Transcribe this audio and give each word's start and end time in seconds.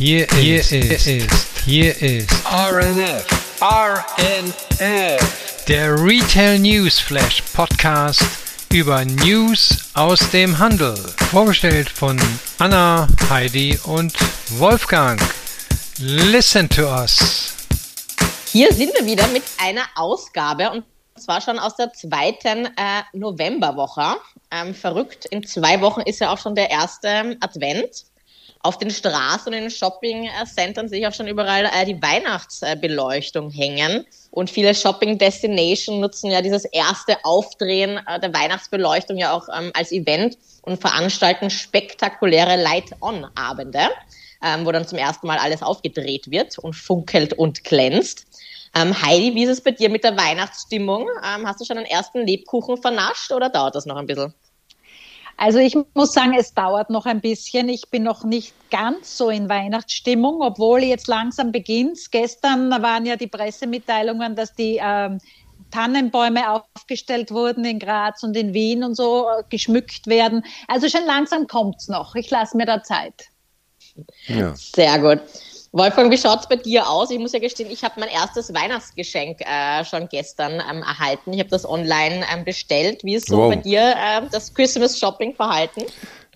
Hier, 0.00 0.26
hier 0.32 0.60
ist, 0.60 0.72
ist, 0.72 1.64
hier 1.66 1.94
ist 2.00 2.30
RNF, 2.46 3.26
RNF, 3.60 5.64
der 5.68 6.02
Retail 6.02 6.58
News 6.58 6.98
Flash 6.98 7.42
Podcast 7.52 8.22
über 8.72 9.04
News 9.04 9.90
aus 9.92 10.20
dem 10.30 10.58
Handel. 10.58 10.96
Vorgestellt 11.30 11.90
von 11.90 12.18
Anna, 12.58 13.08
Heidi 13.28 13.78
und 13.84 14.14
Wolfgang. 14.52 15.20
Listen 15.98 16.66
to 16.70 16.86
us. 16.86 17.52
Hier 18.46 18.72
sind 18.72 18.94
wir 18.98 19.04
wieder 19.04 19.26
mit 19.26 19.42
einer 19.62 19.84
Ausgabe 19.96 20.70
und 20.70 20.84
zwar 21.18 21.42
schon 21.42 21.58
aus 21.58 21.76
der 21.76 21.92
zweiten 21.92 22.64
äh, 22.64 23.02
Novemberwoche. 23.12 24.16
Ähm, 24.50 24.74
verrückt, 24.74 25.26
in 25.26 25.46
zwei 25.46 25.78
Wochen 25.82 26.00
ist 26.00 26.20
ja 26.20 26.32
auch 26.32 26.38
schon 26.38 26.54
der 26.54 26.70
erste 26.70 27.36
Advent. 27.40 28.06
Auf 28.62 28.76
den 28.76 28.90
Straßen 28.90 29.46
und 29.48 29.54
in 29.54 29.64
den 29.64 29.70
Shopping-Centern 29.70 30.88
sehe 30.88 31.00
ich 31.00 31.06
auch 31.06 31.14
schon 31.14 31.26
überall 31.26 31.64
äh, 31.64 31.86
die 31.86 32.00
Weihnachtsbeleuchtung 32.00 33.50
hängen. 33.50 34.04
Und 34.30 34.50
viele 34.50 34.74
Shopping-Destinations 34.74 35.98
nutzen 35.98 36.30
ja 36.30 36.42
dieses 36.42 36.66
erste 36.66 37.24
Aufdrehen 37.24 38.00
äh, 38.06 38.20
der 38.20 38.34
Weihnachtsbeleuchtung 38.34 39.16
ja 39.16 39.32
auch 39.32 39.48
ähm, 39.48 39.70
als 39.74 39.92
Event 39.92 40.36
und 40.62 40.78
veranstalten 40.78 41.48
spektakuläre 41.48 42.56
Light-On-Abende, 42.56 43.88
ähm, 44.44 44.66
wo 44.66 44.72
dann 44.72 44.86
zum 44.86 44.98
ersten 44.98 45.26
Mal 45.26 45.38
alles 45.38 45.62
aufgedreht 45.62 46.30
wird 46.30 46.58
und 46.58 46.74
funkelt 46.74 47.32
und 47.32 47.64
glänzt. 47.64 48.26
Ähm, 48.74 49.00
Heidi, 49.02 49.34
wie 49.34 49.44
ist 49.44 49.50
es 49.50 49.60
bei 49.62 49.70
dir 49.70 49.88
mit 49.88 50.04
der 50.04 50.18
Weihnachtsstimmung? 50.18 51.08
Ähm, 51.24 51.46
hast 51.46 51.60
du 51.60 51.64
schon 51.64 51.78
einen 51.78 51.86
ersten 51.86 52.26
Lebkuchen 52.26 52.76
vernascht 52.76 53.32
oder 53.32 53.48
dauert 53.48 53.74
das 53.74 53.86
noch 53.86 53.96
ein 53.96 54.06
bisschen? 54.06 54.34
Also 55.40 55.58
ich 55.58 55.74
muss 55.94 56.12
sagen, 56.12 56.34
es 56.38 56.52
dauert 56.52 56.90
noch 56.90 57.06
ein 57.06 57.22
bisschen. 57.22 57.70
Ich 57.70 57.88
bin 57.88 58.02
noch 58.02 58.24
nicht 58.24 58.52
ganz 58.70 59.16
so 59.16 59.30
in 59.30 59.48
Weihnachtsstimmung, 59.48 60.42
obwohl 60.42 60.80
jetzt 60.80 61.08
langsam 61.08 61.50
beginnt. 61.50 61.98
Gestern 62.10 62.70
waren 62.70 63.06
ja 63.06 63.16
die 63.16 63.26
Pressemitteilungen, 63.26 64.36
dass 64.36 64.52
die 64.52 64.78
ähm, 64.82 65.18
Tannenbäume 65.70 66.50
aufgestellt 66.50 67.30
wurden 67.30 67.64
in 67.64 67.78
Graz 67.78 68.22
und 68.22 68.36
in 68.36 68.52
Wien 68.52 68.84
und 68.84 68.94
so 68.94 69.28
äh, 69.30 69.42
geschmückt 69.48 70.06
werden. 70.08 70.44
Also 70.68 70.90
schon 70.90 71.06
langsam 71.06 71.46
kommt's 71.46 71.88
noch. 71.88 72.14
Ich 72.16 72.28
lasse 72.28 72.58
mir 72.58 72.66
da 72.66 72.82
Zeit. 72.82 73.24
Ja. 74.26 74.54
Sehr 74.54 74.98
gut. 74.98 75.22
Wolfgang, 75.72 76.10
wie 76.10 76.18
schaut 76.18 76.40
es 76.40 76.48
bei 76.48 76.56
dir 76.56 76.88
aus? 76.88 77.10
Ich 77.12 77.18
muss 77.20 77.32
ja 77.32 77.38
gestehen, 77.38 77.70
ich 77.70 77.84
habe 77.84 78.00
mein 78.00 78.08
erstes 78.08 78.52
Weihnachtsgeschenk 78.52 79.40
äh, 79.42 79.84
schon 79.84 80.08
gestern 80.08 80.54
ähm, 80.54 80.82
erhalten. 80.82 81.32
Ich 81.32 81.38
habe 81.38 81.50
das 81.50 81.68
online 81.68 82.24
ähm, 82.34 82.44
bestellt. 82.44 83.04
Wie 83.04 83.14
ist 83.14 83.28
so 83.28 83.36
wow. 83.36 83.54
bei 83.54 83.56
dir 83.56 83.80
äh, 83.80 84.22
das 84.32 84.52
Christmas 84.52 84.98
Shopping 84.98 85.34
verhalten? 85.34 85.82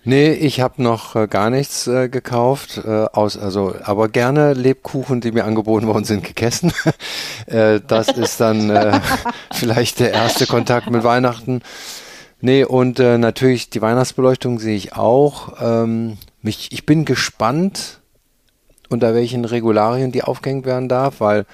Nee, 0.05 0.31
ich 0.31 0.61
habe 0.61 0.81
noch 0.81 1.17
äh, 1.17 1.27
gar 1.27 1.49
nichts 1.49 1.85
äh, 1.87 2.07
gekauft, 2.07 2.79
äh, 2.85 3.07
aus, 3.11 3.37
also 3.37 3.75
aber 3.83 4.07
gerne 4.07 4.53
Lebkuchen, 4.53 5.19
die 5.19 5.33
mir 5.33 5.43
angeboten 5.43 5.87
worden 5.87 6.05
sind, 6.05 6.23
gegessen. 6.23 6.71
äh, 7.47 7.81
das 7.85 8.09
ist 8.09 8.39
dann 8.39 8.69
äh, 8.69 9.01
vielleicht 9.51 9.99
der 9.99 10.13
erste 10.13 10.45
Kontakt 10.45 10.89
mit 10.89 11.03
Weihnachten. 11.03 11.61
Nee, 12.39 12.63
und 12.63 12.99
äh, 12.99 13.17
natürlich 13.17 13.69
die 13.69 13.81
Weihnachtsbeleuchtung 13.81 14.59
sehe 14.59 14.77
ich 14.77 14.93
auch. 14.93 15.59
Ähm, 15.59 16.19
mich, 16.41 16.71
ich 16.71 16.85
bin 16.85 17.03
gespannt, 17.03 17.99
unter 18.89 19.13
welchen 19.13 19.45
Regularien 19.45 20.11
die 20.11 20.23
aufgehängt 20.23 20.65
werden 20.65 20.89
darf, 20.89 21.19
weil 21.19 21.45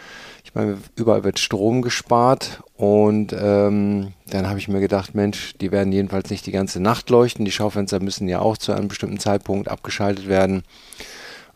ich 0.44 0.56
meine, 0.56 0.78
überall 0.96 1.24
wird 1.24 1.40
Strom 1.40 1.82
gespart 1.82 2.62
und 2.76 3.34
ähm, 3.34 4.14
dann 4.28 4.50
habe 4.50 4.60
ich 4.60 4.68
mir 4.68 4.80
gedacht, 4.80 5.16
Mensch, 5.16 5.54
die 5.62 5.72
werden 5.72 5.94
jedenfalls 5.94 6.30
nicht 6.30 6.46
die 6.46 6.52
ganze 6.52 6.82
Nacht 6.82 7.10
leuchten. 7.10 7.46
Die 7.46 7.52
Schaufenster 7.52 8.02
müssen 8.02 8.28
ja 8.28 8.40
auch 8.40 8.58
zu 8.58 8.72
einem 8.72 8.88
bestimmten 8.88 9.20
Zeitpunkt 9.20 9.70
abgeschaltet 9.70 10.28
werden. 10.28 10.64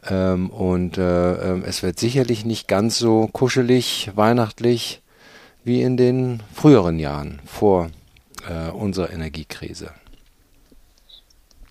Ähm, 0.08 0.50
und 0.50 0.98
äh, 0.98 1.34
äh, 1.34 1.62
es 1.66 1.84
wird 1.84 2.00
sicherlich 2.00 2.46
nicht 2.46 2.68
ganz 2.68 2.98
so 2.98 3.28
kuschelig, 3.28 4.12
weihnachtlich 4.16 5.02
wie 5.64 5.82
in 5.82 5.98
den 5.98 6.44
früheren 6.54 7.00
Jahren 7.00 7.42
vor 7.46 7.90
äh, 8.48 8.70
unserer 8.70 9.12
Energiekrise. 9.12 9.90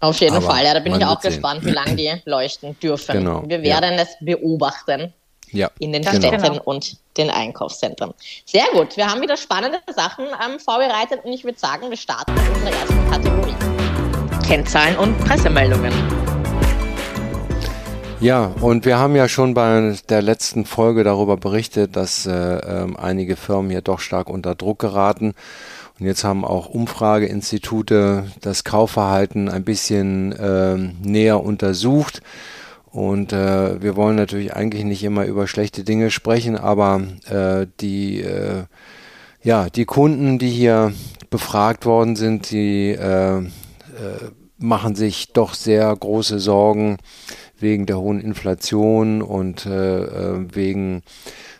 Auf 0.05 0.21
jeden 0.21 0.37
Aber 0.37 0.47
Fall, 0.47 0.65
ja, 0.65 0.75
da 0.75 0.81
bin 0.81 0.95
ich 0.95 1.05
auch 1.07 1.19
gespannt, 1.19 1.63
sehen. 1.63 1.71
wie 1.71 1.75
lange 1.75 1.97
die 1.97 2.13
leuchten 2.27 2.79
dürfen. 2.79 3.13
Genau, 3.13 3.43
Wir 3.47 3.63
werden 3.63 3.95
ja. 3.95 4.03
es 4.03 4.17
beobachten 4.21 5.15
ja, 5.51 5.71
in 5.79 5.93
den 5.93 6.03
genau. 6.03 6.17
Städten 6.19 6.59
und 6.59 6.99
den 7.17 7.31
Einkaufszentren. 7.31 8.13
Sehr 8.45 8.67
gut, 8.75 8.99
wir 8.99 9.07
haben 9.07 9.23
wieder 9.23 9.39
spannende 9.39 9.79
Sachen 9.97 10.27
ähm, 10.27 10.61
vorbereitet 10.61 11.21
und 11.25 11.33
ich 11.33 11.45
würde 11.45 11.59
sagen, 11.59 11.89
wir 11.89 11.97
starten 11.97 12.35
mit 12.35 12.43
unserer 12.49 12.71
ersten 12.71 13.11
Kategorie. 13.11 13.55
Kennzahlen 14.47 14.99
und 14.99 15.19
Pressemeldungen. 15.21 15.93
Ja, 18.21 18.53
und 18.61 18.85
wir 18.85 18.99
haben 18.99 19.17
ja 19.17 19.27
schon 19.27 19.55
bei 19.55 19.97
der 20.11 20.21
letzten 20.21 20.67
Folge 20.67 21.03
darüber 21.03 21.39
berichtet, 21.39 21.97
dass 21.97 22.27
äh, 22.27 22.33
äh, 22.33 22.95
einige 22.99 23.37
Firmen 23.37 23.71
hier 23.71 23.81
doch 23.83 24.01
stark 24.01 24.29
unter 24.29 24.55
Druck 24.55 24.81
geraten. 24.81 25.35
Und 25.99 26.07
jetzt 26.07 26.25
haben 26.25 26.45
auch 26.45 26.69
Umfrageinstitute 26.69 28.27
das 28.41 28.65
Kaufverhalten 28.65 29.49
ein 29.49 29.65
bisschen 29.65 30.33
äh, 30.33 30.77
näher 30.77 31.43
untersucht. 31.43 32.21
Und 32.91 33.33
äh, 33.33 33.83
wir 33.83 33.97
wollen 33.97 34.17
natürlich 34.17 34.55
eigentlich 34.55 34.85
nicht 34.85 35.05
immer 35.05 35.25
über 35.25 35.47
schlechte 35.47 35.85
Dinge 35.85 36.11
sprechen, 36.11 36.57
aber 36.57 37.03
äh, 37.29 37.67
die, 37.81 38.21
äh, 38.21 38.65
ja, 39.43 39.69
die 39.69 39.85
Kunden, 39.85 40.39
die 40.39 40.51
hier 40.51 40.93
befragt 41.31 41.87
worden 41.87 42.15
sind, 42.17 42.51
die 42.51 42.91
äh, 42.91 43.39
äh, 43.39 43.43
machen 44.59 44.95
sich 44.95 45.33
doch 45.33 45.55
sehr 45.55 45.95
große 45.95 46.39
Sorgen 46.39 46.99
wegen 47.59 47.87
der 47.87 47.99
hohen 47.99 48.21
Inflation 48.21 49.23
und 49.23 49.67
äh, 49.67 50.03
äh 50.03 50.47
wegen 50.55 51.03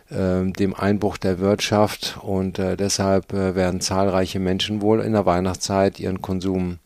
dem 0.09 0.75
Einbruch 0.75 1.17
der 1.17 1.39
Wirtschaft 1.39 2.19
und 2.21 2.59
äh, 2.59 2.77
deshalb 2.77 3.33
äh, 3.33 3.55
werden 3.55 3.81
zahlreiche 3.81 4.39
Menschen 4.39 4.81
wohl 4.81 5.01
in 5.01 5.13
der 5.13 5.25
Weihnachtszeit 5.25 5.99
ihren 5.99 6.21
Konsum 6.21 6.77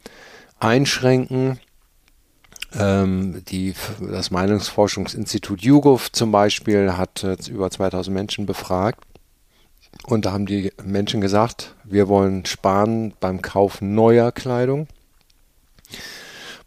einschränken. 0.59 1.59
Ähm, 2.77 3.43
die, 3.49 3.73
das 3.99 4.31
Meinungsforschungsinstitut 4.31 5.61
YouGov 5.61 6.11
zum 6.11 6.31
Beispiel 6.31 6.93
hat 6.93 7.23
äh, 7.23 7.35
über 7.49 7.69
2000 7.69 8.13
Menschen 8.13 8.45
befragt 8.45 9.03
und 10.05 10.25
da 10.25 10.31
haben 10.31 10.45
die 10.45 10.71
Menschen 10.83 11.19
gesagt, 11.19 11.75
wir 11.83 12.07
wollen 12.07 12.45
sparen 12.45 13.13
beim 13.19 13.41
Kauf 13.41 13.81
neuer 13.81 14.31
Kleidung. 14.31 14.87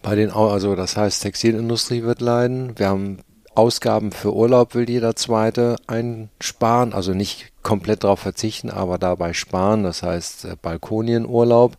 Bei 0.03 0.17
den, 0.17 0.31
also 0.31 0.75
das 0.75 0.97
heißt, 0.97 1.23
Textilindustrie 1.23 2.03
wird 2.03 2.21
leiden. 2.21 2.79
Wir 2.79 2.89
haben 2.89 3.19
Ausgaben 3.55 4.13
für 4.13 4.35
Urlaub 4.35 4.75
will 4.75 4.89
jeder 4.89 5.15
Zweite 5.15 5.77
einsparen, 5.87 6.93
also 6.93 7.13
nicht 7.13 7.53
komplett 7.63 8.05
darauf 8.05 8.21
verzichten, 8.21 8.71
aber 8.71 8.99
dabei 8.99 9.33
sparen, 9.35 9.83
das 9.83 10.03
heißt 10.03 10.45
äh, 10.47 10.57
Balkonienurlaub 10.61 11.77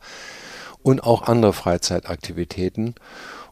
und 0.83 1.03
auch 1.03 1.23
andere 1.23 1.53
Freizeitaktivitäten. 1.53 2.95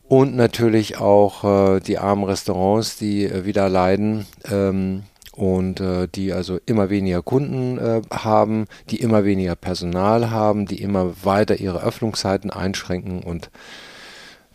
Und 0.04 0.36
natürlich 0.36 0.98
auch 0.98 1.44
äh, 1.44 1.80
die 1.80 1.98
armen 1.98 2.26
Restaurants, 2.26 2.98
die 2.98 3.26
äh, 3.26 3.46
wieder 3.46 3.70
leiden 3.70 4.28
ähm, 4.52 5.04
und 5.36 5.80
äh, 5.80 6.08
die 6.08 6.34
also 6.34 6.60
immer 6.66 6.90
weniger 6.90 7.22
Kunden 7.22 7.78
äh, 7.78 8.02
haben, 8.12 8.66
die 8.90 8.98
immer 8.98 9.24
weniger 9.24 9.56
Personal 9.56 10.30
haben, 10.30 10.66
die 10.66 10.82
immer 10.82 11.14
weiter 11.24 11.56
ihre 11.56 11.82
Öffnungszeiten 11.82 12.52
einschränken 12.52 13.24
und 13.24 13.50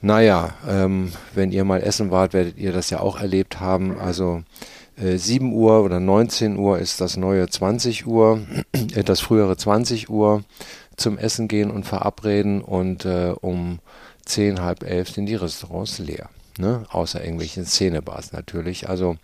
naja, 0.06 0.54
ähm, 0.68 1.10
wenn 1.34 1.50
ihr 1.50 1.64
mal 1.64 1.82
essen 1.82 2.12
wart, 2.12 2.32
werdet 2.32 2.56
ihr 2.58 2.72
das 2.72 2.90
ja 2.90 3.00
auch 3.00 3.20
erlebt 3.20 3.58
haben. 3.58 3.98
Also 3.98 4.44
äh, 4.96 5.16
7 5.16 5.52
Uhr 5.52 5.82
oder 5.82 5.98
19 5.98 6.56
Uhr 6.56 6.78
ist 6.78 7.00
das 7.00 7.16
neue 7.16 7.48
20 7.48 8.06
Uhr, 8.06 8.40
äh, 8.72 9.02
das 9.02 9.18
frühere 9.18 9.56
20 9.56 10.08
Uhr 10.08 10.44
zum 10.96 11.18
Essen 11.18 11.48
gehen 11.48 11.72
und 11.72 11.86
verabreden 11.86 12.62
und 12.62 13.04
äh, 13.04 13.34
um 13.40 13.80
10, 14.26 14.62
halb 14.62 14.84
elf 14.84 15.10
sind 15.10 15.26
die 15.26 15.34
Restaurants 15.34 15.98
leer. 15.98 16.30
Ne? 16.56 16.84
Außer 16.88 17.20
irgendwelchen 17.20 17.66
Szenebars 17.66 18.30
natürlich. 18.30 18.88
Also 18.88 19.16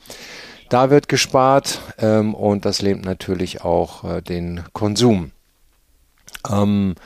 da 0.69 0.91
wird 0.91 1.09
gespart 1.09 1.81
ähm, 1.99 2.35
und 2.35 2.65
das 2.65 2.83
lähmt 2.83 3.05
natürlich 3.05 3.63
auch 3.63 4.03
äh, 4.03 4.21
den 4.21 4.65
Konsum. 4.73 5.31
Ähm, 6.51 6.97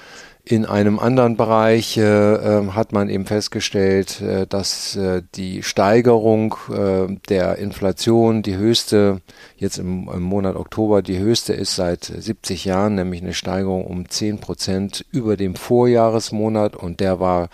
in 0.48 0.64
einem 0.64 1.00
anderen 1.00 1.36
Bereich 1.36 1.96
äh, 1.96 2.02
äh, 2.02 2.70
hat 2.70 2.92
man 2.92 3.08
eben 3.08 3.26
festgestellt, 3.26 4.20
äh, 4.20 4.46
dass 4.46 4.94
äh, 4.94 5.22
die 5.34 5.64
Steigerung 5.64 6.54
äh, 6.70 7.16
der 7.28 7.58
Inflation 7.58 8.42
die 8.42 8.56
höchste, 8.56 9.22
jetzt 9.56 9.78
im, 9.78 10.08
im, 10.08 10.22
Monat 10.22 10.54
Oktober 10.54 11.02
die 11.02 11.18
höchste 11.18 11.52
ist 11.52 11.74
seit 11.74 12.04
70 12.04 12.64
Jahren, 12.64 12.94
nämlich 12.94 13.22
eine 13.22 13.34
Steigerung 13.34 13.86
um 13.86 14.08
10 14.08 14.38
Prozent 14.38 15.04
über 15.10 15.36
dem 15.36 15.56
Vorjahresmonat 15.56 16.76
und 16.76 17.00
der 17.00 17.18
war 17.18 17.48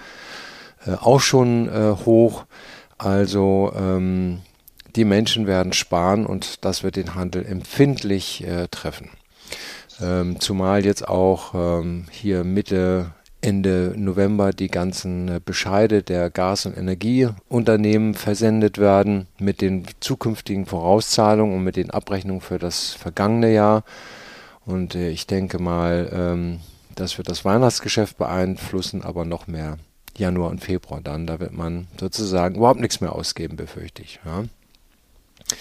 äh, 0.87 0.93
auch 0.93 1.21
schon 1.21 1.71
hoch. 2.05 2.44
Also 2.99 3.73
ähm, 3.75 4.43
die 4.97 5.06
Menschen 5.06 5.47
werden 5.47 5.73
sparen 5.73 6.27
und 6.27 6.62
das 6.67 6.83
wird 6.83 6.97
den 6.97 7.15
Handel 7.15 7.47
empfindlich 7.47 8.44
treffen. 8.71 9.09
Ähm, 10.00 10.41
zumal 10.41 10.85
jetzt 10.85 11.06
auch 11.06 11.55
ähm, 11.55 12.06
hier 12.11 12.44
Mitte 12.44 13.12
Ende 13.43 13.93
November 13.97 14.53
die 14.53 14.69
ganzen 14.69 15.29
äh, 15.29 15.41
Bescheide 15.44 16.05
der 16.05 16.31
Gas- 16.31 16.65
und 16.65 16.77
Energieunternehmen 16.77 18.15
versendet 18.15 18.79
werden 18.79 19.27
mit 19.39 19.61
den 19.61 19.85
zukünftigen 19.99 20.65
Vorauszahlungen 20.65 21.56
und 21.56 21.65
mit 21.65 21.77
den 21.77 21.91
Abrechnungen 21.91 22.41
für 22.41 22.61
das 22.61 22.93
vergangene 22.93 23.53
Jahr. 23.53 23.83
Und 24.65 24.94
äh, 24.94 25.11
ich 25.11 25.27
denke 25.27 25.59
mal, 25.61 26.09
ähm, 26.12 26.61
das 26.94 27.19
wird 27.19 27.29
das 27.29 27.44
Weihnachtsgeschäft 27.44 28.17
beeinflussen, 28.17 29.03
aber 29.03 29.25
noch 29.25 29.49
mehr 29.49 29.79
Januar 30.17 30.50
und 30.50 30.62
Februar 30.62 31.00
dann. 31.00 31.27
Da 31.27 31.41
wird 31.41 31.53
man 31.53 31.89
sozusagen 31.99 32.55
überhaupt 32.55 32.81
nichts 32.81 33.00
mehr 33.00 33.12
ausgeben, 33.12 33.56
befürchte 33.56 34.03
ich. 34.03 34.21
Ja. 34.25 34.44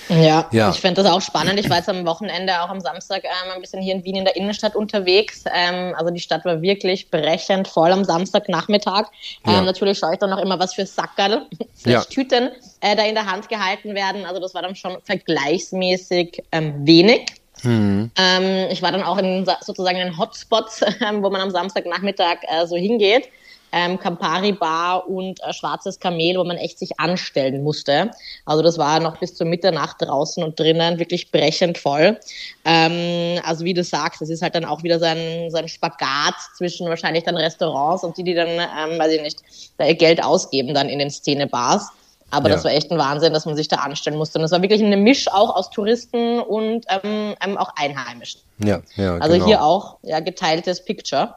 Ja, 0.09 0.47
ja. 0.51 0.69
ich 0.69 0.79
finde 0.79 1.03
das 1.03 1.11
auch 1.11 1.21
spannend. 1.21 1.59
Ich 1.59 1.69
war 1.69 1.77
jetzt 1.77 1.89
am 1.89 2.05
Wochenende, 2.05 2.61
auch 2.61 2.69
am 2.69 2.79
Samstag, 2.79 3.23
ähm, 3.23 3.51
ein 3.53 3.61
bisschen 3.61 3.81
hier 3.81 3.95
in 3.95 4.03
Wien 4.03 4.17
in 4.17 4.25
der 4.25 4.35
Innenstadt 4.35 4.75
unterwegs. 4.75 5.43
Ähm, 5.53 5.95
also 5.97 6.11
die 6.11 6.19
Stadt 6.19 6.45
war 6.45 6.61
wirklich 6.61 7.09
brechend 7.09 7.67
voll 7.67 7.91
am 7.91 8.03
Samstagnachmittag. 8.03 9.07
Ähm, 9.45 9.53
ja. 9.53 9.61
Natürlich 9.61 9.97
schaue 9.99 10.13
ich 10.13 10.19
dann 10.19 10.29
noch 10.29 10.39
immer, 10.39 10.59
was 10.59 10.73
für 10.73 10.85
Sackerl, 10.85 11.45
ja. 11.85 12.03
Tüten 12.03 12.49
äh, 12.81 12.95
da 12.95 13.03
in 13.03 13.15
der 13.15 13.25
Hand 13.25 13.49
gehalten 13.49 13.95
werden. 13.95 14.25
Also 14.25 14.39
das 14.39 14.53
war 14.53 14.61
dann 14.61 14.75
schon 14.75 14.97
vergleichsmäßig 15.03 16.43
ähm, 16.51 16.85
wenig. 16.85 17.27
Mhm. 17.63 18.11
Ähm, 18.17 18.67
ich 18.71 18.81
war 18.81 18.91
dann 18.91 19.03
auch 19.03 19.17
in 19.17 19.45
sozusagen 19.61 19.97
in 19.97 20.07
den 20.07 20.17
Hotspots, 20.17 20.81
wo 21.19 21.29
man 21.29 21.41
am 21.41 21.51
Samstagnachmittag 21.51 22.37
äh, 22.47 22.65
so 22.65 22.75
hingeht 22.75 23.29
ähm, 23.71 23.99
Campari 23.99 24.51
Bar 24.51 25.07
und 25.07 25.41
äh, 25.43 25.53
Schwarzes 25.53 25.99
Kamel, 25.99 26.37
wo 26.37 26.43
man 26.43 26.57
echt 26.57 26.79
sich 26.79 26.99
anstellen 26.99 27.63
musste. 27.63 28.11
Also 28.45 28.63
das 28.63 28.77
war 28.77 28.99
noch 28.99 29.17
bis 29.17 29.35
zur 29.35 29.47
Mitternacht 29.47 29.97
draußen 29.99 30.43
und 30.43 30.59
drinnen 30.59 30.99
wirklich 30.99 31.31
brechend 31.31 31.77
voll. 31.77 32.19
Ähm, 32.65 33.39
also 33.45 33.65
wie 33.65 33.73
du 33.73 33.83
sagst, 33.83 34.21
das 34.21 34.29
ist 34.29 34.41
halt 34.41 34.55
dann 34.55 34.65
auch 34.65 34.83
wieder 34.83 34.99
so 34.99 35.05
ein, 35.05 35.49
so 35.49 35.57
ein 35.57 35.67
Spagat 35.67 36.35
zwischen 36.57 36.87
wahrscheinlich 36.89 37.23
dann 37.23 37.37
Restaurants 37.37 38.03
und 38.03 38.17
die, 38.17 38.23
die 38.23 38.33
dann, 38.33 38.49
ähm, 38.49 38.99
weiß 38.99 39.13
ich 39.13 39.21
nicht, 39.21 39.39
da 39.77 39.85
ihr 39.85 39.95
Geld 39.95 40.23
ausgeben 40.23 40.73
dann 40.73 40.89
in 40.89 40.99
den 40.99 41.09
Szenebars. 41.09 41.89
Aber 42.31 42.47
ja. 42.49 42.55
das 42.55 42.63
war 42.63 42.71
echt 42.71 42.89
ein 42.91 42.97
Wahnsinn, 42.97 43.33
dass 43.33 43.45
man 43.45 43.55
sich 43.55 43.67
da 43.67 43.77
anstellen 43.77 44.17
musste. 44.17 44.39
Und 44.39 44.45
es 44.45 44.51
war 44.51 44.61
wirklich 44.61 44.81
eine 44.81 44.95
Misch 44.95 45.27
auch 45.27 45.53
aus 45.53 45.69
Touristen 45.69 46.39
und 46.39 46.85
ähm, 46.89 47.35
ähm 47.45 47.57
auch 47.57 47.73
Einheimischen. 47.75 48.39
Ja, 48.59 48.81
ja. 48.95 49.17
Also 49.17 49.33
genau. 49.33 49.45
hier 49.45 49.63
auch 49.63 49.97
ja, 50.01 50.21
geteiltes 50.21 50.83
Picture. 50.83 51.35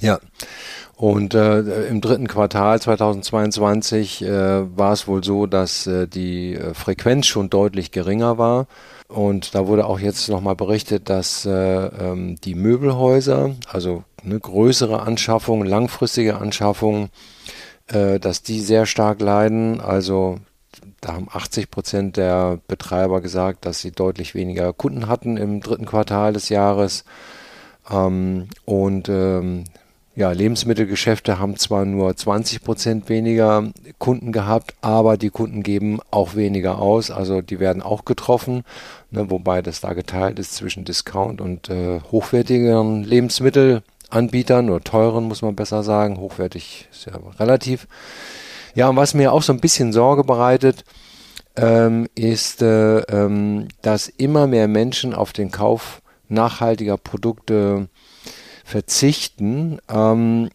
Ja. 0.00 0.18
Und 0.98 1.32
äh, 1.34 1.86
im 1.86 2.00
dritten 2.00 2.26
Quartal 2.26 2.82
2022 2.82 4.20
äh, 4.22 4.76
war 4.76 4.92
es 4.92 5.06
wohl 5.06 5.22
so, 5.22 5.46
dass 5.46 5.86
äh, 5.86 6.08
die 6.08 6.56
äh, 6.56 6.74
Frequenz 6.74 7.28
schon 7.28 7.50
deutlich 7.50 7.92
geringer 7.92 8.36
war. 8.36 8.66
Und 9.06 9.54
da 9.54 9.68
wurde 9.68 9.86
auch 9.86 10.00
jetzt 10.00 10.28
nochmal 10.28 10.56
berichtet, 10.56 11.08
dass 11.08 11.46
äh, 11.46 11.52
ähm, 11.52 12.34
die 12.42 12.56
Möbelhäuser, 12.56 13.54
also 13.68 14.02
eine 14.24 14.40
größere 14.40 15.00
Anschaffung, 15.00 15.64
langfristige 15.64 16.38
Anschaffung, 16.38 17.10
äh, 17.86 18.18
dass 18.18 18.42
die 18.42 18.58
sehr 18.58 18.84
stark 18.84 19.20
leiden. 19.20 19.80
Also 19.80 20.40
da 21.00 21.12
haben 21.12 21.28
80 21.32 21.70
Prozent 21.70 22.16
der 22.16 22.58
Betreiber 22.66 23.20
gesagt, 23.20 23.66
dass 23.66 23.80
sie 23.80 23.92
deutlich 23.92 24.34
weniger 24.34 24.72
Kunden 24.72 25.06
hatten 25.06 25.36
im 25.36 25.60
dritten 25.60 25.86
Quartal 25.86 26.32
des 26.32 26.48
Jahres. 26.48 27.04
Ähm, 27.88 28.48
und 28.64 29.08
ähm, 29.08 29.62
ja, 30.18 30.32
Lebensmittelgeschäfte 30.32 31.38
haben 31.38 31.56
zwar 31.56 31.84
nur 31.84 32.16
20 32.16 32.64
Prozent 32.64 33.08
weniger 33.08 33.70
Kunden 33.98 34.32
gehabt, 34.32 34.74
aber 34.80 35.16
die 35.16 35.30
Kunden 35.30 35.62
geben 35.62 36.00
auch 36.10 36.34
weniger 36.34 36.80
aus, 36.80 37.12
also 37.12 37.40
die 37.40 37.60
werden 37.60 37.82
auch 37.82 38.04
getroffen, 38.04 38.64
ne, 39.12 39.30
wobei 39.30 39.62
das 39.62 39.80
da 39.80 39.92
geteilt 39.92 40.40
ist 40.40 40.56
zwischen 40.56 40.84
Discount 40.84 41.40
und 41.40 41.70
äh, 41.70 42.00
hochwertigeren 42.10 43.04
Lebensmittelanbietern 43.04 44.70
oder 44.70 44.82
teuren, 44.82 45.22
muss 45.22 45.42
man 45.42 45.54
besser 45.54 45.84
sagen. 45.84 46.18
Hochwertig 46.18 46.88
ist 46.90 47.06
ja 47.06 47.12
relativ. 47.38 47.86
Ja, 48.74 48.88
und 48.88 48.96
was 48.96 49.14
mir 49.14 49.32
auch 49.32 49.42
so 49.42 49.52
ein 49.52 49.60
bisschen 49.60 49.92
Sorge 49.92 50.24
bereitet, 50.24 50.84
ähm, 51.54 52.08
ist, 52.16 52.60
äh, 52.60 53.02
ähm, 53.02 53.68
dass 53.82 54.08
immer 54.08 54.48
mehr 54.48 54.66
Menschen 54.66 55.14
auf 55.14 55.32
den 55.32 55.52
Kauf 55.52 56.02
nachhaltiger 56.28 56.96
Produkte 56.96 57.88
verzichten. 58.68 59.78
Ähm, 59.88 60.50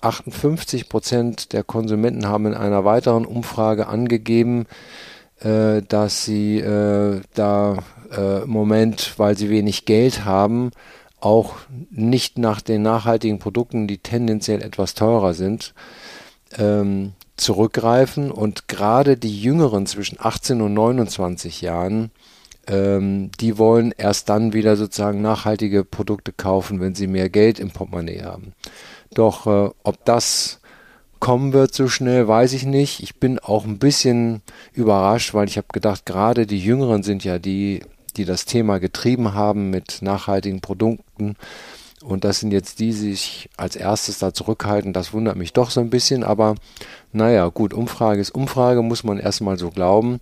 58 0.00 0.88
Prozent 0.88 1.52
der 1.52 1.62
Konsumenten 1.62 2.26
haben 2.26 2.46
in 2.46 2.54
einer 2.54 2.86
weiteren 2.86 3.26
Umfrage 3.26 3.88
angegeben, 3.88 4.66
äh, 5.40 5.82
dass 5.82 6.24
sie 6.24 6.60
äh, 6.60 7.20
da 7.34 7.76
äh, 8.10 8.44
im 8.44 8.50
Moment, 8.50 9.14
weil 9.18 9.36
sie 9.36 9.50
wenig 9.50 9.84
Geld 9.84 10.24
haben, 10.24 10.70
auch 11.20 11.56
nicht 11.90 12.38
nach 12.38 12.62
den 12.62 12.80
nachhaltigen 12.80 13.38
Produkten, 13.38 13.86
die 13.86 13.98
tendenziell 13.98 14.62
etwas 14.62 14.94
teurer 14.94 15.34
sind, 15.34 15.74
ähm, 16.56 17.12
zurückgreifen. 17.36 18.30
Und 18.30 18.66
gerade 18.66 19.18
die 19.18 19.42
Jüngeren 19.42 19.84
zwischen 19.84 20.16
18 20.18 20.62
und 20.62 20.72
29 20.72 21.60
Jahren 21.60 22.10
ähm, 22.70 23.30
die 23.40 23.58
wollen 23.58 23.92
erst 23.96 24.28
dann 24.28 24.52
wieder 24.52 24.76
sozusagen 24.76 25.20
nachhaltige 25.20 25.84
Produkte 25.84 26.32
kaufen, 26.32 26.80
wenn 26.80 26.94
sie 26.94 27.08
mehr 27.08 27.28
Geld 27.28 27.58
im 27.58 27.70
Portemonnaie 27.70 28.22
haben. 28.22 28.52
Doch 29.12 29.46
äh, 29.46 29.70
ob 29.82 30.04
das 30.04 30.60
kommen 31.18 31.52
wird 31.52 31.74
so 31.74 31.88
schnell, 31.88 32.28
weiß 32.28 32.52
ich 32.54 32.64
nicht. 32.64 33.02
Ich 33.02 33.16
bin 33.16 33.38
auch 33.38 33.64
ein 33.64 33.78
bisschen 33.78 34.42
überrascht, 34.72 35.34
weil 35.34 35.48
ich 35.48 35.58
habe 35.58 35.66
gedacht, 35.72 36.06
gerade 36.06 36.46
die 36.46 36.60
Jüngeren 36.60 37.02
sind 37.02 37.24
ja 37.24 37.38
die, 37.38 37.82
die 38.16 38.24
das 38.24 38.46
Thema 38.46 38.78
getrieben 38.78 39.34
haben 39.34 39.70
mit 39.70 39.98
nachhaltigen 40.00 40.60
Produkten. 40.60 41.36
Und 42.02 42.24
das 42.24 42.40
sind 42.40 42.50
jetzt 42.50 42.78
die, 42.78 42.86
die 42.86 42.92
sich 42.92 43.50
als 43.56 43.76
erstes 43.76 44.18
da 44.18 44.32
zurückhalten. 44.32 44.94
Das 44.94 45.12
wundert 45.12 45.36
mich 45.36 45.52
doch 45.52 45.70
so 45.70 45.80
ein 45.80 45.90
bisschen. 45.90 46.24
Aber 46.24 46.54
naja, 47.12 47.48
gut, 47.48 47.74
Umfrage 47.74 48.20
ist 48.20 48.34
Umfrage, 48.34 48.82
muss 48.82 49.04
man 49.04 49.18
erstmal 49.18 49.58
so 49.58 49.70
glauben. 49.70 50.20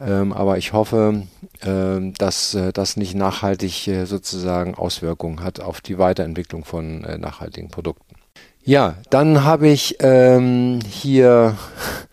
Ähm, 0.00 0.32
aber 0.32 0.58
ich 0.58 0.72
hoffe, 0.72 1.22
äh, 1.60 2.12
dass 2.18 2.54
äh, 2.54 2.72
das 2.72 2.96
nicht 2.96 3.14
nachhaltig 3.14 3.86
äh, 3.86 4.04
sozusagen 4.04 4.74
Auswirkungen 4.74 5.44
hat 5.44 5.60
auf 5.60 5.80
die 5.80 5.98
Weiterentwicklung 5.98 6.64
von 6.64 7.04
äh, 7.04 7.18
nachhaltigen 7.18 7.70
Produkten. 7.70 8.16
Ja, 8.64 8.96
dann 9.10 9.44
habe 9.44 9.68
ich 9.68 9.96
ähm, 10.00 10.80
hier 10.88 11.56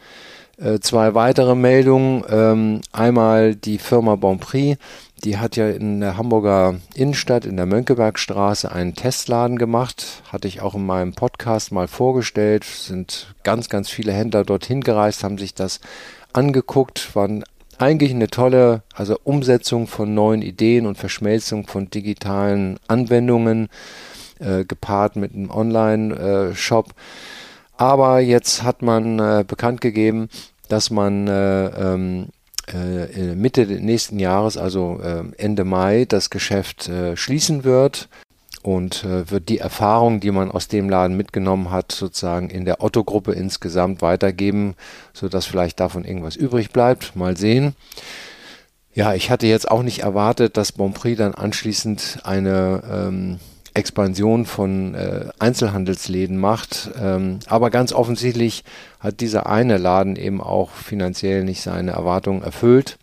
äh, 0.57 0.79
zwei 0.79 1.15
weitere 1.15 1.55
Meldungen. 1.55 2.23
Ähm, 2.29 2.81
einmal 2.91 3.55
die 3.55 3.79
Firma 3.79 4.15
Bonprix 4.15 4.77
die 5.23 5.37
hat 5.37 5.55
ja 5.55 5.69
in 5.69 5.99
der 5.99 6.17
Hamburger 6.17 6.79
Innenstadt 6.93 7.45
in 7.45 7.57
der 7.57 7.65
Mönckebergstraße 7.65 8.71
einen 8.71 8.95
Testladen 8.95 9.57
gemacht. 9.57 10.23
Hatte 10.31 10.47
ich 10.47 10.61
auch 10.61 10.75
in 10.75 10.85
meinem 10.85 11.13
Podcast 11.13 11.71
mal 11.71 11.87
vorgestellt. 11.87 12.63
Sind 12.63 13.33
ganz, 13.43 13.69
ganz 13.69 13.89
viele 13.89 14.13
Händler 14.13 14.43
dorthin 14.43 14.81
gereist, 14.81 15.23
haben 15.23 15.37
sich 15.37 15.53
das 15.53 15.79
angeguckt, 16.33 17.15
waren 17.15 17.43
eigentlich 17.77 18.11
eine 18.11 18.27
tolle 18.27 18.83
also 18.93 19.17
Umsetzung 19.23 19.87
von 19.87 20.13
neuen 20.13 20.41
Ideen 20.41 20.85
und 20.85 20.97
Verschmelzung 20.97 21.65
von 21.67 21.89
digitalen 21.89 22.77
Anwendungen, 22.87 23.69
äh, 24.39 24.65
gepaart 24.65 25.15
mit 25.15 25.33
einem 25.33 25.49
Online-Shop. 25.49 26.93
Aber 27.77 28.19
jetzt 28.19 28.63
hat 28.63 28.81
man 28.81 29.19
äh, 29.19 29.45
bekannt 29.47 29.79
gegeben, 29.79 30.29
dass 30.67 30.91
man 30.91 31.27
äh, 31.27 31.67
ähm, 31.67 32.27
äh, 32.27 32.38
Mitte 33.35 33.65
nächsten 33.65 34.19
Jahres, 34.19 34.57
also 34.57 34.99
äh, 35.01 35.23
Ende 35.37 35.63
Mai, 35.63 36.05
das 36.07 36.29
Geschäft 36.29 36.87
äh, 36.89 37.15
schließen 37.15 37.63
wird 37.63 38.09
und 38.61 39.03
äh, 39.03 39.29
wird 39.29 39.49
die 39.49 39.59
Erfahrung, 39.59 40.19
die 40.19 40.31
man 40.31 40.51
aus 40.51 40.67
dem 40.67 40.89
Laden 40.89 41.15
mitgenommen 41.15 41.71
hat, 41.71 41.91
sozusagen 41.91 42.49
in 42.49 42.65
der 42.65 42.83
Otto-Gruppe 42.83 43.31
insgesamt 43.31 44.01
weitergeben, 44.01 44.75
sodass 45.13 45.45
vielleicht 45.45 45.79
davon 45.79 46.03
irgendwas 46.03 46.35
übrig 46.35 46.71
bleibt. 46.71 47.15
Mal 47.15 47.37
sehen. 47.37 47.75
Ja, 48.93 49.13
ich 49.13 49.29
hatte 49.29 49.47
jetzt 49.47 49.69
auch 49.69 49.83
nicht 49.83 49.99
erwartet, 49.99 50.57
dass 50.57 50.73
Bonprix 50.73 51.17
dann 51.17 51.33
anschließend 51.33 52.19
eine 52.23 52.83
ähm, 52.91 53.39
Expansion 53.73 54.45
von 54.45 54.95
äh, 54.95 55.29
Einzelhandelsläden 55.39 56.37
macht. 56.37 56.91
Ähm, 56.99 57.39
aber 57.47 57.69
ganz 57.69 57.93
offensichtlich 57.93 58.63
hat 58.99 59.21
dieser 59.21 59.47
eine 59.47 59.77
Laden 59.77 60.15
eben 60.15 60.41
auch 60.41 60.71
finanziell 60.71 61.43
nicht 61.43 61.61
seine 61.61 61.91
Erwartungen 61.91 62.41
erfüllt. 62.41 62.97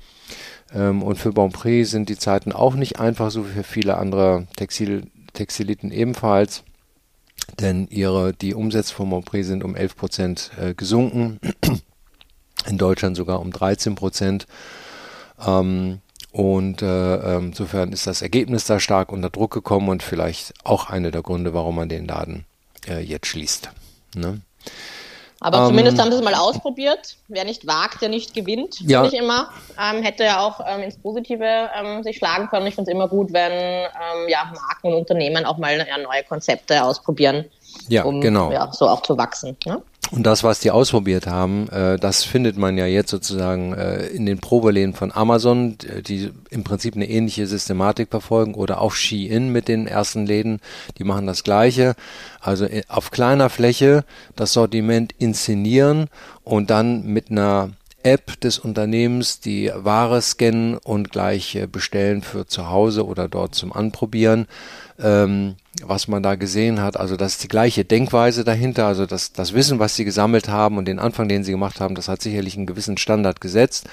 Ähm, 0.74 1.02
und 1.02 1.16
für 1.16 1.32
Bonprix 1.32 1.90
sind 1.90 2.08
die 2.08 2.18
Zeiten 2.18 2.52
auch 2.52 2.74
nicht 2.74 2.98
einfach, 2.98 3.30
so 3.30 3.46
wie 3.48 3.52
für 3.52 3.62
viele 3.62 3.96
andere 3.96 4.46
Textil, 4.56 5.06
Textiliten 5.32 5.90
ebenfalls. 5.90 6.64
Denn 7.60 7.86
ihre, 7.88 8.32
die 8.32 8.54
Umsätze 8.54 8.92
von 8.92 9.10
Bonprix 9.10 9.46
sind 9.46 9.62
um 9.62 9.76
11 9.76 9.96
Prozent 9.96 10.50
äh, 10.60 10.74
gesunken. 10.74 11.38
In 12.68 12.78
Deutschland 12.78 13.16
sogar 13.16 13.40
um 13.40 13.52
13 13.52 13.94
Prozent. 13.94 14.46
Ähm, 15.44 16.00
und 16.36 16.82
äh, 16.82 17.14
ähm, 17.16 17.46
insofern 17.46 17.92
ist 17.92 18.06
das 18.06 18.20
Ergebnis 18.20 18.66
da 18.66 18.78
stark 18.78 19.10
unter 19.10 19.30
Druck 19.30 19.54
gekommen 19.54 19.88
und 19.88 20.02
vielleicht 20.02 20.52
auch 20.64 20.90
einer 20.90 21.10
der 21.10 21.22
Gründe, 21.22 21.54
warum 21.54 21.76
man 21.76 21.88
den 21.88 22.06
Laden 22.06 22.44
äh, 22.86 23.00
jetzt 23.00 23.28
schließt. 23.28 23.70
Ne? 24.14 24.42
Aber 25.40 25.60
ähm, 25.60 25.66
zumindest 25.68 25.98
haben 25.98 26.10
sie 26.10 26.18
es 26.18 26.22
mal 26.22 26.34
ausprobiert. 26.34 27.16
Wer 27.28 27.44
nicht 27.44 27.66
wagt, 27.66 28.02
der 28.02 28.10
nicht 28.10 28.34
gewinnt, 28.34 28.80
ja. 28.80 29.06
ich 29.06 29.14
immer. 29.14 29.48
Ähm, 29.82 30.02
hätte 30.02 30.24
ja 30.24 30.40
auch 30.40 30.60
ähm, 30.68 30.82
ins 30.82 30.98
Positive 30.98 31.70
ähm, 31.74 32.02
sich 32.02 32.18
schlagen 32.18 32.48
können. 32.48 32.66
Ich 32.66 32.74
finde 32.74 32.90
es 32.90 32.94
immer 32.94 33.08
gut, 33.08 33.32
wenn 33.32 33.52
ähm, 33.52 34.28
ja, 34.28 34.52
Marken 34.54 34.88
und 34.88 34.94
Unternehmen 34.94 35.46
auch 35.46 35.56
mal 35.56 35.78
ja, 35.78 35.96
neue 35.96 36.22
Konzepte 36.24 36.84
ausprobieren. 36.84 37.46
Ja, 37.88 38.04
um 38.04 38.20
genau. 38.20 38.52
ja, 38.52 38.70
so 38.72 38.88
auch 38.88 39.02
zu 39.02 39.16
wachsen. 39.16 39.56
Ne? 39.64 39.82
Und 40.12 40.24
das, 40.24 40.44
was 40.44 40.60
die 40.60 40.70
ausprobiert 40.70 41.26
haben, 41.26 41.68
äh, 41.70 41.98
das 41.98 42.22
findet 42.22 42.56
man 42.56 42.78
ja 42.78 42.86
jetzt 42.86 43.10
sozusagen 43.10 43.72
äh, 43.72 44.06
in 44.06 44.24
den 44.24 44.38
Probeläden 44.38 44.94
von 44.94 45.10
Amazon, 45.12 45.76
die 46.06 46.30
im 46.50 46.62
Prinzip 46.62 46.94
eine 46.94 47.08
ähnliche 47.08 47.46
Systematik 47.46 48.10
verfolgen 48.10 48.54
oder 48.54 48.80
auch 48.80 48.92
Shein 48.92 49.50
mit 49.50 49.68
den 49.68 49.86
ersten 49.86 50.26
Läden, 50.26 50.60
die 50.98 51.04
machen 51.04 51.26
das 51.26 51.42
gleiche. 51.42 51.94
Also 52.40 52.66
äh, 52.66 52.82
auf 52.88 53.10
kleiner 53.10 53.50
Fläche 53.50 54.04
das 54.36 54.52
Sortiment 54.52 55.12
inszenieren 55.18 56.08
und 56.44 56.70
dann 56.70 57.04
mit 57.04 57.30
einer 57.30 57.70
App 58.04 58.40
des 58.40 58.60
Unternehmens 58.60 59.40
die 59.40 59.72
Ware 59.74 60.22
scannen 60.22 60.78
und 60.78 61.10
gleich 61.10 61.56
äh, 61.56 61.66
bestellen 61.66 62.22
für 62.22 62.46
zu 62.46 62.70
Hause 62.70 63.04
oder 63.04 63.28
dort 63.28 63.56
zum 63.56 63.72
Anprobieren. 63.72 64.46
Ähm, 65.00 65.56
was 65.84 66.08
man 66.08 66.22
da 66.22 66.34
gesehen 66.34 66.80
hat, 66.80 66.96
also 66.96 67.16
das 67.16 67.32
ist 67.32 67.44
die 67.44 67.48
gleiche 67.48 67.84
Denkweise 67.84 68.44
dahinter, 68.44 68.86
also 68.86 69.06
das, 69.06 69.32
das 69.32 69.52
Wissen, 69.52 69.78
was 69.78 69.96
sie 69.96 70.04
gesammelt 70.04 70.48
haben 70.48 70.78
und 70.78 70.86
den 70.86 70.98
Anfang, 70.98 71.28
den 71.28 71.44
sie 71.44 71.52
gemacht 71.52 71.80
haben, 71.80 71.94
das 71.94 72.08
hat 72.08 72.22
sicherlich 72.22 72.56
einen 72.56 72.66
gewissen 72.66 72.96
Standard 72.96 73.40
gesetzt. 73.40 73.86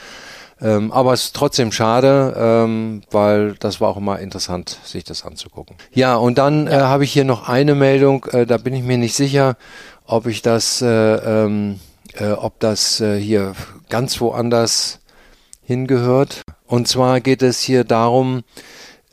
Ähm, 0.62 0.92
aber 0.92 1.14
es 1.14 1.26
ist 1.26 1.36
trotzdem 1.36 1.72
schade, 1.72 2.36
ähm, 2.38 3.02
weil 3.12 3.56
das 3.60 3.82
war 3.82 3.90
auch 3.90 3.98
immer 3.98 4.20
interessant, 4.20 4.80
sich 4.84 5.04
das 5.04 5.26
anzugucken. 5.26 5.76
Ja, 5.92 6.16
und 6.16 6.38
dann 6.38 6.68
äh, 6.68 6.72
habe 6.72 7.04
ich 7.04 7.12
hier 7.12 7.26
noch 7.26 7.50
eine 7.50 7.76
Meldung, 7.76 8.26
äh, 8.32 8.46
da 8.46 8.58
bin 8.58 8.74
ich 8.74 8.84
mir 8.84 8.98
nicht 8.98 9.16
sicher, 9.16 9.58
ob 10.06 10.28
ich 10.28 10.42
das, 10.42 10.82
äh, 10.82 10.88
ähm, 10.88 11.80
äh, 12.14 12.32
ob 12.32 12.60
das 12.60 13.02
äh, 13.02 13.20
hier 13.20 13.54
ganz 13.90 14.22
woanders 14.22 15.00
hingehört. 15.64 16.42
Und 16.68 16.88
zwar 16.88 17.20
geht 17.20 17.42
es 17.42 17.62
hier 17.62 17.84
darum, 17.84 18.44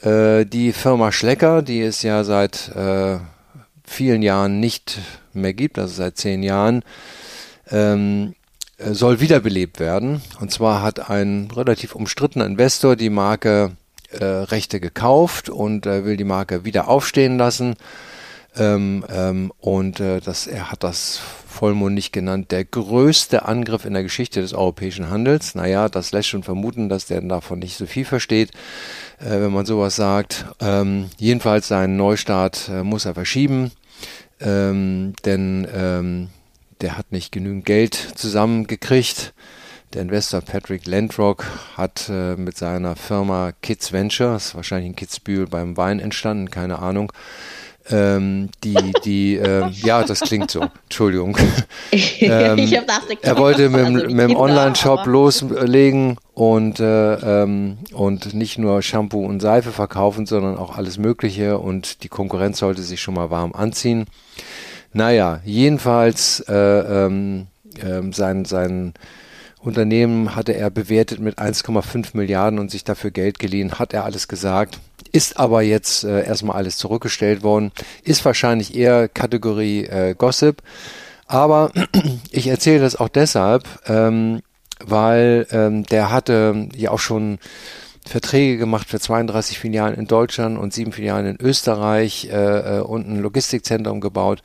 äh, 0.02 0.44
die 0.44 0.72
Firma 0.72 1.12
Schlecker, 1.12 1.62
die 1.62 1.80
es 1.80 2.02
ja 2.02 2.24
seit 2.24 2.68
äh, 2.74 3.18
vielen 3.84 4.22
Jahren 4.22 4.60
nicht 4.60 4.98
mehr 5.32 5.54
gibt, 5.54 5.78
also 5.78 5.94
seit 5.94 6.16
zehn 6.16 6.42
Jahren, 6.42 6.82
ähm, 7.70 8.34
äh, 8.78 8.92
soll 8.92 9.20
wiederbelebt 9.20 9.80
werden. 9.80 10.22
Und 10.40 10.52
zwar 10.52 10.82
hat 10.82 11.10
ein 11.10 11.48
relativ 11.54 11.94
umstrittener 11.94 12.46
Investor 12.46 12.96
die 12.96 13.10
Marke 13.10 13.72
äh, 14.12 14.24
Rechte 14.24 14.80
gekauft 14.80 15.48
und 15.50 15.86
äh, 15.86 16.04
will 16.04 16.16
die 16.16 16.24
Marke 16.24 16.64
wieder 16.64 16.88
aufstehen 16.88 17.38
lassen. 17.38 17.76
Ähm, 18.56 19.04
ähm, 19.08 19.52
und 19.60 20.00
äh, 20.00 20.20
das, 20.20 20.48
er 20.48 20.72
hat 20.72 20.82
das 20.82 21.20
vollmundig 21.46 22.10
genannt, 22.10 22.50
der 22.50 22.64
größte 22.64 23.44
Angriff 23.44 23.84
in 23.84 23.92
der 23.92 24.02
Geschichte 24.02 24.40
des 24.40 24.54
europäischen 24.54 25.08
Handels. 25.08 25.54
Naja, 25.54 25.88
das 25.88 26.10
lässt 26.10 26.28
schon 26.28 26.42
vermuten, 26.42 26.88
dass 26.88 27.06
der 27.06 27.20
davon 27.20 27.60
nicht 27.60 27.76
so 27.76 27.86
viel 27.86 28.04
versteht, 28.04 28.50
wenn 29.20 29.52
man 29.52 29.66
sowas 29.66 29.96
sagt. 29.96 30.46
Ähm, 30.60 31.10
jedenfalls 31.18 31.68
seinen 31.68 31.96
Neustart 31.96 32.68
äh, 32.68 32.82
muss 32.82 33.04
er 33.04 33.14
verschieben, 33.14 33.70
ähm, 34.40 35.14
denn 35.24 35.68
ähm, 35.74 36.28
der 36.80 36.96
hat 36.96 37.12
nicht 37.12 37.30
genügend 37.30 37.66
Geld 37.66 37.94
zusammengekriegt. 37.94 39.34
Der 39.92 40.02
Investor 40.02 40.40
Patrick 40.40 40.86
Landrock 40.86 41.44
hat 41.76 42.08
äh, 42.08 42.36
mit 42.36 42.56
seiner 42.56 42.94
Firma 42.96 43.52
Kids 43.60 43.92
Venture, 43.92 44.34
das 44.34 44.46
ist 44.46 44.54
wahrscheinlich 44.54 44.88
in 44.88 44.96
Kitzbühel 44.96 45.46
beim 45.46 45.76
Wein 45.76 45.98
entstanden, 45.98 46.50
keine 46.50 46.78
Ahnung, 46.78 47.12
ähm, 47.90 48.50
die, 48.62 48.76
die, 49.04 49.36
ähm, 49.36 49.70
ja, 49.72 50.04
das 50.04 50.20
klingt 50.20 50.50
so. 50.50 50.66
Entschuldigung. 50.84 51.36
ähm, 51.92 52.58
ich 52.58 52.76
hab 52.76 52.86
dachte, 52.86 53.18
er 53.20 53.36
wollte 53.36 53.68
mit, 53.68 53.80
also 53.80 54.14
mit 54.14 54.30
dem 54.30 54.36
Online-Shop 54.36 55.06
loslegen 55.06 56.18
und, 56.40 56.80
äh, 56.80 57.42
ähm, 57.42 57.76
und 57.92 58.32
nicht 58.32 58.56
nur 58.56 58.80
Shampoo 58.80 59.26
und 59.26 59.40
Seife 59.40 59.72
verkaufen, 59.72 60.24
sondern 60.24 60.56
auch 60.56 60.74
alles 60.74 60.96
Mögliche 60.96 61.58
und 61.58 62.02
die 62.02 62.08
Konkurrenz 62.08 62.60
sollte 62.60 62.80
sich 62.80 63.02
schon 63.02 63.12
mal 63.12 63.28
warm 63.28 63.52
anziehen. 63.52 64.06
Naja, 64.94 65.40
jedenfalls 65.44 66.40
äh, 66.48 66.54
ähm, 66.54 67.48
ähm, 67.84 68.14
sein, 68.14 68.46
sein 68.46 68.94
Unternehmen 69.58 70.34
hatte 70.34 70.52
er 70.52 70.70
bewertet 70.70 71.20
mit 71.20 71.38
1,5 71.38 72.16
Milliarden 72.16 72.58
und 72.58 72.70
sich 72.70 72.84
dafür 72.84 73.10
Geld 73.10 73.38
geliehen, 73.38 73.78
hat 73.78 73.92
er 73.92 74.06
alles 74.06 74.26
gesagt. 74.26 74.80
Ist 75.12 75.38
aber 75.38 75.60
jetzt 75.60 76.04
äh, 76.04 76.24
erstmal 76.24 76.56
alles 76.56 76.78
zurückgestellt 76.78 77.42
worden. 77.42 77.70
Ist 78.02 78.24
wahrscheinlich 78.24 78.74
eher 78.74 79.08
Kategorie 79.08 79.84
äh, 79.84 80.14
Gossip. 80.16 80.62
Aber 81.26 81.70
ich 82.30 82.46
erzähle 82.46 82.80
das 82.80 82.96
auch 82.96 83.10
deshalb, 83.10 83.64
ähm, 83.86 84.40
weil 84.84 85.46
ähm, 85.50 85.84
der 85.84 86.10
hatte 86.10 86.68
ja 86.76 86.90
auch 86.90 86.98
schon 86.98 87.38
Verträge 88.06 88.58
gemacht 88.58 88.88
für 88.88 88.98
32 88.98 89.58
Filialen 89.58 89.94
in 89.94 90.06
Deutschland 90.06 90.58
und 90.58 90.72
sieben 90.72 90.92
Filialen 90.92 91.26
in 91.26 91.40
Österreich 91.40 92.28
äh, 92.30 92.78
äh, 92.78 92.80
und 92.80 93.08
ein 93.08 93.20
Logistikzentrum 93.20 94.00
gebaut. 94.00 94.42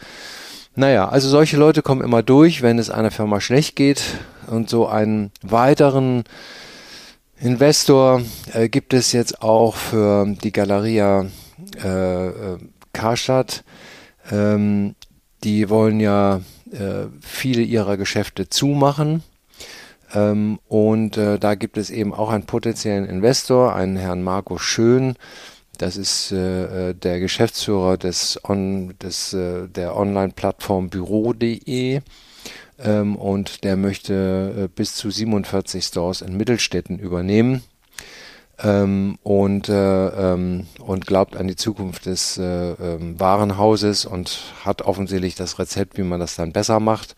Naja, 0.76 1.08
also 1.08 1.30
solche 1.30 1.56
Leute 1.56 1.82
kommen 1.82 2.02
immer 2.02 2.22
durch, 2.22 2.62
wenn 2.62 2.80
es 2.80 2.90
einer 2.90 3.12
Firma 3.12 3.40
schlecht 3.40 3.76
geht. 3.76 4.04
Und 4.48 4.70
so 4.70 4.88
einen 4.88 5.32
weiteren 5.42 6.26
Investor 7.40 8.22
äh, 8.54 8.70
gibt 8.70 8.94
es 8.94 9.14
jetzt 9.14 9.42
auch 9.42 9.76
für 9.76 10.28
die 10.44 10.52
Galeria 10.52 11.26
äh, 11.84 12.28
äh, 12.28 12.58
Karstadt. 12.94 13.64
Ähm, 14.32 14.96
die 15.44 15.70
wollen 15.70 16.00
ja 16.00 16.42
äh, 16.72 17.08
viele 17.22 17.62
ihrer 17.62 17.98
Geschäfte 17.98 18.50
zumachen. 18.50 19.24
Ähm, 20.14 20.60
und 20.68 21.18
äh, 21.18 21.40
da 21.40 21.56
gibt 21.56 21.78
es 21.78 21.90
eben 21.90 22.14
auch 22.14 22.30
einen 22.30 22.46
potenziellen 22.46 23.06
Investor, 23.06 23.76
einen 23.76 23.98
Herrn 23.98 24.24
Marco 24.24 24.58
Schön. 24.58 25.16
Das 25.78 25.98
ist 25.98 26.32
äh, 26.32 26.90
äh, 26.90 26.94
der 26.94 27.20
Geschäftsführer 27.20 27.98
des, 27.98 28.40
On, 28.48 28.94
des 29.02 29.34
äh, 29.34 29.68
der 29.68 29.96
Online-Plattform 29.96 30.90
Büro.de 30.90 32.02
ähm, 32.80 33.16
und 33.16 33.64
der 33.64 33.76
möchte 33.76 34.66
äh, 34.66 34.68
bis 34.74 34.96
zu 34.96 35.10
47 35.10 35.84
Stores 35.84 36.22
in 36.22 36.38
Mittelstädten 36.38 37.00
übernehmen 37.00 37.64
ähm, 38.64 39.18
und, 39.24 39.70
äh, 39.70 40.08
ähm, 40.08 40.68
und 40.80 41.08
glaubt 41.08 41.36
an 41.36 41.48
die 41.48 41.56
Zukunft 41.56 42.06
des 42.06 42.38
äh, 42.38 42.72
ähm, 42.72 43.20
Warenhauses 43.20 44.06
und 44.06 44.40
hat 44.64 44.82
offensichtlich 44.82 45.36
das 45.36 45.60
Rezept, 45.60 45.98
wie 45.98 46.04
man 46.04 46.20
das 46.20 46.36
dann 46.36 46.54
besser 46.54 46.80
macht. 46.80 47.16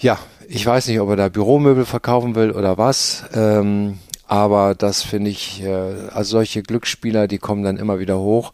Ja, 0.00 0.18
ich 0.48 0.64
weiß 0.66 0.88
nicht, 0.88 1.00
ob 1.00 1.10
er 1.10 1.16
da 1.16 1.28
Büromöbel 1.28 1.84
verkaufen 1.84 2.34
will 2.34 2.50
oder 2.50 2.78
was. 2.78 3.24
Ähm, 3.34 3.98
aber 4.26 4.74
das 4.74 5.02
finde 5.02 5.30
ich, 5.30 5.62
äh, 5.62 6.08
also 6.12 6.32
solche 6.32 6.62
Glücksspieler, 6.62 7.28
die 7.28 7.38
kommen 7.38 7.62
dann 7.62 7.76
immer 7.76 7.98
wieder 7.98 8.18
hoch 8.18 8.52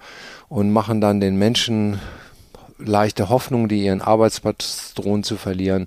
und 0.49 0.73
machen 0.73 1.01
dann 1.01 1.21
den 1.21 1.37
Menschen 1.37 2.01
leichte 2.79 3.29
Hoffnung, 3.29 3.69
die 3.69 3.85
ihren 3.85 4.01
Arbeitsplatz 4.01 4.95
drohen 4.95 5.23
zu 5.23 5.37
verlieren. 5.37 5.87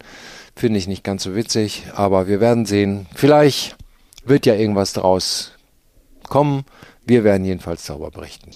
Finde 0.56 0.80
ich 0.80 0.88
nicht 0.88 1.04
ganz 1.04 1.24
so 1.24 1.36
witzig, 1.36 1.84
aber 1.96 2.28
wir 2.28 2.40
werden 2.40 2.66
sehen. 2.66 3.08
Vielleicht 3.16 3.76
wird 4.26 4.46
ja 4.46 4.56
irgendwas 4.56 4.94
draus 4.94 5.52
kommen. 6.30 6.66
Wir 7.06 7.24
werden 7.24 7.46
jedenfalls 7.46 7.86
darüber 7.86 8.12
berichten. 8.12 8.52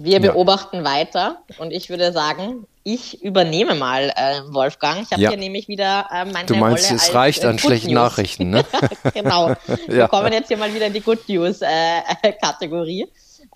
Wir 0.00 0.20
Ja. 0.20 0.30
beobachten 0.32 0.84
weiter 0.84 1.42
und 1.58 1.72
ich 1.72 1.90
würde 1.90 2.12
sagen, 2.12 2.68
ich 2.84 3.20
übernehme 3.20 3.74
mal 3.74 4.12
äh, 4.14 4.42
Wolfgang. 4.54 5.02
Ich 5.02 5.10
habe 5.10 5.20
Ja. 5.20 5.30
hier 5.30 5.38
nämlich 5.38 5.66
wieder 5.66 6.06
äh, 6.12 6.24
meine 6.24 6.46
Du 6.46 6.54
meinst, 6.54 6.84
Rolle 6.84 6.96
es 6.96 7.06
als, 7.06 7.14
reicht 7.14 7.42
äh, 7.42 7.48
an 7.48 7.56
Good 7.56 7.60
schlechten 7.62 7.88
News. 7.88 7.94
Nachrichten, 7.96 8.50
ne? 8.50 8.64
genau. 9.12 9.54
Wir 9.88 9.96
Ja. 9.96 10.08
kommen 10.08 10.32
jetzt 10.32 10.48
hier 10.48 10.56
mal 10.56 10.72
wieder 10.72 10.86
in 10.86 10.92
die 10.92 11.02
Good 11.02 11.28
News 11.28 11.62
äh, 11.62 12.00
Kategorie. 12.40 13.06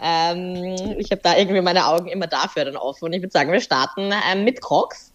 Ähm, 0.01 0.97
ich 0.99 1.13
habe 1.13 1.21
da 1.23 1.37
irgendwie 1.37 1.61
meine 1.61 1.87
Augen 1.87 2.09
immer 2.09 2.27
dafür 2.27 2.65
dann 2.65 2.77
offen 2.77 3.05
und 3.05 3.13
ich 3.13 3.23
würde 3.23 3.31
sagen, 3.33 3.53
wir 3.53 3.61
starten 3.61 4.13
ähm, 4.33 4.43
mit 4.43 4.61
Crocs. 4.61 5.12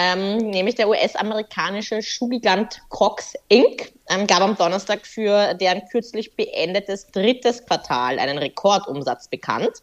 Ähm, 0.00 0.38
nämlich 0.38 0.76
der 0.76 0.88
US-amerikanische 0.88 2.00
Schuhgigant 2.00 2.80
Crocs 2.88 3.34
Inc. 3.48 3.92
Ähm, 4.08 4.26
gab 4.26 4.40
am 4.40 4.56
Donnerstag 4.56 5.06
für 5.06 5.52
deren 5.54 5.82
kürzlich 5.90 6.34
beendetes 6.36 7.08
drittes 7.08 7.66
Quartal 7.66 8.18
einen 8.18 8.38
Rekordumsatz 8.38 9.28
bekannt, 9.28 9.82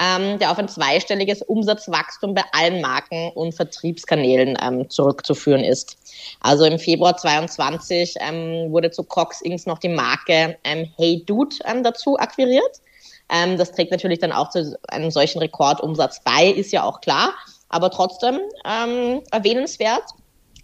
ähm, 0.00 0.38
der 0.38 0.52
auf 0.52 0.58
ein 0.58 0.68
zweistelliges 0.68 1.42
Umsatzwachstum 1.42 2.34
bei 2.34 2.44
allen 2.52 2.80
Marken 2.80 3.32
und 3.34 3.52
Vertriebskanälen 3.52 4.56
ähm, 4.62 4.88
zurückzuführen 4.90 5.64
ist. 5.64 5.98
Also 6.38 6.64
im 6.64 6.78
Februar 6.78 7.16
22 7.16 8.14
ähm, 8.20 8.70
wurde 8.70 8.92
zu 8.92 9.02
Crocs 9.02 9.40
Inc. 9.40 9.66
noch 9.66 9.78
die 9.78 9.88
Marke 9.88 10.56
ähm, 10.62 10.88
Hey 10.96 11.24
Dude 11.26 11.56
dazu 11.82 12.16
akquiriert. 12.16 12.80
Das 13.58 13.72
trägt 13.72 13.90
natürlich 13.90 14.20
dann 14.20 14.32
auch 14.32 14.48
zu 14.48 14.78
einem 14.88 15.10
solchen 15.10 15.40
Rekordumsatz 15.40 16.22
bei, 16.24 16.46
ist 16.46 16.72
ja 16.72 16.82
auch 16.82 17.02
klar, 17.02 17.34
aber 17.68 17.90
trotzdem 17.90 18.40
ähm, 18.64 19.22
erwähnenswert. 19.30 20.04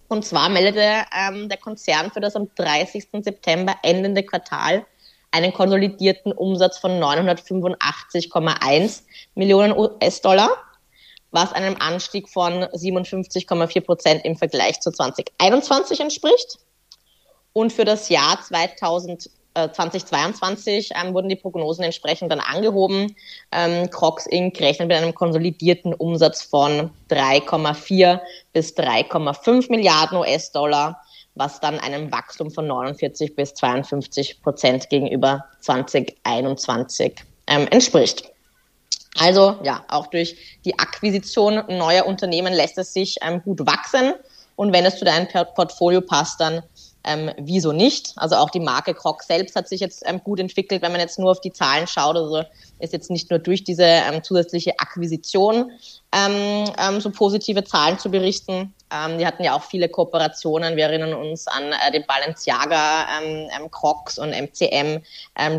Und 0.09 0.25
zwar 0.25 0.49
meldete 0.49 1.05
ähm, 1.17 1.49
der 1.49 1.59
Konzern 1.59 2.11
für 2.11 2.21
das 2.21 2.35
am 2.37 2.49
30. 2.55 3.09
September 3.23 3.75
endende 3.83 4.23
Quartal 4.23 4.87
einen 5.31 5.53
konsolidierten 5.53 6.33
Umsatz 6.33 6.79
von 6.79 6.93
985,1 6.93 9.03
Millionen 9.35 9.77
US-Dollar, 9.77 10.51
was 11.33 11.53
einem 11.53 11.77
Anstieg 11.81 12.29
von 12.29 12.65
57,4 12.65 13.81
Prozent 13.81 14.25
im 14.25 14.37
Vergleich 14.37 14.81
zu 14.81 14.93
2021 14.93 15.99
entspricht. 15.99 16.59
Und 17.53 17.73
für 17.73 17.85
das 17.85 18.09
Jahr 18.09 18.39
äh, 18.51 18.69
2022 19.55 20.91
ähm, 21.01 21.15
wurden 21.15 21.29
die 21.29 21.37
Prognosen 21.37 21.85
entsprechend 21.85 22.33
dann 22.33 22.41
angehoben. 22.41 23.15
Ähm, 23.53 23.89
Crocs 23.89 24.27
Inc. 24.27 24.61
rechnet 24.61 24.89
mit 24.89 24.97
einem 24.97 25.15
konsolidierten 25.15 25.95
Umsatz 25.95 26.43
von 26.43 26.91
3,4 27.11 28.21
bis 28.53 28.77
3,5 28.77 29.71
Milliarden 29.71 30.19
US-Dollar, 30.19 31.01
was 31.37 31.61
dann 31.61 31.79
einem 31.79 32.11
Wachstum 32.11 32.51
von 32.51 32.67
49 32.67 33.37
bis 33.37 33.55
52 33.55 34.43
Prozent 34.43 34.91
gegenüber 34.91 35.45
2021 35.61 37.15
ähm, 37.47 37.69
entspricht. 37.71 38.31
Also 39.19 39.57
ja, 39.63 39.85
auch 39.89 40.09
durch 40.09 40.37
die 40.65 40.77
Akquisition 40.79 41.63
neuer 41.69 42.07
Unternehmen 42.07 42.53
lässt 42.53 42.79
es 42.79 42.93
sich 42.93 43.17
ähm, 43.23 43.41
gut 43.43 43.65
wachsen. 43.65 44.15
Und 44.57 44.73
wenn 44.73 44.85
es 44.85 44.99
zu 44.99 45.05
deinem 45.05 45.29
Portfolio 45.55 46.01
passt, 46.01 46.41
dann 46.41 46.63
ähm, 47.05 47.31
wieso 47.39 47.73
nicht? 47.73 48.13
Also 48.17 48.37
auch 48.37 48.51
die 48.51 48.61
Marke 48.61 48.95
Croc 48.95 49.23
selbst 49.23 49.57
hat 49.57 49.69
sich 49.69 49.81
jetzt 49.81 50.03
ähm, 50.07 50.23
gut 50.25 50.41
entwickelt, 50.41 50.83
wenn 50.83 50.93
man 50.93 51.01
jetzt 51.01 51.19
nur 51.19 51.31
auf 51.31 51.41
die 51.41 51.53
Zahlen 51.53 51.87
schaut. 51.87 52.17
Also 52.17 52.43
ist 52.79 52.93
jetzt 52.93 53.11
nicht 53.11 53.31
nur 53.31 53.39
durch 53.39 53.63
diese 53.63 53.85
ähm, 53.85 54.23
zusätzliche 54.23 54.79
Akquisition 54.79 55.71
ähm, 56.13 56.65
ähm, 56.79 57.01
so 57.01 57.11
positive 57.11 57.63
Zahlen 57.65 57.99
zu 57.99 58.11
berichten. 58.11 58.75
Ähm, 58.91 59.19
die 59.19 59.27
hatten 59.27 59.45
ja 59.45 59.55
auch 59.55 59.63
viele 59.63 59.89
Kooperationen. 59.89 60.77
Wir 60.77 60.85
erinnern 60.85 61.13
uns 61.13 61.47
an 61.47 61.73
äh, 61.73 61.93
den 61.93 62.05
Balenciaga 62.07 63.07
Crocs 63.71 64.19
und 64.19 64.31
MCM 64.31 65.03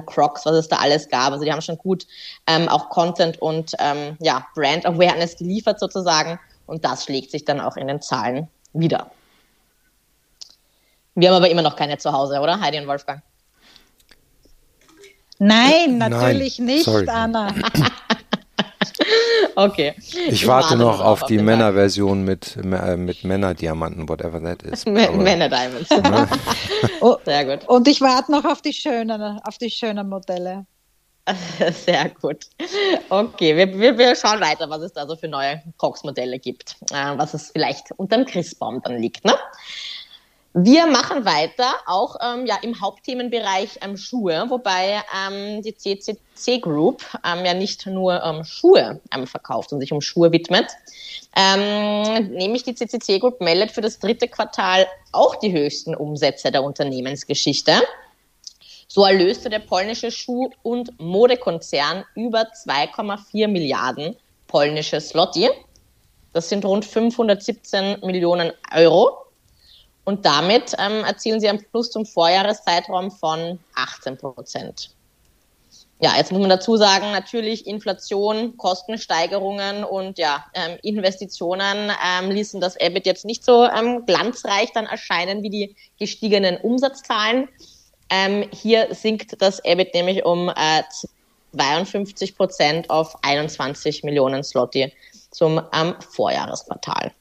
Crocs, 0.06 0.46
was 0.46 0.56
es 0.56 0.68
da 0.68 0.78
alles 0.78 1.10
gab. 1.10 1.32
Also 1.32 1.46
die 1.46 1.52
haben 1.52 1.62
schon 1.62 1.78
gut 1.78 2.08
auch 2.48 2.90
Content 2.90 3.42
und 3.42 3.76
ja, 4.20 4.46
Brand 4.56 4.86
Awareness 4.86 5.38
geliefert 5.38 5.80
sozusagen. 5.80 6.40
Und 6.66 6.86
das 6.86 7.06
schlägt 7.06 7.32
sich 7.32 7.46
dann 7.46 7.60
auch 7.60 7.78
in 7.78 7.88
den 7.88 8.02
Zahlen 8.02 8.48
wieder. 8.74 9.12
Wir 11.16 11.30
haben 11.30 11.38
aber 11.38 11.50
immer 11.50 11.62
noch 11.62 11.76
keine 11.76 11.98
zu 11.98 12.12
Hause, 12.12 12.40
oder? 12.40 12.60
Heidi 12.60 12.78
und 12.78 12.88
Wolfgang. 12.88 13.22
Nein, 15.40 15.98
natürlich 15.98 16.60
Nein, 16.60 16.68
nicht, 16.68 16.86
sorry. 16.86 17.08
Anna. 17.10 17.54
okay. 19.56 19.94
Ich, 19.98 20.16
ich 20.16 20.48
warte, 20.48 20.72
warte, 20.72 20.78
noch 20.78 21.00
auf, 21.00 21.24
auf 21.24 21.28
die 21.28 21.40
Männerversion 21.40 22.24
mit, 22.24 22.58
äh, 22.58 22.96
mit 22.96 23.24
Männerdiamanten, 23.24 24.08
whatever 24.08 24.42
that 24.42 24.64
is. 24.64 24.86
Männerdiamonds. 24.86 25.90
oh, 27.02 27.18
Sehr 27.26 27.46
gut. 27.46 27.68
Und 27.68 27.88
ich 27.88 28.00
warte 28.02 28.32
noch 28.32 28.46
auf 28.46 28.62
die 28.62 28.74
schönen, 28.74 29.22
auf 29.22 29.58
die 29.58 29.70
schönen 29.70 30.08
Modelle. 30.08 30.66
Sehr 31.86 32.10
gut. 32.22 32.46
Okay, 33.10 33.58
wir, 33.58 33.80
wir, 33.80 33.98
wir 33.98 34.16
schauen 34.16 34.40
weiter, 34.40 34.70
was 34.70 34.82
es 34.82 34.94
da 34.94 35.08
so 35.08 35.16
für 35.16 35.28
neue 35.28 35.62
Cox-Modelle 35.78 36.38
gibt, 36.40 36.76
äh, 36.92 37.18
was 37.18 37.34
es 37.34 37.50
vielleicht 37.52 37.92
unter 37.98 38.18
dem 38.18 38.26
Christbaum 38.26 38.82
dann 38.84 39.00
liegt. 39.02 39.26
Ne? 39.26 39.34
Wir 40.58 40.88
machen 40.88 41.26
weiter, 41.26 41.76
auch 41.86 42.16
ähm, 42.24 42.46
ja, 42.46 42.56
im 42.62 42.80
Hauptthemenbereich 42.80 43.80
ähm, 43.82 43.98
Schuhe, 43.98 44.46
wobei 44.48 45.02
ähm, 45.28 45.62
die 45.62 45.76
CCC 45.76 46.60
Group 46.62 47.04
ähm, 47.26 47.44
ja 47.44 47.54
nicht 47.54 47.86
nur 47.88 48.24
ähm, 48.24 48.46
Schuhe 48.46 49.02
ähm, 49.14 49.28
verkauft 49.28 49.74
und 49.74 49.82
sich 49.82 49.92
um 49.92 50.00
Schuhe 50.00 50.32
widmet. 50.32 50.68
Ähm, 51.36 52.30
nämlich 52.30 52.64
die 52.64 52.74
CCC 52.74 53.20
Group 53.20 53.42
meldet 53.42 53.72
für 53.72 53.82
das 53.82 54.00
dritte 54.00 54.30
Quartal 54.30 54.88
auch 55.12 55.36
die 55.36 55.52
höchsten 55.52 55.94
Umsätze 55.94 56.54
der 56.54 56.64
Unternehmensgeschichte. 56.64 57.74
So 58.88 59.04
erlöste 59.04 59.50
der 59.50 59.60
polnische 59.60 60.10
Schuh- 60.10 60.52
und 60.64 60.98
Modekonzern 61.02 62.06
über 62.16 62.44
2,4 62.44 63.50
Milliarden 63.50 64.16
polnische 64.48 65.02
Slotty. 65.02 65.50
Das 66.32 66.48
sind 66.48 66.64
rund 66.64 66.86
517 66.86 68.00
Millionen 68.06 68.54
Euro. 68.74 69.25
Und 70.06 70.26
damit 70.26 70.74
ähm, 70.78 71.04
erzielen 71.04 71.42
sie 71.42 71.50
einen 71.50 71.66
Plus 71.72 71.92
zum 71.92 72.06
Vorjahreszeitraum 72.06 73.12
von 73.12 73.60
18 73.76 74.18
Prozent. 74.18 74.92
Ja, 76.02 76.18
jetzt 76.18 76.32
muss 76.32 76.42
man 76.42 76.50
dazu 76.50 76.76
sagen, 76.76 77.12
natürlich 77.12 77.66
Inflation, 77.66 78.58
Kostensteigerungen 78.58 79.84
und 79.84 80.20
ja, 80.20 80.46
ähm, 80.54 80.78
Investitionen 80.84 81.92
ähm, 82.06 82.32
ließen 82.32 82.60
das 82.60 82.76
EBIT 82.76 83.06
jetzt 83.06 83.26
nicht 83.26 83.46
so 83.46 83.66
ähm, 83.66 84.06
glanzreich 84.06 84.72
dann 84.74 84.86
erscheinen 84.86 85.42
wie 85.42 85.50
die 85.50 85.76
gestiegenen 85.98 86.58
Umsatzzahlen. 86.58 87.48
Ähm, 88.10 88.46
hier 88.52 88.94
sinkt 88.94 89.42
das 89.42 89.60
EBIT 89.64 89.94
nämlich 89.94 90.26
um 90.26 90.50
äh, 90.50 90.84
52 91.56 92.36
Prozent 92.36 92.90
auf 92.90 93.16
21 93.24 94.04
Millionen 94.04 94.44
Slotty 94.44 94.94
zum 95.32 95.62
ähm, 95.74 95.96
Vorjahresquartal. 96.10 97.14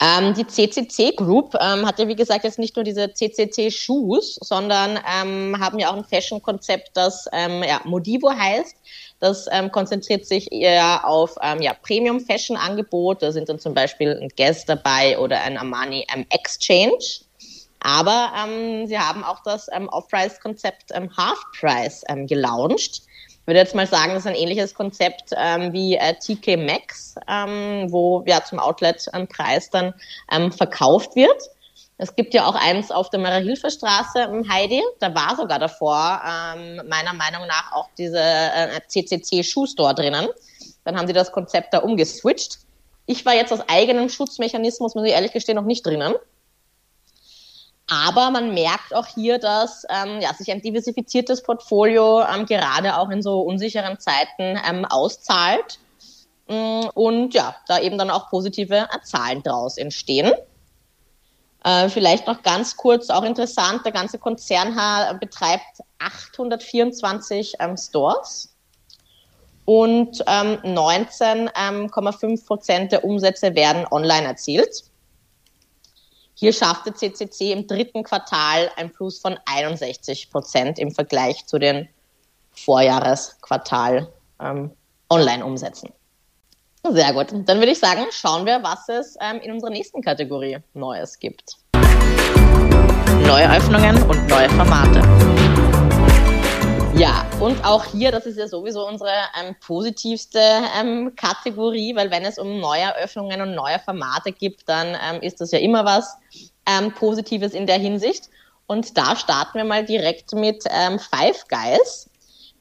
Ähm, 0.00 0.34
die 0.34 0.46
CCC 0.46 1.12
Group 1.16 1.54
ähm, 1.54 1.86
hat 1.86 1.98
ja, 1.98 2.06
wie 2.06 2.16
gesagt, 2.16 2.44
jetzt 2.44 2.58
nicht 2.58 2.76
nur 2.76 2.84
diese 2.84 3.12
CCC 3.12 3.70
Shoes, 3.70 4.38
sondern 4.42 4.98
ähm, 5.10 5.58
haben 5.58 5.78
ja 5.78 5.90
auch 5.90 5.96
ein 5.96 6.04
Fashion-Konzept, 6.04 6.90
das 6.94 7.26
ähm, 7.32 7.62
ja, 7.62 7.80
Modivo 7.84 8.30
heißt. 8.30 8.76
Das 9.20 9.46
ähm, 9.50 9.72
konzentriert 9.72 10.26
sich 10.26 10.52
eher 10.52 11.08
auf 11.08 11.36
ähm, 11.40 11.62
ja, 11.62 11.72
Premium-Fashion-Angebot. 11.72 13.22
Da 13.22 13.32
sind 13.32 13.48
dann 13.48 13.58
zum 13.58 13.72
Beispiel 13.72 14.10
ein 14.20 14.28
Guest 14.36 14.68
dabei 14.68 15.18
oder 15.18 15.40
ein 15.40 15.56
Armani 15.56 16.06
Exchange. 16.28 16.98
Aber 17.80 18.32
sie 18.86 18.98
haben 18.98 19.22
auch 19.22 19.44
das 19.44 19.68
Off-Price-Konzept 19.68 20.92
Half-Price 20.92 22.02
gelauncht. 22.26 23.02
Würde 23.46 23.60
jetzt 23.60 23.76
mal 23.76 23.86
sagen, 23.86 24.12
das 24.12 24.24
ist 24.24 24.26
ein 24.26 24.34
ähnliches 24.34 24.74
Konzept 24.74 25.30
ähm, 25.36 25.72
wie 25.72 25.94
äh, 25.94 26.14
TK 26.14 26.56
Maxx, 26.56 27.14
ähm, 27.28 27.86
wo 27.90 28.24
ja 28.26 28.44
zum 28.44 28.58
Outlet-Preis 28.58 29.70
dann 29.70 29.94
ähm, 30.32 30.50
verkauft 30.50 31.14
wird. 31.14 31.40
Es 31.98 32.14
gibt 32.14 32.34
ja 32.34 32.44
auch 32.44 32.56
eins 32.56 32.90
auf 32.90 33.08
der 33.08 33.20
Maria-Hilfer-Straße 33.20 34.22
im 34.24 34.50
Heidi. 34.50 34.82
Da 34.98 35.14
war 35.14 35.36
sogar 35.36 35.58
davor 35.58 36.20
ähm, 36.26 36.82
meiner 36.88 37.14
Meinung 37.14 37.46
nach 37.46 37.72
auch 37.72 37.88
diese 37.96 38.18
äh, 38.20 38.80
CCC 38.86 39.42
Schuhstore 39.42 39.94
drinnen. 39.94 40.28
Dann 40.84 40.98
haben 40.98 41.06
sie 41.06 41.14
das 41.14 41.32
Konzept 41.32 41.72
da 41.72 41.78
umgeswitcht. 41.78 42.58
Ich 43.06 43.24
war 43.24 43.34
jetzt 43.34 43.52
aus 43.52 43.60
eigenem 43.68 44.08
Schutzmechanismus, 44.08 44.94
muss 44.94 45.06
ich 45.06 45.12
ehrlich 45.12 45.32
gestehen, 45.32 45.56
noch 45.56 45.64
nicht 45.64 45.86
drinnen. 45.86 46.14
Aber 47.88 48.30
man 48.30 48.52
merkt 48.52 48.94
auch 48.94 49.06
hier, 49.06 49.38
dass 49.38 49.84
ähm, 49.88 50.20
ja, 50.20 50.34
sich 50.34 50.50
ein 50.50 50.60
diversifiziertes 50.60 51.42
Portfolio 51.42 52.22
ähm, 52.22 52.44
gerade 52.46 52.98
auch 52.98 53.10
in 53.10 53.22
so 53.22 53.40
unsicheren 53.40 54.00
Zeiten 54.00 54.58
ähm, 54.68 54.84
auszahlt. 54.84 55.78
Mm, 56.48 56.86
und 56.94 57.34
ja, 57.34 57.54
da 57.68 57.78
eben 57.78 57.96
dann 57.96 58.10
auch 58.10 58.28
positive 58.28 58.76
äh, 58.76 59.02
Zahlen 59.04 59.42
draus 59.42 59.76
entstehen. 59.76 60.32
Äh, 61.62 61.88
vielleicht 61.88 62.26
noch 62.26 62.42
ganz 62.42 62.76
kurz, 62.76 63.08
auch 63.08 63.22
interessant, 63.22 63.84
der 63.84 63.92
ganze 63.92 64.18
Konzern 64.18 64.76
betreibt 65.20 65.80
824 65.98 67.54
ähm, 67.60 67.76
Stores 67.76 68.56
und 69.64 70.24
ähm, 70.26 70.58
19,5 70.62 72.22
ähm, 72.24 72.44
Prozent 72.44 72.92
der 72.92 73.04
Umsätze 73.04 73.54
werden 73.54 73.84
online 73.90 74.26
erzielt. 74.26 74.84
Hier 76.38 76.52
schaffte 76.52 76.92
CCC 76.92 77.52
im 77.52 77.66
dritten 77.66 78.02
Quartal 78.02 78.70
ein 78.76 78.92
Plus 78.92 79.18
von 79.18 79.38
61 79.46 80.30
Prozent 80.30 80.78
im 80.78 80.90
Vergleich 80.90 81.46
zu 81.46 81.58
den 81.58 81.88
Vorjahresquartal 82.52 84.12
ähm, 84.40 84.70
Online-Umsätzen. 85.08 85.94
Sehr 86.86 87.12
gut. 87.14 87.28
Dann 87.32 87.58
würde 87.58 87.72
ich 87.72 87.78
sagen, 87.78 88.02
schauen 88.10 88.44
wir, 88.44 88.62
was 88.62 88.86
es 88.90 89.16
ähm, 89.22 89.40
in 89.40 89.50
unserer 89.52 89.70
nächsten 89.70 90.02
Kategorie 90.02 90.58
Neues 90.74 91.18
gibt. 91.18 91.56
Neue 93.22 93.50
Öffnungen 93.50 94.02
und 94.02 94.26
neue 94.28 94.50
Formate. 94.50 95.65
Ja, 96.98 97.26
und 97.40 97.62
auch 97.62 97.84
hier, 97.84 98.10
das 98.10 98.24
ist 98.24 98.38
ja 98.38 98.48
sowieso 98.48 98.88
unsere 98.88 99.10
ähm, 99.38 99.54
positivste 99.60 100.40
ähm, 100.80 101.12
Kategorie, 101.14 101.94
weil 101.94 102.10
wenn 102.10 102.24
es 102.24 102.38
um 102.38 102.58
neue 102.58 102.80
Eröffnungen 102.80 103.42
und 103.42 103.54
neue 103.54 103.78
Formate 103.80 104.32
gibt, 104.32 104.66
dann 104.66 104.96
ähm, 105.06 105.20
ist 105.20 105.42
das 105.42 105.50
ja 105.50 105.58
immer 105.58 105.84
was 105.84 106.16
ähm, 106.64 106.94
Positives 106.94 107.52
in 107.52 107.66
der 107.66 107.78
Hinsicht. 107.78 108.30
Und 108.66 108.96
da 108.96 109.14
starten 109.14 109.58
wir 109.58 109.64
mal 109.64 109.84
direkt 109.84 110.32
mit 110.32 110.64
ähm, 110.70 110.98
Five 110.98 111.46
Guys. 111.48 112.08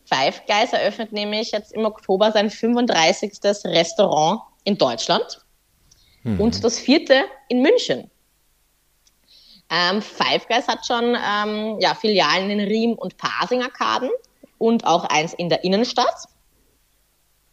Five 0.04 0.46
Guys 0.48 0.74
eröffnet 0.74 1.14
nämlich 1.14 1.52
jetzt 1.52 1.72
im 1.72 1.86
Oktober 1.86 2.34
sein 2.34 2.50
35. 2.50 3.40
Restaurant 3.64 4.42
in 4.66 4.78
Deutschland 4.78 5.40
mhm. 6.24 6.42
und 6.42 6.62
das 6.62 6.78
vierte 6.78 7.24
in 7.48 7.62
München. 7.62 8.12
Ähm, 9.70 10.02
Five 10.02 10.46
Guys 10.50 10.68
hat 10.68 10.86
schon 10.86 11.16
ähm, 11.16 11.80
ja, 11.80 11.96
Filialen 11.96 12.50
in 12.50 12.60
Riem 12.60 12.94
und 12.96 13.16
Pasing 13.18 13.64
Arkaden 13.64 14.10
und 14.66 14.88
auch 14.88 15.04
eins 15.06 15.36
in 15.36 15.48
der 15.48 15.64
Innenstadt 15.64 16.28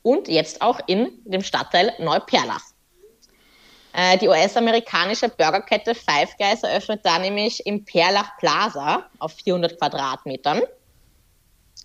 und 0.00 0.28
jetzt 0.28 0.62
auch 0.62 0.80
in 0.86 1.10
dem 1.26 1.42
Stadtteil 1.42 1.92
Neuperlach. 1.98 2.64
Äh, 3.92 4.16
die 4.16 4.28
US-amerikanische 4.28 5.28
Burgerkette 5.28 5.94
Five 5.94 6.34
Guys 6.38 6.62
eröffnet 6.62 7.00
da 7.04 7.18
nämlich 7.18 7.66
im 7.66 7.84
Perlach 7.84 8.38
Plaza 8.38 9.10
auf 9.18 9.34
400 9.34 9.78
Quadratmetern. 9.78 10.62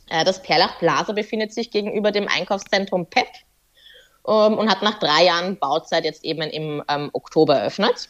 Äh, 0.09 0.23
das 0.23 0.41
Perlach 0.41 0.79
Plaza 0.79 1.11
befindet 1.11 1.53
sich 1.53 1.71
gegenüber 1.71 2.13
dem 2.13 2.29
Einkaufszentrum 2.29 3.05
PEP 3.07 3.27
ähm, 4.29 4.57
und 4.57 4.69
hat 4.69 4.81
nach 4.81 4.97
drei 4.97 5.25
Jahren 5.25 5.59
Bauzeit 5.59 6.05
jetzt 6.05 6.23
eben 6.23 6.43
im 6.43 6.81
ähm, 6.87 7.09
Oktober 7.11 7.57
eröffnet. 7.57 8.07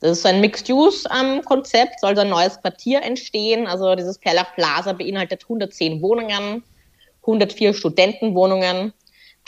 Das 0.00 0.18
ist 0.18 0.26
ein 0.26 0.40
Mixed-Use-Konzept, 0.40 1.92
ähm, 1.92 1.98
soll 2.00 2.16
so 2.16 2.22
ein 2.22 2.28
neues 2.28 2.60
Quartier 2.60 3.02
entstehen. 3.02 3.66
Also 3.66 3.94
dieses 3.94 4.18
Perlach 4.18 4.54
Plaza 4.54 4.92
beinhaltet 4.92 5.44
110 5.44 6.02
Wohnungen, 6.02 6.62
104 7.22 7.72
Studentenwohnungen, 7.72 8.92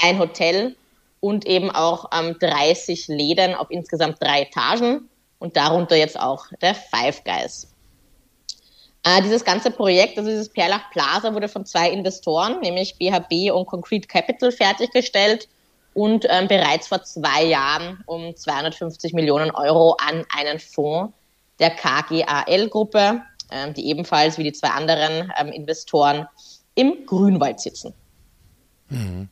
ein 0.00 0.18
Hotel 0.18 0.74
und 1.20 1.46
eben 1.46 1.70
auch 1.70 2.10
ähm, 2.18 2.36
30 2.40 3.08
Läden 3.08 3.54
auf 3.54 3.70
insgesamt 3.70 4.22
drei 4.22 4.42
Etagen 4.42 5.08
und 5.38 5.56
darunter 5.56 5.96
jetzt 5.96 6.18
auch 6.18 6.46
der 6.62 6.74
Five 6.74 7.22
Guys. 7.24 7.68
Äh, 9.04 9.22
dieses 9.22 9.44
ganze 9.44 9.70
Projekt, 9.70 10.18
also 10.18 10.30
dieses 10.30 10.48
Perlach 10.48 10.90
Plaza, 10.90 11.34
wurde 11.34 11.48
von 11.48 11.66
zwei 11.66 11.90
Investoren, 11.90 12.60
nämlich 12.60 12.96
BHB 12.96 13.52
und 13.52 13.66
Concrete 13.66 14.08
Capital, 14.08 14.50
fertiggestellt 14.50 15.48
und 15.98 16.26
ähm, 16.28 16.46
bereits 16.46 16.86
vor 16.86 17.02
zwei 17.02 17.44
Jahren 17.44 18.02
um 18.06 18.36
250 18.36 19.12
Millionen 19.14 19.50
Euro 19.50 19.96
an 20.00 20.24
einen 20.36 20.60
Fonds 20.60 21.12
der 21.58 21.70
KGAL-Gruppe, 21.70 23.20
ähm, 23.50 23.74
die 23.74 23.88
ebenfalls 23.88 24.38
wie 24.38 24.44
die 24.44 24.52
zwei 24.52 24.68
anderen 24.68 25.32
ähm, 25.40 25.48
Investoren 25.48 26.28
im 26.76 27.04
Grünwald 27.04 27.58
sitzen. 27.58 27.92
Mhm 28.88 29.28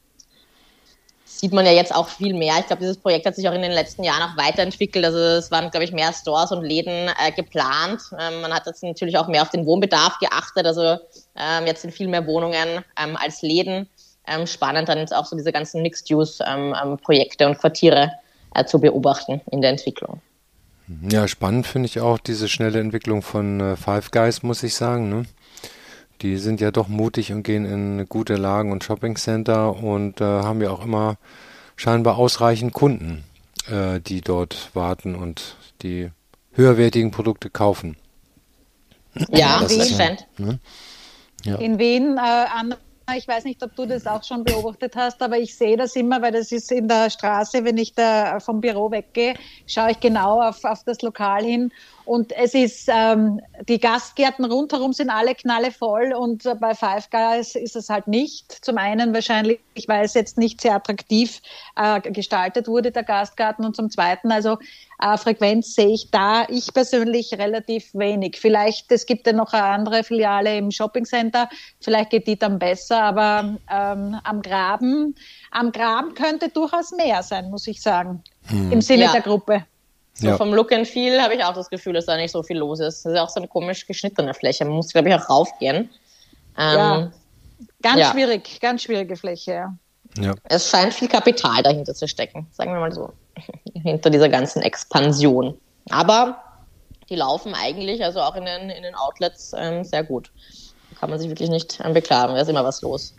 sieht 1.36 1.52
man 1.52 1.66
ja 1.66 1.72
jetzt 1.72 1.94
auch 1.94 2.08
viel 2.08 2.34
mehr. 2.34 2.54
Ich 2.58 2.66
glaube, 2.66 2.80
dieses 2.80 2.98
Projekt 2.98 3.26
hat 3.26 3.36
sich 3.36 3.48
auch 3.48 3.52
in 3.52 3.62
den 3.62 3.72
letzten 3.72 4.02
Jahren 4.02 4.22
auch 4.22 4.36
weiterentwickelt. 4.36 5.04
Also 5.04 5.18
es 5.18 5.50
waren, 5.50 5.70
glaube 5.70 5.84
ich, 5.84 5.92
mehr 5.92 6.12
Stores 6.12 6.50
und 6.50 6.64
Läden 6.64 7.10
äh, 7.20 7.32
geplant. 7.32 8.00
Ähm, 8.18 8.40
man 8.40 8.54
hat 8.54 8.66
jetzt 8.66 8.82
natürlich 8.82 9.18
auch 9.18 9.28
mehr 9.28 9.42
auf 9.42 9.50
den 9.50 9.66
Wohnbedarf 9.66 10.18
geachtet. 10.18 10.66
Also 10.66 10.98
ähm, 11.36 11.66
jetzt 11.66 11.82
sind 11.82 11.92
viel 11.92 12.08
mehr 12.08 12.26
Wohnungen 12.26 12.84
ähm, 13.00 13.16
als 13.16 13.42
Läden. 13.42 13.88
Ähm, 14.26 14.46
spannend 14.46 14.88
dann 14.88 14.98
jetzt 14.98 15.14
auch 15.14 15.24
so 15.24 15.36
diese 15.36 15.52
ganzen 15.52 15.82
Mixed-Use-Projekte 15.82 17.44
ähm, 17.44 17.48
ähm, 17.48 17.54
und 17.54 17.60
Quartiere 17.60 18.12
äh, 18.54 18.64
zu 18.64 18.80
beobachten 18.80 19.40
in 19.50 19.60
der 19.60 19.70
Entwicklung. 19.70 20.20
Ja, 21.08 21.26
spannend 21.26 21.66
finde 21.66 21.86
ich 21.86 22.00
auch 22.00 22.18
diese 22.18 22.48
schnelle 22.48 22.78
Entwicklung 22.78 23.22
von 23.22 23.60
äh, 23.60 23.76
Five 23.76 24.10
Guys, 24.10 24.42
muss 24.42 24.62
ich 24.62 24.74
sagen. 24.74 25.08
Ne? 25.08 25.26
Die 26.22 26.36
sind 26.36 26.60
ja 26.60 26.70
doch 26.70 26.88
mutig 26.88 27.32
und 27.32 27.42
gehen 27.42 27.64
in 27.64 28.08
gute 28.08 28.36
Lagen 28.36 28.72
und 28.72 28.84
Shoppingcenter 28.84 29.76
und 29.76 30.20
äh, 30.20 30.24
haben 30.24 30.62
ja 30.62 30.70
auch 30.70 30.84
immer 30.84 31.16
scheinbar 31.76 32.16
ausreichend 32.18 32.72
Kunden, 32.72 33.24
äh, 33.68 34.00
die 34.00 34.20
dort 34.20 34.70
warten 34.74 35.14
und 35.14 35.56
die 35.82 36.10
höherwertigen 36.52 37.10
Produkte 37.10 37.50
kaufen. 37.50 37.96
Ja, 39.30 39.60
das 39.60 39.72
ist 39.72 39.98
ja, 39.98 40.16
ne? 40.38 40.58
ja. 41.44 41.56
In 41.56 41.78
Wien, 41.78 42.16
äh, 42.18 42.44
ich 43.14 43.28
weiß 43.28 43.44
nicht, 43.44 43.62
ob 43.62 43.74
du 43.76 43.86
das 43.86 44.06
auch 44.06 44.24
schon 44.24 44.42
beobachtet 44.42 44.96
hast, 44.96 45.22
aber 45.22 45.38
ich 45.38 45.54
sehe 45.56 45.76
das 45.76 45.94
immer, 45.94 46.20
weil 46.22 46.32
das 46.32 46.50
ist 46.50 46.72
in 46.72 46.88
der 46.88 47.08
Straße, 47.08 47.64
wenn 47.64 47.78
ich 47.78 47.94
da 47.94 48.40
vom 48.40 48.60
Büro 48.60 48.90
weggehe, 48.90 49.34
schaue 49.66 49.92
ich 49.92 50.00
genau 50.00 50.42
auf, 50.42 50.64
auf 50.64 50.82
das 50.84 51.02
Lokal 51.02 51.44
hin 51.44 51.72
und 52.06 52.30
es 52.30 52.54
ist, 52.54 52.88
ähm, 52.88 53.40
die 53.68 53.80
Gastgärten 53.80 54.44
rundherum 54.44 54.92
sind 54.92 55.10
alle 55.10 55.34
knallevoll 55.34 56.14
und 56.14 56.44
bei 56.60 56.72
Five 56.72 57.10
Guys 57.10 57.56
ist 57.56 57.74
es 57.74 57.88
halt 57.88 58.06
nicht. 58.06 58.64
Zum 58.64 58.78
einen 58.78 59.12
wahrscheinlich, 59.12 59.58
weil 59.88 60.04
es 60.04 60.14
jetzt 60.14 60.38
nicht 60.38 60.60
sehr 60.60 60.76
attraktiv 60.76 61.42
äh, 61.74 62.00
gestaltet 62.12 62.68
wurde, 62.68 62.92
der 62.92 63.02
Gastgarten. 63.02 63.64
Und 63.64 63.74
zum 63.74 63.90
zweiten, 63.90 64.30
also 64.30 64.56
äh, 65.00 65.16
Frequenz 65.16 65.74
sehe 65.74 65.92
ich 65.92 66.12
da, 66.12 66.46
ich 66.48 66.72
persönlich 66.72 67.32
relativ 67.34 67.92
wenig. 67.92 68.38
Vielleicht, 68.40 68.92
es 68.92 69.06
gibt 69.06 69.26
ja 69.26 69.32
noch 69.32 69.52
eine 69.52 69.64
andere 69.64 70.04
Filiale 70.04 70.56
im 70.56 70.70
Shoppingcenter, 70.70 71.48
vielleicht 71.80 72.10
geht 72.10 72.28
die 72.28 72.38
dann 72.38 72.60
besser, 72.60 73.02
aber 73.02 73.56
ähm, 73.68 74.16
am 74.22 74.42
Graben, 74.42 75.16
am 75.50 75.72
Graben 75.72 76.14
könnte 76.14 76.50
durchaus 76.50 76.92
mehr 76.92 77.24
sein, 77.24 77.50
muss 77.50 77.66
ich 77.66 77.82
sagen, 77.82 78.22
hm. 78.46 78.70
im 78.70 78.80
Sinne 78.80 79.06
ja. 79.06 79.12
der 79.12 79.22
Gruppe. 79.22 79.66
So 80.18 80.28
ja. 80.28 80.36
vom 80.38 80.54
Look 80.54 80.72
and 80.72 80.88
Feel 80.88 81.20
habe 81.20 81.34
ich 81.34 81.44
auch 81.44 81.52
das 81.52 81.68
Gefühl, 81.68 81.92
dass 81.92 82.06
da 82.06 82.16
nicht 82.16 82.32
so 82.32 82.42
viel 82.42 82.56
los 82.56 82.80
ist. 82.80 83.04
Das 83.04 83.12
ist 83.12 83.18
auch 83.18 83.28
so 83.28 83.38
eine 83.38 83.48
komisch 83.48 83.86
geschnittene 83.86 84.32
Fläche. 84.32 84.64
Man 84.64 84.74
muss, 84.74 84.88
glaube 84.88 85.10
ich, 85.10 85.14
auch 85.14 85.28
raufgehen. 85.28 85.90
Ähm, 86.56 86.78
ja. 86.78 87.12
Ganz 87.82 88.00
ja. 88.00 88.12
schwierig, 88.12 88.60
ganz 88.60 88.82
schwierige 88.82 89.16
Fläche. 89.16 89.68
Ja. 90.18 90.34
Es 90.44 90.70
scheint 90.70 90.94
viel 90.94 91.08
Kapital 91.08 91.62
dahinter 91.62 91.94
zu 91.94 92.08
stecken, 92.08 92.46
sagen 92.50 92.72
wir 92.72 92.80
mal 92.80 92.92
so, 92.92 93.12
hinter 93.82 94.08
dieser 94.08 94.30
ganzen 94.30 94.62
Expansion. 94.62 95.58
Aber 95.90 96.42
die 97.10 97.16
laufen 97.16 97.54
eigentlich, 97.54 98.02
also 98.02 98.20
auch 98.20 98.36
in 98.36 98.46
den, 98.46 98.70
in 98.70 98.82
den 98.82 98.94
Outlets, 98.94 99.52
ähm, 99.56 99.84
sehr 99.84 100.02
gut. 100.02 100.30
Kann 100.98 101.10
man 101.10 101.18
sich 101.18 101.28
wirklich 101.28 101.50
nicht 101.50 101.78
ähm, 101.84 101.92
beklagen. 101.92 102.34
Da 102.34 102.40
ist 102.40 102.48
immer 102.48 102.64
was 102.64 102.80
los. 102.80 103.14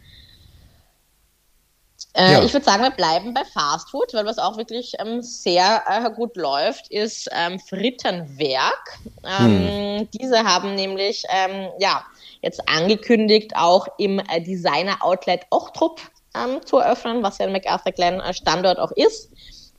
Äh, 2.17 2.32
ja. 2.32 2.43
Ich 2.43 2.51
würde 2.51 2.65
sagen, 2.65 2.82
wir 2.82 2.89
bleiben 2.89 3.32
bei 3.36 3.43
Fast 3.45 3.91
Food, 3.91 4.12
weil 4.13 4.25
was 4.25 4.39
auch 4.39 4.58
wirklich 4.58 4.93
ähm, 4.97 5.21
sehr 5.21 5.84
äh, 5.88 6.10
gut 6.10 6.36
läuft, 6.36 6.88
ist 6.89 7.30
ähm, 7.32 7.60
Frittenwerk. 7.60 8.97
Ähm, 9.23 9.99
hm. 9.99 10.08
Diese 10.19 10.43
haben 10.43 10.73
nämlich 10.73 11.23
ähm, 11.30 11.69
ja, 11.77 12.03
jetzt 12.41 12.67
angekündigt, 12.67 13.51
auch 13.56 13.88
im 13.99 14.17
äh, 14.17 14.41
Designer-Outlet 14.41 15.41
Ochtrup 15.51 16.01
ähm, 16.36 16.65
zu 16.65 16.77
eröffnen, 16.77 17.21
was 17.21 17.38
ja 17.38 17.45
ein 17.45 17.51
MacArthur 17.51 17.91
Glen 17.91 18.19
äh, 18.19 18.34
Standort 18.34 18.80
auch 18.80 18.91
ist. 18.93 19.30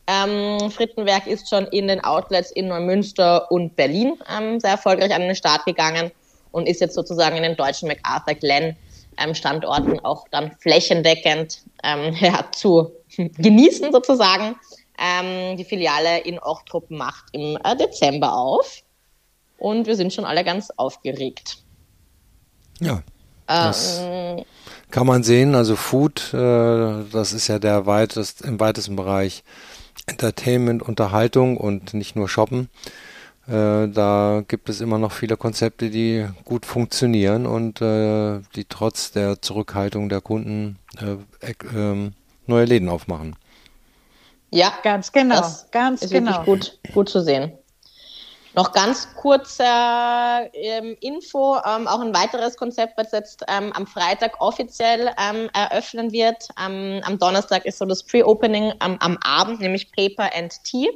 Ähm, 0.06 0.70
Frittenwerk 0.70 1.26
ist 1.26 1.50
schon 1.50 1.66
in 1.66 1.88
den 1.88 2.04
Outlets 2.04 2.52
in 2.52 2.68
Neumünster 2.68 3.50
und 3.50 3.74
Berlin 3.74 4.14
sehr 4.58 4.70
erfolgreich 4.70 5.12
an 5.12 5.20
den 5.22 5.34
Start 5.34 5.66
gegangen 5.66 6.12
und 6.52 6.66
ist 6.66 6.80
jetzt 6.80 6.94
sozusagen 6.94 7.36
in 7.36 7.42
den 7.42 7.56
deutschen 7.56 7.88
MacArthur 7.88 8.34
Glen 8.34 8.76
ähm, 9.18 9.34
Standorten 9.34 10.00
auch 10.00 10.26
dann 10.30 10.52
flächendeckend 10.58 11.62
ähm, 11.82 12.14
ja, 12.20 12.44
zu 12.52 12.92
genießen 13.16 13.92
sozusagen. 13.92 14.56
Ähm, 14.98 15.56
die 15.56 15.64
Filiale 15.64 16.20
in 16.20 16.38
Ochtrup 16.38 16.90
macht 16.90 17.26
im 17.32 17.56
äh, 17.62 17.76
Dezember 17.76 18.34
auf 18.34 18.82
und 19.58 19.86
wir 19.86 19.96
sind 19.96 20.12
schon 20.12 20.24
alle 20.24 20.44
ganz 20.44 20.70
aufgeregt. 20.76 21.58
Ja. 22.80 23.02
Das 23.46 24.00
ähm, 24.02 24.44
kann 24.90 25.06
man 25.06 25.22
sehen. 25.22 25.54
Also 25.54 25.74
Food, 25.74 26.34
äh, 26.34 27.04
das 27.12 27.32
ist 27.32 27.48
ja 27.48 27.58
der 27.58 27.86
weitest, 27.86 28.42
im 28.42 28.60
weitesten 28.60 28.94
Bereich 28.94 29.42
Entertainment, 30.06 30.82
Unterhaltung 30.82 31.56
und 31.56 31.94
nicht 31.94 32.14
nur 32.14 32.28
Shoppen. 32.28 32.68
Äh, 33.48 33.88
da 33.88 34.42
gibt 34.46 34.68
es 34.68 34.82
immer 34.82 34.98
noch 34.98 35.12
viele 35.12 35.38
Konzepte, 35.38 35.88
die 35.88 36.28
gut 36.44 36.66
funktionieren 36.66 37.46
und 37.46 37.80
äh, 37.80 38.40
die 38.54 38.66
trotz 38.68 39.10
der 39.12 39.40
Zurückhaltung 39.40 40.10
der 40.10 40.20
Kunden 40.20 40.78
äh, 41.00 41.54
ähm, 41.74 42.12
neue 42.46 42.66
Läden 42.66 42.90
aufmachen. 42.90 43.36
Ja, 44.50 44.74
ganz 44.82 45.12
genau. 45.12 45.36
Das 45.36 45.70
ganz 45.70 46.02
ist 46.02 46.10
genau. 46.10 46.44
gut, 46.44 46.78
gut 46.92 47.08
zu 47.08 47.22
sehen. 47.22 47.52
Noch 48.54 48.72
ganz 48.72 49.08
kurze 49.14 49.64
ähm, 50.52 50.96
Info, 51.00 51.56
ähm, 51.56 51.86
auch 51.86 52.00
ein 52.00 52.14
weiteres 52.14 52.56
Konzept, 52.56 52.98
was 52.98 53.12
jetzt 53.12 53.44
ähm, 53.48 53.72
am 53.72 53.86
Freitag 53.86 54.40
offiziell 54.40 55.10
ähm, 55.18 55.48
eröffnen 55.54 56.12
wird. 56.12 56.48
am 56.56 57.18
Donnerstag 57.18 57.64
ist 57.64 57.78
so 57.78 57.86
das 57.86 58.02
Pre-Opening 58.02 58.74
am 58.80 59.18
Abend, 59.22 59.60
nämlich 59.60 59.90
Paper 59.92 60.30
and 60.34 60.52
Tea. 60.64 60.90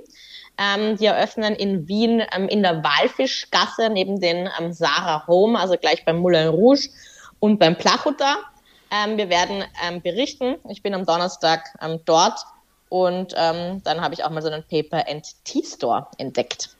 Ähm, 0.59 0.99
die 0.99 1.07
eröffnen 1.07 1.55
in 1.55 1.89
Wien 1.89 2.23
ähm, 2.35 2.47
in 2.49 2.63
der 2.63 2.85
Walfischgasse 2.85 3.89
neben 3.89 4.21
den 4.21 4.49
ähm, 4.61 4.73
Sarah 4.73 5.27
Home, 5.27 5.59
also 5.59 5.77
gleich 5.77 6.05
beim 6.05 6.19
Moulin 6.19 6.49
Rouge 6.49 6.91
und 7.41 7.59
beim 7.59 7.77
Plachuta. 7.77 8.37
Ähm, 8.91 9.17
wir 9.17 9.31
werden 9.31 9.65
ähm, 9.83 10.03
berichten. 10.03 10.57
Ich 10.69 10.83
bin 10.83 10.93
am 10.93 11.07
Donnerstag 11.07 11.65
ähm, 11.81 12.01
dort 12.05 12.41
und 12.91 13.33
dann 13.33 14.03
habe 14.03 14.13
ich 14.13 14.23
auch 14.23 14.29
mal 14.29 14.43
so 14.43 14.51
einen 14.51 14.65
Paper 14.65 15.09
and 15.09 15.25
Tea 15.45 15.65
Store 15.65 16.09
entdeckt. 16.19 16.77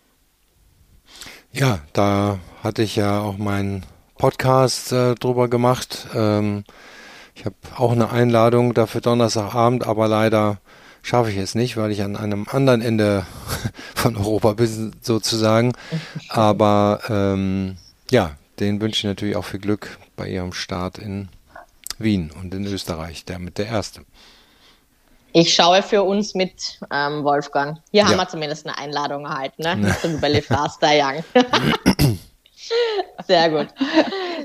Ja, 1.53 1.79
da 1.95 2.39
hatte 2.63 2.83
ich 2.83 2.97
ja 2.97 3.23
auch 3.23 3.39
meinen 3.39 3.87
Podcast 4.19 4.93
äh, 4.93 5.15
drüber 5.15 5.49
gemacht. 5.49 6.07
ich 6.11 7.47
habe 7.47 7.57
auch 7.79 7.93
eine 7.93 8.11
Einladung 8.11 8.75
dafür 8.75 9.01
Donnerstagabend, 9.01 9.87
aber 9.87 10.07
leider 10.07 10.59
schaffe 11.03 11.31
ich 11.31 11.37
es 11.37 11.55
nicht, 11.55 11.77
weil 11.77 11.91
ich 11.91 12.03
an 12.03 12.17
einem 12.17 12.47
anderen 12.51 12.81
Ende 12.81 13.27
von 13.95 14.17
Europa 14.17 14.55
bin, 14.55 14.93
sozusagen. 15.01 15.73
Aber 16.29 17.01
ähm, 17.09 17.77
ja, 18.11 18.37
den 18.61 18.81
wünsche 18.81 19.01
ich 19.01 19.05
natürlich 19.05 19.37
auch 19.37 19.45
viel 19.45 19.61
Glück 19.61 19.99
bei 20.17 20.29
ihrem 20.29 20.53
Start 20.53 20.99
in 20.99 21.29
Wien 21.99 22.31
und 22.41 22.55
in 22.55 22.65
Österreich, 22.67 23.25
der 23.25 23.39
mit 23.39 23.59
der 23.59 23.67
erste. 23.67 24.03
Ich 25.35 25.55
schaue 25.55 25.83
für 25.83 26.03
uns 26.03 26.35
mit, 26.35 26.79
ähm, 26.93 27.25
Wolfgang. 27.25 27.79
Hier 27.91 28.03
ja. 28.03 28.09
haben 28.09 28.17
wir 28.17 28.29
zumindest 28.29 28.67
eine 28.67 28.77
Einladung 28.77 29.25
erhalten, 29.25 29.63
ne? 29.63 29.77
Nicht 29.77 30.01
zum 30.01 30.21
Belly 30.21 30.43
Faster 30.43 30.91
Young. 30.93 31.25
Sehr 33.27 33.51
gut. 33.51 33.69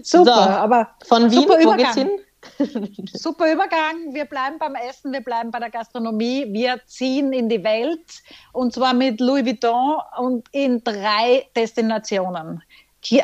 Super, 0.01 0.23
so, 0.23 0.31
aber 0.31 0.89
von 1.05 1.29
Wien, 1.29 1.47
wo 1.47 1.75
geht's 1.75 1.95
hin? 1.95 2.09
Super 3.13 3.51
Übergang. 3.51 4.13
Wir 4.13 4.25
bleiben 4.25 4.57
beim 4.59 4.75
Essen, 4.75 5.11
wir 5.11 5.21
bleiben 5.21 5.51
bei 5.51 5.59
der 5.59 5.69
Gastronomie. 5.69 6.45
Wir 6.51 6.79
ziehen 6.85 7.33
in 7.33 7.49
die 7.49 7.63
Welt 7.63 8.21
und 8.53 8.73
zwar 8.73 8.93
mit 8.93 9.19
Louis 9.19 9.45
Vuitton 9.45 9.97
und 10.17 10.47
in 10.51 10.83
drei 10.83 11.47
Destinationen. 11.55 12.63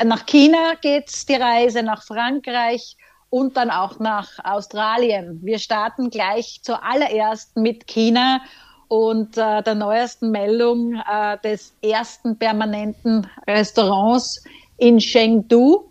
Nach 0.05 0.25
China 0.25 0.73
geht 0.81 1.09
es 1.09 1.25
die 1.25 1.35
Reise, 1.35 1.83
nach 1.83 2.03
Frankreich 2.03 2.95
und 3.29 3.57
dann 3.57 3.69
auch 3.69 3.99
nach 3.99 4.29
Australien. 4.43 5.39
Wir 5.41 5.59
starten 5.59 6.09
gleich 6.09 6.59
zuallererst 6.61 7.57
mit 7.57 7.87
China 7.87 8.41
und 8.87 9.37
äh, 9.37 9.63
der 9.63 9.75
neuesten 9.75 10.29
Meldung 10.29 10.93
äh, 10.93 11.37
des 11.43 11.73
ersten 11.81 12.37
permanenten 12.37 13.27
Restaurants 13.47 14.43
in 14.77 14.99
Chengdu. 14.99 15.89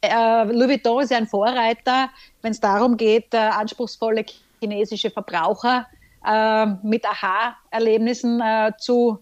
Äh, 0.00 0.44
Louis 0.44 0.68
Vuitton 0.68 1.02
ist 1.02 1.10
ja 1.10 1.16
ein 1.16 1.26
Vorreiter, 1.26 2.10
wenn 2.42 2.52
es 2.52 2.60
darum 2.60 2.96
geht, 2.96 3.34
äh, 3.34 3.38
anspruchsvolle 3.38 4.24
chinesische 4.60 5.10
Verbraucher 5.10 5.86
äh, 6.24 6.66
mit 6.82 7.04
Aha-Erlebnissen 7.04 8.40
äh, 8.40 8.72
zu 8.78 9.18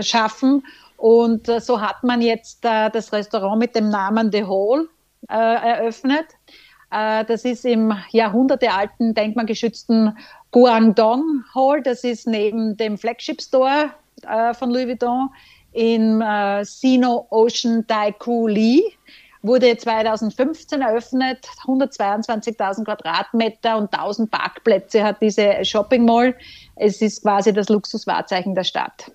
schaffen. 0.00 0.64
Und 0.96 1.48
so 1.60 1.82
hat 1.82 2.02
man 2.02 2.22
jetzt 2.22 2.64
das 2.64 3.12
Restaurant 3.12 3.58
mit 3.58 3.76
dem 3.76 3.90
Namen 3.90 4.32
The 4.32 4.44
Hall 4.44 4.88
eröffnet. 5.28 6.28
das 6.88 7.44
ist 7.44 7.66
im 7.66 7.94
jahrhundertealten, 8.08 9.12
denkmalgeschützten 9.12 10.16
Guangdong 10.50 11.44
Hall. 11.54 11.82
Das 11.82 12.04
ist 12.04 12.26
neben 12.26 12.78
dem 12.78 12.96
Flagship 12.96 13.42
Store 13.42 13.90
von 14.54 14.70
Louis 14.70 14.86
Vuitton 14.86 15.28
in 15.74 16.20
äh, 16.22 16.64
Sino 16.64 17.26
Ocean 17.30 17.86
Daiku 17.86 18.46
Li. 18.46 18.82
Wurde 19.42 19.76
2015 19.76 20.80
eröffnet, 20.80 21.46
122.000 21.66 22.84
Quadratmeter 22.84 23.76
und 23.76 23.92
1000 23.92 24.30
Parkplätze 24.30 25.04
hat 25.04 25.20
diese 25.20 25.62
Shopping 25.66 26.06
Mall. 26.06 26.34
Es 26.76 27.02
ist 27.02 27.22
quasi 27.22 27.52
das 27.52 27.68
Luxuswahrzeichen 27.68 28.54
der 28.54 28.64
Stadt. 28.64 29.12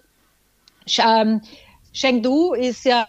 Ähm, 1.00 1.42
Chengdu 1.94 2.54
ist 2.54 2.86
ja 2.86 3.08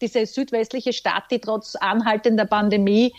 diese 0.00 0.24
südwestliche 0.24 0.92
Stadt, 0.92 1.24
die 1.32 1.40
trotz 1.40 1.74
anhaltender 1.74 2.44
Pandemie 2.44 3.12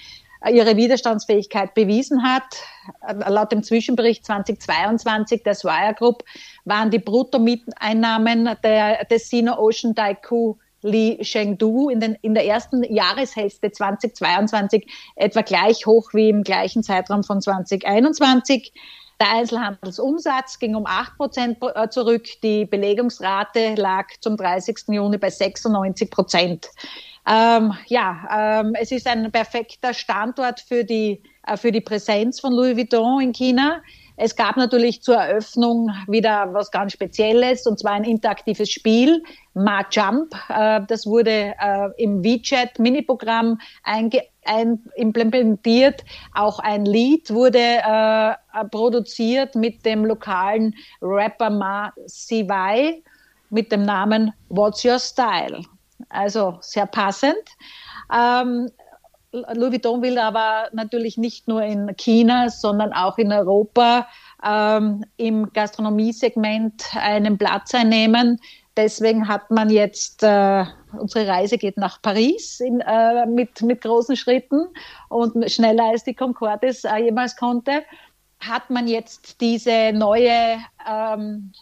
ihre 0.52 0.76
Widerstandsfähigkeit 0.76 1.74
bewiesen 1.74 2.24
hat. 2.24 2.44
Laut 3.28 3.52
dem 3.52 3.64
Zwischenbericht 3.64 4.26
2022 4.26 5.44
der 5.44 5.56
Swire 5.56 5.94
Group 5.98 6.24
waren 6.66 6.92
die 6.92 7.00
Bruttomieteinnahmen 7.00 8.50
der, 8.64 9.06
des 9.06 9.30
Sino 9.30 9.58
Ocean 9.58 9.94
Daiku 9.94 10.56
Li 10.84 11.18
Chengdu 11.22 11.90
in, 11.90 12.00
den, 12.00 12.16
in 12.22 12.34
der 12.34 12.46
ersten 12.46 12.84
Jahreshälfte 12.84 13.72
2022 13.72 14.86
etwa 15.16 15.42
gleich 15.42 15.86
hoch 15.86 16.14
wie 16.14 16.30
im 16.30 16.44
gleichen 16.44 16.84
Zeitraum 16.84 17.24
von 17.24 17.42
2021. 17.42 18.74
Der 19.22 19.32
Einzelhandelsumsatz 19.32 20.60
ging 20.60 20.76
um 20.76 20.86
8 20.86 21.16
Prozent 21.16 21.58
äh, 21.76 21.88
zurück. 21.88 22.26
Die 22.42 22.66
Belegungsrate 22.66 23.76
lag 23.76 24.08
zum 24.20 24.36
30. 24.36 24.90
Juni 24.90 25.18
bei 25.18 25.30
96 25.30 26.10
Prozent. 26.10 26.70
Ähm, 27.26 27.74
ja, 27.88 28.60
ähm, 28.62 28.76
es 28.80 28.92
ist 28.92 29.08
ein 29.08 29.32
perfekter 29.32 29.94
Standort 29.94 30.60
für 30.60 30.84
die, 30.84 31.22
äh, 31.48 31.56
für 31.56 31.72
die 31.72 31.82
Präsenz 31.82 32.40
von 32.40 32.52
Louis 32.52 32.76
Vuitton 32.76 33.22
in 33.22 33.32
China. 33.32 33.82
Es 34.16 34.36
gab 34.36 34.58
natürlich 34.58 35.02
zur 35.02 35.16
Eröffnung 35.16 35.90
wieder 36.08 36.54
was 36.54 36.70
ganz 36.70 36.94
Spezielles, 36.94 37.66
und 37.66 37.80
zwar 37.80 37.94
ein 37.94 38.04
interaktives 38.04 38.70
Spiel, 38.70 39.24
Ma 39.54 39.84
Jump. 39.90 40.36
Äh, 40.50 40.82
das 40.88 41.06
wurde 41.08 41.56
äh, 41.60 41.90
im 41.98 42.24
WeChat 42.24 42.78
Mini-Programm 42.78 43.58
implementiert. 44.96 46.04
Auch 46.34 46.60
ein 46.60 46.86
Lied 46.86 47.30
wurde 47.32 47.60
äh, 47.60 48.66
produziert 48.70 49.56
mit 49.56 49.86
dem 49.86 50.06
lokalen 50.06 50.76
Rapper 51.02 51.50
Ma 51.50 51.94
Sivai 52.06 53.02
mit 53.50 53.72
dem 53.72 53.84
Namen 53.84 54.34
What's 54.50 54.84
Your 54.84 55.00
Style? 55.00 55.64
Also 56.14 56.58
sehr 56.62 56.86
passend. 56.86 57.44
Ähm, 58.14 58.70
Louis 59.32 59.72
Vuitton 59.72 60.02
will 60.04 60.20
aber 60.20 60.70
natürlich 60.74 61.18
nicht 61.18 61.48
nur 61.48 61.64
in 61.64 61.96
China, 61.98 62.50
sondern 62.50 62.94
auch 62.94 63.18
in 63.18 63.32
Europa 63.32 64.08
ähm, 64.46 65.04
im 65.18 65.52
Gastronomiesegment 65.52 66.96
einen 66.96 67.38
Platz 67.38 67.74
einnehmen. 67.74 68.40
Deswegen 68.78 69.28
hat 69.28 69.50
man 69.50 69.70
jetzt, 69.70 70.24
äh, 70.24 70.66
unsere 70.98 71.28
Reise 71.28 71.58
geht 71.58 71.78
nach 71.78 72.02
Paris 72.02 72.60
in, 72.60 72.82
äh, 72.82 73.26
mit, 73.26 73.62
mit 73.62 73.82
großen 73.82 74.16
Schritten 74.16 74.68
und 75.10 75.50
schneller 75.52 75.86
als 75.86 76.04
die 76.04 76.16
Concorde 76.16 76.68
es 76.68 76.84
äh, 76.84 76.98
jemals 76.98 77.36
konnte 77.36 77.84
hat 78.40 78.70
man 78.70 78.88
jetzt 78.88 79.40
diese 79.42 79.92
neue 79.94 80.58
ähm, 80.90 81.54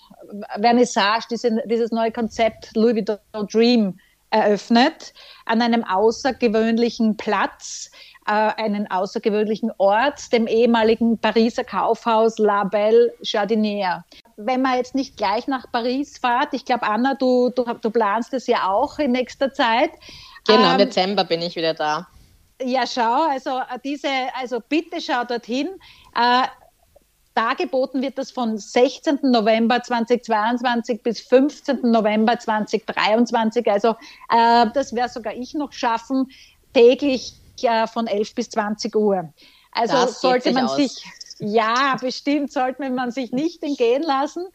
Vernissage, 0.60 1.26
diese, 1.30 1.62
dieses 1.66 1.92
neue 1.92 2.12
Konzept 2.12 2.72
Louis 2.76 2.96
Vuitton 2.96 3.48
Dream 3.52 4.00
eröffnet 4.32 5.14
an 5.46 5.62
einem 5.62 5.84
außergewöhnlichen 5.84 7.18
Platz, 7.18 7.92
äh, 8.26 8.32
einen 8.32 8.90
außergewöhnlichen 8.90 9.72
Ort, 9.78 10.32
dem 10.32 10.48
ehemaligen 10.48 11.18
Pariser 11.18 11.64
Kaufhaus 11.64 12.38
La 12.38 12.64
Belle 12.64 13.14
Jardinière. 13.22 14.04
Wenn 14.38 14.62
man 14.62 14.78
jetzt 14.78 14.96
nicht 14.96 15.18
gleich 15.18 15.48
nach 15.48 15.72
Paris 15.72 16.18
fährt, 16.18 16.54
ich 16.54 16.66
glaube, 16.66 16.84
Anna, 16.84 17.14
du, 17.16 17.50
du, 17.50 17.64
du 17.64 17.90
planst 17.92 18.34
es 18.34 18.48
ja 18.48 18.70
auch 18.70 18.98
in 19.00 19.12
nächster 19.12 19.54
Zeit. 19.54 19.92
Genau, 20.48 20.72
ähm, 20.72 20.78
Dezember 20.78 21.24
bin 21.24 21.42
ich 21.42 21.56
wieder 21.56 21.74
da. 21.74 22.08
Ja, 22.64 22.86
schau, 22.86 23.28
also 23.30 23.62
diese, 23.84 24.08
also 24.40 24.60
bitte 24.68 25.02
schau 25.02 25.24
dorthin. 25.24 25.68
Äh, 26.16 26.44
Dargeboten 27.34 28.02
wird 28.02 28.18
das 28.18 28.32
von 28.32 28.58
16. 28.58 29.20
November 29.24 29.82
2022 29.82 31.02
bis 31.02 31.22
15. 31.22 31.80
November 31.84 32.38
2023. 32.38 33.70
Also 33.72 33.96
äh, 34.30 34.68
das 34.74 34.94
wäre 34.94 35.10
sogar 35.10 35.34
ich 35.34 35.54
noch 35.54 35.72
schaffen, 35.72 36.28
täglich 36.74 37.34
äh, 37.62 37.88
von 37.88 38.08
11 38.08 38.36
bis 38.36 38.50
20 38.50 38.96
Uhr. 38.96 39.34
Also 39.72 39.94
das 39.94 40.20
sollte 40.20 40.52
man 40.52 40.66
aus. 40.66 40.76
sich, 40.76 41.04
ja, 41.40 41.96
bestimmt 42.00 42.52
sollte 42.52 42.90
man 42.90 43.12
sich 43.12 43.32
nicht 43.32 43.64
entgehen 43.64 44.04
lassen. 44.04 44.46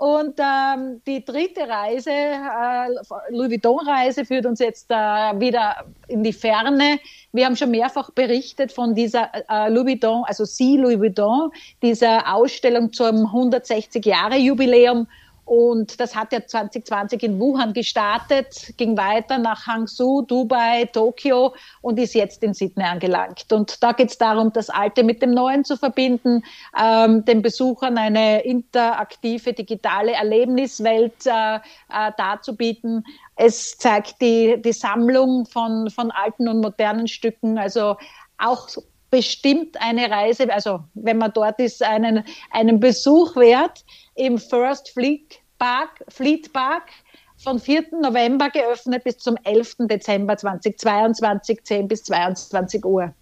Und 0.00 0.40
ähm, 0.40 1.02
die 1.06 1.22
dritte 1.22 1.68
Reise, 1.68 2.10
äh, 2.10 2.88
Louis 3.28 3.50
Vuitton-Reise, 3.50 4.24
führt 4.24 4.46
uns 4.46 4.58
jetzt 4.58 4.90
äh, 4.90 4.94
wieder 4.94 5.84
in 6.08 6.22
die 6.22 6.32
Ferne. 6.32 6.98
Wir 7.32 7.44
haben 7.44 7.54
schon 7.54 7.70
mehrfach 7.70 8.10
berichtet 8.10 8.72
von 8.72 8.94
dieser 8.94 9.30
äh, 9.34 9.68
Louis 9.68 9.88
Vuitton, 9.88 10.24
also 10.24 10.46
Sie 10.46 10.78
Louis 10.78 10.98
Vuitton, 10.98 11.50
dieser 11.82 12.34
Ausstellung 12.34 12.94
zum 12.94 13.26
160-Jahre-Jubiläum 13.26 15.06
und 15.50 15.98
das 15.98 16.14
hat 16.14 16.32
ja 16.32 16.46
2020 16.46 17.24
in 17.24 17.40
Wuhan 17.40 17.72
gestartet, 17.72 18.72
ging 18.76 18.96
weiter 18.96 19.36
nach 19.36 19.66
Hangzhou, 19.66 20.22
Dubai, 20.22 20.84
Tokio 20.84 21.56
und 21.82 21.98
ist 21.98 22.14
jetzt 22.14 22.44
in 22.44 22.54
Sydney 22.54 22.84
angelangt. 22.84 23.52
Und 23.52 23.82
da 23.82 23.90
geht 23.90 24.10
es 24.10 24.18
darum, 24.18 24.52
das 24.52 24.70
Alte 24.70 25.02
mit 25.02 25.22
dem 25.22 25.32
Neuen 25.32 25.64
zu 25.64 25.76
verbinden, 25.76 26.44
ähm, 26.80 27.24
den 27.24 27.42
Besuchern 27.42 27.98
eine 27.98 28.44
interaktive 28.44 29.52
digitale 29.52 30.12
Erlebniswelt 30.12 31.26
äh, 31.26 31.56
äh, 31.56 32.12
darzubieten. 32.16 33.04
Es 33.34 33.76
zeigt 33.76 34.20
die, 34.20 34.62
die 34.62 34.72
Sammlung 34.72 35.46
von, 35.46 35.90
von 35.90 36.12
alten 36.12 36.46
und 36.46 36.60
modernen 36.60 37.08
Stücken, 37.08 37.58
also 37.58 37.96
auch 38.38 38.68
bestimmt 39.10 39.80
eine 39.80 40.08
Reise, 40.08 40.48
also 40.52 40.84
wenn 40.94 41.18
man 41.18 41.32
dort 41.32 41.58
ist, 41.58 41.82
einen, 41.82 42.24
einen 42.52 42.78
Besuch 42.78 43.34
wert 43.34 43.84
im 44.14 44.38
First 44.38 44.90
Fleet 44.90 45.39
Park, 45.60 46.02
Fleet 46.08 46.52
Park 46.52 46.90
von 47.36 47.60
4. 47.60 48.00
November 48.00 48.50
geöffnet 48.50 49.04
bis 49.04 49.18
zum 49.18 49.36
11. 49.44 49.76
Dezember 49.80 50.36
2022, 50.36 51.62
10 51.62 51.86
bis 51.86 52.02
22 52.04 52.84
Uhr. 52.84 53.14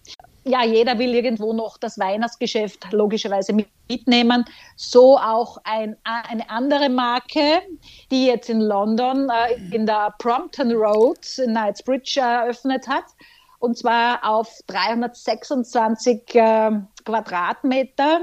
Ja, 0.45 0.63
jeder 0.63 0.97
will 0.97 1.13
irgendwo 1.13 1.53
noch 1.53 1.77
das 1.77 1.99
Weihnachtsgeschäft 1.99 2.91
logischerweise 2.91 3.53
mitnehmen. 3.89 4.45
So 4.77 5.17
auch 5.17 5.57
ein, 5.65 5.97
eine 6.03 6.49
andere 6.49 6.89
Marke, 6.89 7.61
die 8.09 8.27
jetzt 8.27 8.49
in 8.49 8.61
London 8.61 9.29
äh, 9.29 9.75
in 9.75 9.85
der 9.85 10.15
Brompton 10.17 10.71
Road 10.71 11.19
in 11.37 11.51
Knightsbridge 11.51 12.21
eröffnet 12.21 12.87
hat. 12.87 13.03
Und 13.59 13.77
zwar 13.77 14.23
auf 14.23 14.49
326 14.67 16.35
äh, 16.35 16.71
Quadratmeter 17.03 18.21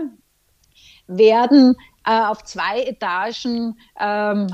werden 1.06 1.76
äh, 2.06 2.20
auf 2.20 2.44
zwei 2.44 2.82
Etagen 2.82 3.78
ähm, 3.98 4.46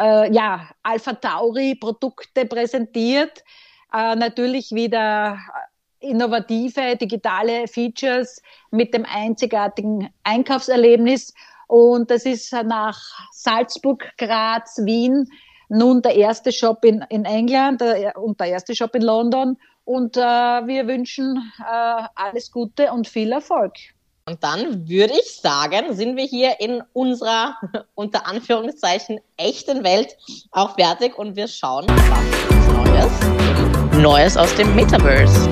äh, 0.00 0.32
ja, 0.32 0.68
Alpha 0.82 1.12
Tauri 1.14 1.76
Produkte 1.76 2.46
präsentiert. 2.46 3.44
Äh, 3.92 4.16
natürlich 4.16 4.72
wieder 4.72 5.38
innovative 6.00 6.96
digitale 6.96 7.68
Features 7.68 8.42
mit 8.70 8.92
dem 8.94 9.04
einzigartigen 9.04 10.08
Einkaufserlebnis. 10.24 11.32
Und 11.68 12.10
das 12.10 12.24
ist 12.26 12.52
nach 12.52 12.98
Salzburg, 13.30 14.12
Graz, 14.18 14.78
Wien 14.84 15.28
nun 15.68 16.02
der 16.02 16.16
erste 16.16 16.50
Shop 16.50 16.84
in, 16.84 17.04
in 17.10 17.24
England 17.24 17.80
der, 17.80 18.18
und 18.18 18.40
der 18.40 18.48
erste 18.48 18.74
Shop 18.74 18.94
in 18.96 19.02
London. 19.02 19.56
Und 19.84 20.16
äh, 20.16 20.20
wir 20.20 20.86
wünschen 20.88 21.52
äh, 21.60 22.02
alles 22.16 22.50
Gute 22.50 22.92
und 22.92 23.06
viel 23.06 23.30
Erfolg. 23.30 23.74
Und 24.30 24.44
dann 24.44 24.88
würde 24.88 25.14
ich 25.14 25.40
sagen, 25.40 25.92
sind 25.96 26.16
wir 26.16 26.22
hier 26.22 26.60
in 26.60 26.84
unserer 26.92 27.56
unter 27.96 28.28
Anführungszeichen 28.28 29.18
echten 29.36 29.82
Welt 29.82 30.16
auch 30.52 30.76
fertig 30.76 31.18
und 31.18 31.34
wir 31.34 31.48
schauen, 31.48 31.84
was 31.88 32.76
Neues, 32.76 34.00
Neues 34.00 34.36
aus 34.36 34.54
dem 34.54 34.72
Metaverse. 34.76 35.50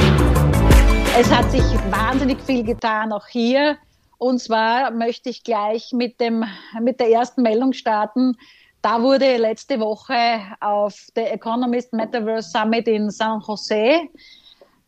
Es 1.19 1.29
hat 1.29 1.51
sich 1.51 1.64
wahnsinnig 1.91 2.41
viel 2.43 2.62
getan, 2.62 3.11
auch 3.12 3.27
hier. 3.27 3.77
Und 4.19 4.38
zwar 4.38 4.93
möchte 4.93 5.29
ich 5.29 5.43
gleich 5.43 5.91
mit, 5.93 6.21
dem, 6.21 6.45
mit 6.81 7.01
der 7.01 7.11
ersten 7.11 7.43
Meldung 7.43 7.73
starten. 7.73 8.37
Da 8.81 9.03
wurde 9.03 9.38
letzte 9.38 9.81
Woche 9.81 10.41
auf 10.61 10.95
der 11.17 11.33
Economist 11.33 11.93
Metaverse 11.93 12.51
Summit 12.51 12.87
in 12.87 13.11
San 13.11 13.41
Jose 13.41 14.03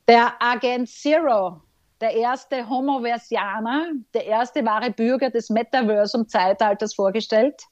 der 0.06 0.32
Agent 0.40 0.88
Zero, 0.88 1.60
der 2.00 2.14
erste 2.14 2.68
Homoversianer, 2.68 3.88
der 4.14 4.26
erste 4.26 4.64
wahre 4.64 4.90
Bürger 4.90 5.30
des 5.30 5.50
Metaversum-Zeitalters 5.50 6.94
vorgestellt. 6.94 7.62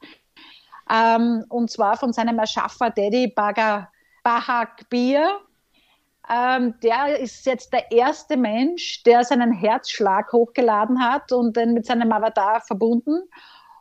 Ähm, 0.91 1.45
und 1.49 1.71
zwar 1.71 1.97
von 1.97 2.13
seinem 2.13 2.39
Erschaffer 2.39 2.91
Daddy 2.91 3.35
Bahak 3.35 4.89
Bier. 4.91 5.41
Ähm, 6.31 6.75
der 6.83 7.19
ist 7.19 7.47
jetzt 7.47 7.73
der 7.73 7.91
erste 7.91 8.37
Mensch, 8.37 9.03
der 9.05 9.25
seinen 9.25 9.53
Herzschlag 9.53 10.31
hochgeladen 10.33 11.03
hat 11.03 11.33
und 11.33 11.57
den 11.57 11.73
mit 11.73 11.87
seinem 11.87 12.13
Avatar 12.13 12.61
verbunden. 12.61 13.23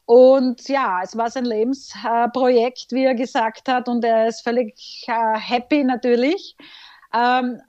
Und 0.05 0.69
ja, 0.69 1.01
es 1.03 1.17
war 1.17 1.29
sein 1.29 1.43
Lebensprojekt, 1.43 2.93
äh, 2.93 2.95
wie 2.95 3.03
er 3.03 3.15
gesagt 3.15 3.67
hat, 3.67 3.89
und 3.89 4.05
er 4.05 4.27
ist 4.27 4.41
völlig 4.41 5.03
äh, 5.07 5.37
happy 5.37 5.83
natürlich. 5.83 6.55
Ähm, 7.13 7.61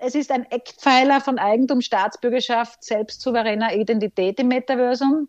es 0.00 0.14
ist 0.14 0.30
ein 0.30 0.44
Eckpfeiler 0.50 1.20
von 1.20 1.38
Eigentum, 1.38 1.80
Staatsbürgerschaft, 1.80 2.82
selbstsouveräner 2.84 3.74
Identität 3.74 4.38
im 4.40 4.48
Metaversum. 4.48 5.28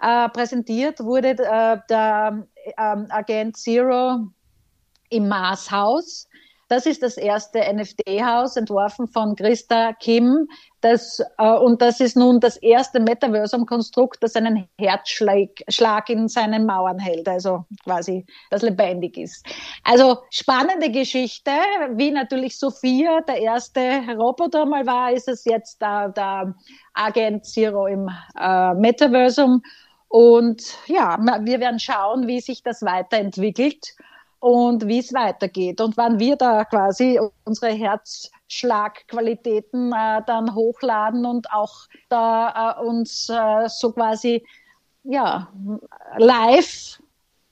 Äh, 0.00 0.28
präsentiert 0.28 1.00
wurde 1.00 1.30
äh, 1.30 1.78
der 1.88 2.46
ähm, 2.78 3.06
Agent 3.08 3.56
Zero 3.56 4.26
im 5.08 5.28
Marshaus. 5.28 6.28
Das 6.68 6.84
ist 6.84 7.02
das 7.02 7.16
erste 7.16 7.60
NFT-Haus, 7.60 8.56
entworfen 8.56 9.06
von 9.06 9.36
Christa 9.36 9.92
Kim. 9.92 10.48
Das, 10.80 11.22
äh, 11.38 11.48
und 11.48 11.80
das 11.80 12.00
ist 12.00 12.16
nun 12.16 12.40
das 12.40 12.56
erste 12.56 12.98
Metaversum-Konstrukt, 12.98 14.20
das 14.20 14.34
einen 14.34 14.68
Herzschlag 14.78 16.08
in 16.08 16.28
seinen 16.28 16.66
Mauern 16.66 16.98
hält, 16.98 17.28
also 17.28 17.64
quasi 17.84 18.26
das 18.50 18.62
lebendig 18.62 19.16
ist. 19.16 19.46
Also 19.84 20.18
spannende 20.30 20.90
Geschichte, 20.90 21.52
wie 21.92 22.10
natürlich 22.10 22.58
Sophia 22.58 23.20
der 23.20 23.38
erste 23.38 24.02
Roboter 24.16 24.66
mal 24.66 24.86
war, 24.86 25.12
ist 25.12 25.28
es 25.28 25.44
jetzt 25.44 25.80
der, 25.80 26.08
der 26.08 26.54
Agent 26.94 27.46
Zero 27.46 27.86
im 27.86 28.10
äh, 28.40 28.74
Metaversum. 28.74 29.62
Und 30.08 30.62
ja, 30.86 31.16
wir 31.42 31.60
werden 31.60 31.78
schauen, 31.78 32.26
wie 32.26 32.40
sich 32.40 32.62
das 32.62 32.82
weiterentwickelt 32.82 33.94
und 34.46 34.86
wie 34.86 35.00
es 35.00 35.12
weitergeht 35.12 35.80
und 35.80 35.96
wann 35.96 36.20
wir 36.20 36.36
da 36.36 36.64
quasi 36.64 37.18
unsere 37.44 37.72
Herzschlagqualitäten 37.72 39.92
äh, 39.92 40.22
dann 40.24 40.54
hochladen 40.54 41.26
und 41.26 41.50
auch 41.50 41.74
da 42.08 42.76
äh, 42.78 42.84
uns 42.84 43.28
äh, 43.28 43.68
so 43.68 43.90
quasi 43.90 44.46
ja 45.02 45.52
live 46.16 47.02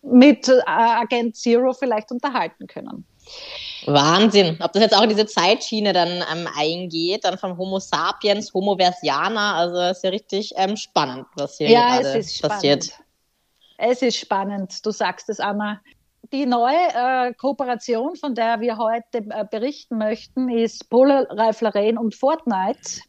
mit 0.02 0.48
äh, 0.48 0.62
Agent 0.66 1.34
Zero 1.34 1.72
vielleicht 1.72 2.12
unterhalten 2.12 2.68
können. 2.68 3.04
Wahnsinn. 3.86 4.56
Ob 4.60 4.72
das 4.72 4.84
jetzt 4.84 4.96
auch 4.96 5.02
in 5.02 5.08
diese 5.08 5.26
Zeitschiene 5.26 5.92
dann 5.92 6.22
ähm, 6.32 6.46
eingeht, 6.56 7.24
dann 7.24 7.38
vom 7.38 7.58
Homo 7.58 7.80
sapiens, 7.80 8.54
Homo 8.54 8.76
versianer, 8.76 9.56
also 9.56 9.80
ist 9.80 10.04
ja 10.04 10.10
richtig 10.10 10.52
ähm, 10.54 10.76
spannend, 10.76 11.26
was 11.34 11.56
hier 11.56 11.70
ja, 11.70 11.98
gerade 11.98 12.24
passiert. 12.40 12.92
Es 13.78 14.00
ist 14.00 14.16
spannend, 14.16 14.86
du 14.86 14.92
sagst 14.92 15.28
es, 15.28 15.40
Anna. 15.40 15.80
Die 16.32 16.46
neue 16.46 16.76
äh, 16.94 17.34
Kooperation, 17.34 18.16
von 18.16 18.34
der 18.34 18.60
wir 18.60 18.78
heute 18.78 19.18
äh, 19.18 19.44
berichten 19.50 19.98
möchten, 19.98 20.48
ist 20.48 20.88
Polo 20.88 21.26
Ralph 21.28 21.60
Lauren 21.60 21.98
und 21.98 22.14
Fortnite. 22.14 23.00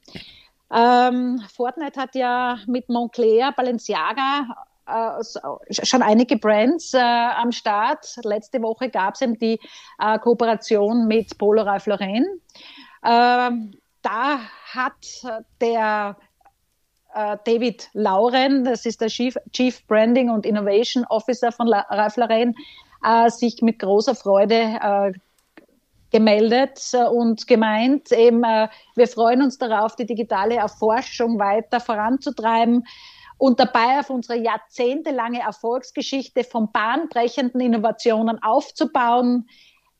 Ähm, 0.73 1.41
Fortnite 1.53 1.99
hat 1.99 2.15
ja 2.15 2.57
mit 2.67 2.89
Montclair, 2.89 3.53
Balenciaga 3.55 4.47
äh, 4.87 5.23
schon 5.69 6.01
einige 6.01 6.37
Brands 6.37 6.93
äh, 6.93 6.99
am 6.99 7.51
Start. 7.51 8.05
Letzte 8.23 8.61
Woche 8.61 8.89
gab 8.89 9.15
es 9.15 9.21
eben 9.21 9.37
die 9.39 9.59
äh, 9.99 10.19
Kooperation 10.19 11.07
mit 11.07 11.37
Polo 11.37 11.61
Ralph 11.61 11.85
Lauren. 11.85 12.25
Ähm, 13.05 13.73
da 14.01 14.39
hat 14.73 15.23
der 15.61 16.17
äh, 17.13 17.37
David 17.45 17.89
Lauren, 17.93 18.65
das 18.65 18.85
ist 18.85 18.99
der 18.99 19.07
Chief, 19.07 19.37
Chief, 19.53 19.85
Branding 19.87 20.29
und 20.29 20.45
Innovation 20.45 21.05
Officer 21.05 21.51
von 21.51 21.71
Ralph 21.71 22.17
Lauren, 22.17 22.55
äh, 23.05 23.29
sich 23.29 23.61
mit 23.61 23.79
großer 23.79 24.15
Freude 24.15 24.55
äh, 24.55 25.11
gemeldet 26.11 26.79
und 27.11 27.45
gemeint, 27.45 28.11
eben, 28.13 28.41
wir 28.41 29.07
freuen 29.07 29.41
uns 29.41 29.57
darauf, 29.57 29.97
die 29.97 30.05
digitale 30.05 30.55
Erforschung 30.55 31.39
weiter 31.39 31.81
voranzutreiben 31.81 32.85
und 33.37 33.59
dabei 33.59 33.99
auf 33.99 34.09
unsere 34.09 34.39
jahrzehntelange 34.39 35.41
Erfolgsgeschichte 35.41 36.43
von 36.43 36.71
bahnbrechenden 36.71 37.59
Innovationen 37.59 38.41
aufzubauen. 38.41 39.47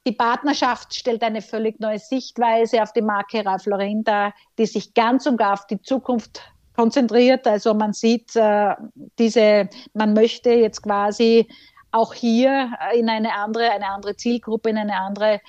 Die 0.08 0.14
Partnerschaft 0.14 0.94
stellt 0.94 1.24
eine 1.24 1.42
völlig 1.42 1.80
neue 1.80 2.00
Sichtweise 2.00 2.82
auf 2.82 2.94
die 2.94 3.02
Marke 3.02 3.46
Ralph 3.46 3.66
Lauren 3.66 4.04
dar, 4.04 4.34
die 4.58 4.68
sich 4.68 4.94
ganz 4.94 5.26
und 5.26 5.38
gar 5.38 5.54
auf 5.54 5.68
die 5.68 5.82
Zukunft 5.82 6.42
konzentriert. 6.76 7.48
Also 7.48 7.74
man 7.74 7.94
sieht 7.94 8.36
äh, 8.36 8.76
diese, 9.18 9.70
man 9.94 10.14
möchte 10.14 10.52
jetzt 10.52 10.84
quasi 10.84 11.48
auch 11.96 12.14
hier 12.14 12.72
in 12.94 13.10
eine 13.10 13.34
andere, 13.34 13.72
eine 13.72 13.88
andere 13.88 14.16
Zielgruppe, 14.16 14.70
in 14.70 14.78
eine 14.78 14.98
andere 14.98 15.40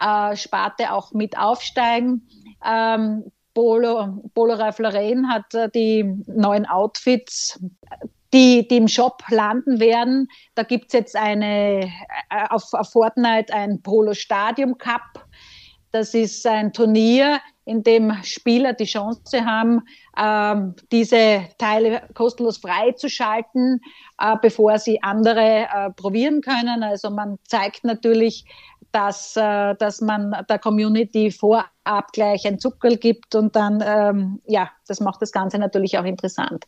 äh, 0.00 0.36
Sparte 0.36 0.92
auch 0.92 1.12
mit 1.12 1.36
aufsteigen. 1.36 2.28
Ähm, 2.64 3.30
Polo, 3.54 4.22
Polo 4.34 4.54
Ralph 4.54 4.78
Lauren 4.78 5.28
hat 5.28 5.54
äh, 5.54 5.68
die 5.70 6.04
neuen 6.26 6.66
Outfits, 6.66 7.58
die, 8.32 8.68
die 8.68 8.76
im 8.76 8.88
Shop 8.88 9.22
landen 9.30 9.80
werden. 9.80 10.28
Da 10.54 10.62
gibt 10.62 10.86
es 10.86 10.92
jetzt 10.92 11.16
eine, 11.16 11.84
äh, 11.84 12.46
auf, 12.50 12.72
auf 12.72 12.90
Fortnite 12.90 13.52
ein 13.52 13.82
Polo 13.82 14.14
Stadium 14.14 14.78
Cup. 14.78 15.25
Das 15.96 16.12
ist 16.12 16.46
ein 16.46 16.74
Turnier, 16.74 17.40
in 17.64 17.82
dem 17.82 18.12
Spieler 18.22 18.74
die 18.74 18.84
Chance 18.84 19.46
haben, 19.46 19.80
ähm, 20.14 20.74
diese 20.92 21.48
Teile 21.56 22.02
kostenlos 22.12 22.58
freizuschalten, 22.58 23.80
äh, 24.20 24.36
bevor 24.42 24.78
sie 24.78 25.02
andere 25.02 25.40
äh, 25.40 25.90
probieren 25.96 26.42
können. 26.42 26.82
Also 26.82 27.08
man 27.08 27.38
zeigt 27.48 27.82
natürlich 27.84 28.44
dass, 28.92 29.36
äh, 29.36 29.74
dass 29.74 30.00
man 30.02 30.34
der 30.48 30.58
Community 30.58 31.30
vorab 31.30 32.12
gleich 32.12 32.46
ein 32.46 32.58
Zuckerl 32.58 32.96
gibt 32.96 33.34
und 33.34 33.56
dann, 33.56 33.82
ähm, 33.84 34.40
ja, 34.46 34.70
das 34.86 35.00
macht 35.00 35.20
das 35.20 35.32
Ganze 35.32 35.58
natürlich 35.58 35.98
auch 35.98 36.04
interessant. 36.04 36.64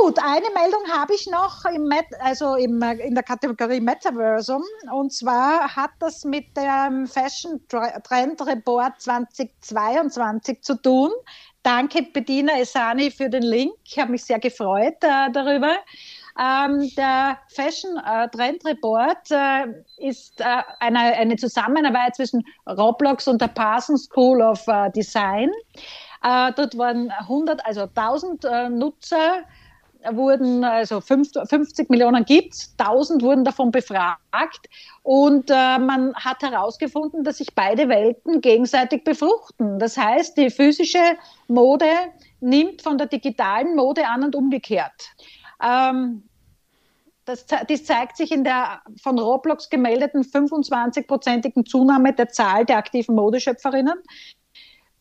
Gut, 0.00 0.18
eine 0.18 0.46
Meldung 0.60 0.82
habe 0.90 1.14
ich 1.14 1.28
noch 1.28 1.64
im 1.66 1.84
Met, 1.84 2.06
also 2.18 2.56
im, 2.56 2.82
in 2.82 3.14
der 3.14 3.22
Kategorie 3.22 3.80
Metaversum. 3.80 4.62
Und 4.92 5.12
zwar 5.12 5.76
hat 5.76 5.92
das 6.00 6.24
mit 6.24 6.56
dem 6.56 7.06
Fashion 7.06 7.60
Trend 7.68 8.44
Report 8.44 9.00
2022 9.00 10.62
zu 10.62 10.82
tun. 10.82 11.10
Danke, 11.62 12.02
Bediener 12.12 12.58
Esani, 12.58 13.12
für 13.12 13.30
den 13.30 13.44
Link. 13.44 13.74
Ich 13.84 13.96
habe 13.96 14.10
mich 14.10 14.24
sehr 14.24 14.40
gefreut 14.40 14.96
äh, 15.02 15.30
darüber. 15.30 15.76
Ähm, 16.40 16.90
der 16.96 17.38
Fashion 17.54 17.96
äh, 17.98 18.28
Trend 18.30 18.64
Report 18.64 19.30
äh, 19.30 19.66
ist 19.98 20.40
äh, 20.40 20.62
eine, 20.80 20.98
eine 20.98 21.36
Zusammenarbeit 21.36 22.16
zwischen 22.16 22.42
Roblox 22.66 23.28
und 23.28 23.40
der 23.40 23.48
Parsons 23.48 24.06
School 24.06 24.42
of 24.42 24.66
äh, 24.66 24.90
Design. 24.90 25.50
Äh, 26.24 26.52
dort 26.56 26.76
waren 26.76 27.10
100, 27.10 27.64
also 27.64 27.82
1000 27.82 28.44
äh, 28.44 28.68
Nutzer 28.70 29.44
wurden, 30.12 30.64
also 30.64 31.00
50 31.00 31.88
Millionen 31.90 32.24
gibt 32.24 32.54
es, 32.54 32.74
1000 32.78 33.22
wurden 33.22 33.44
davon 33.44 33.70
befragt 33.70 34.68
und 35.02 35.50
äh, 35.50 35.78
man 35.78 36.14
hat 36.14 36.42
herausgefunden, 36.42 37.24
dass 37.24 37.38
sich 37.38 37.54
beide 37.54 37.88
Welten 37.88 38.40
gegenseitig 38.40 39.04
befruchten. 39.04 39.78
Das 39.78 39.96
heißt, 39.96 40.36
die 40.36 40.50
physische 40.50 41.16
Mode 41.48 41.86
nimmt 42.40 42.82
von 42.82 42.98
der 42.98 43.06
digitalen 43.06 43.74
Mode 43.74 44.06
an 44.06 44.24
und 44.24 44.36
umgekehrt. 44.36 45.14
Ähm, 45.62 46.24
das, 47.24 47.46
das, 47.46 47.84
zeigt 47.84 48.18
sich 48.18 48.32
in 48.32 48.44
der 48.44 48.82
von 49.02 49.18
Roblox 49.18 49.70
gemeldeten 49.70 50.22
25-prozentigen 50.22 51.64
Zunahme 51.64 52.12
der 52.12 52.28
Zahl 52.28 52.66
der 52.66 52.76
aktiven 52.76 53.14
Modeschöpferinnen 53.14 53.94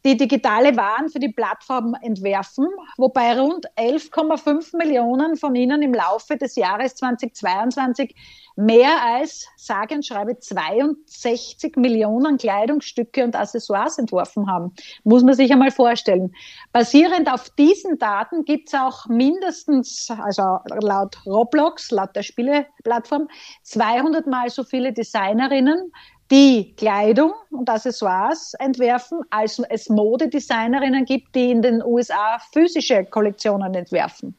die 0.05 0.17
digitale 0.17 0.75
Waren 0.75 1.09
für 1.09 1.19
die 1.19 1.31
Plattform 1.31 1.95
entwerfen, 2.01 2.67
wobei 2.97 3.39
rund 3.39 3.67
11,5 3.77 4.75
Millionen 4.77 5.37
von 5.37 5.55
ihnen 5.55 5.81
im 5.81 5.93
Laufe 5.93 6.37
des 6.37 6.55
Jahres 6.55 6.95
2022 6.95 8.13
mehr 8.55 9.01
als, 9.03 9.47
sage 9.55 9.95
und 9.95 10.05
schreibe, 10.05 10.37
62 10.37 11.75
Millionen 11.75 12.37
Kleidungsstücke 12.37 13.23
und 13.23 13.35
Accessoires 13.35 13.97
entworfen 13.97 14.49
haben. 14.49 14.73
Muss 15.03 15.23
man 15.23 15.33
sich 15.33 15.51
einmal 15.51 15.71
vorstellen. 15.71 16.33
Basierend 16.71 17.31
auf 17.31 17.49
diesen 17.51 17.97
Daten 17.97 18.45
gibt 18.45 18.67
es 18.67 18.79
auch 18.79 19.07
mindestens, 19.07 20.09
also 20.09 20.59
laut 20.81 21.17
Roblox, 21.25 21.91
laut 21.91 22.15
der 22.15 22.23
Spieleplattform, 22.23 23.27
200 23.63 24.27
mal 24.27 24.49
so 24.49 24.63
viele 24.63 24.93
Designerinnen, 24.93 25.91
die 26.33 26.73
Kleidung 26.77 27.31
und 27.51 27.69
Accessoires 27.69 28.55
entwerfen, 28.55 29.21
als 29.29 29.61
es 29.69 29.87
Modedesignerinnen 29.87 31.05
gibt, 31.05 31.35
die 31.35 31.51
in 31.51 31.61
den 31.61 31.83
USA 31.83 32.39
physische 32.51 33.05
Kollektionen 33.05 33.75
entwerfen. 33.75 34.35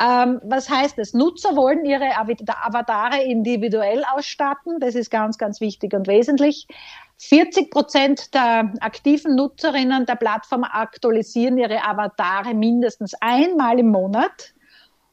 Ähm, 0.00 0.40
was 0.44 0.70
heißt 0.70 0.96
es? 1.00 1.14
Nutzer 1.14 1.56
wollen 1.56 1.84
ihre 1.84 2.16
Avatare 2.16 3.20
individuell 3.24 4.04
ausstatten. 4.14 4.78
Das 4.78 4.94
ist 4.94 5.10
ganz, 5.10 5.38
ganz 5.38 5.60
wichtig 5.60 5.92
und 5.92 6.06
wesentlich. 6.06 6.68
40 7.16 7.72
Prozent 7.72 8.32
der 8.32 8.72
aktiven 8.78 9.34
Nutzerinnen 9.34 10.06
der 10.06 10.14
Plattform 10.14 10.62
aktualisieren 10.62 11.58
ihre 11.58 11.82
Avatare 11.82 12.54
mindestens 12.54 13.14
einmal 13.20 13.80
im 13.80 13.88
Monat. 13.88 14.54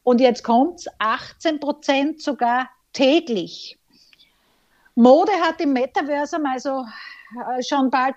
Und 0.04 0.20
jetzt 0.20 0.44
kommt's, 0.44 0.86
18 1.00 1.58
Prozent 1.58 2.22
sogar 2.22 2.70
täglich. 2.92 3.76
Mode 4.96 5.32
hat 5.42 5.60
im 5.60 5.74
Metaversum 5.74 6.44
also 6.46 6.84
äh, 7.34 7.62
schon 7.62 7.90
bald 7.90 8.16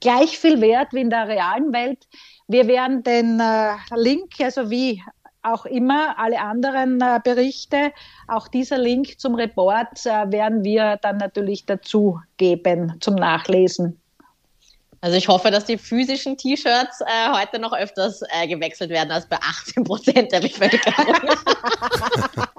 gleich 0.00 0.38
viel 0.38 0.60
Wert 0.60 0.92
wie 0.92 1.00
in 1.00 1.10
der 1.10 1.28
realen 1.28 1.72
Welt. 1.72 2.06
Wir 2.46 2.66
werden 2.68 3.02
den 3.02 3.40
äh, 3.40 3.74
Link, 3.94 4.34
also 4.40 4.70
wie 4.70 5.02
auch 5.42 5.66
immer 5.66 6.18
alle 6.18 6.40
anderen 6.40 7.00
äh, 7.00 7.20
Berichte, 7.22 7.92
auch 8.28 8.48
dieser 8.48 8.78
Link 8.78 9.18
zum 9.18 9.34
Report 9.34 10.06
äh, 10.06 10.30
werden 10.30 10.64
wir 10.64 10.98
dann 11.02 11.18
natürlich 11.18 11.66
dazu 11.66 12.20
geben 12.36 12.94
zum 13.00 13.16
Nachlesen. 13.16 14.00
Also 15.00 15.16
ich 15.16 15.28
hoffe, 15.28 15.50
dass 15.50 15.64
die 15.64 15.78
physischen 15.78 16.36
T-Shirts 16.36 17.00
äh, 17.00 17.32
heute 17.32 17.58
noch 17.58 17.72
öfters 17.72 18.22
äh, 18.30 18.46
gewechselt 18.48 18.90
werden 18.90 19.10
als 19.10 19.26
bei 19.28 19.36
18 19.36 19.84
Prozent 19.84 20.32
der 20.32 20.40
Bevölkerung. 20.40 21.14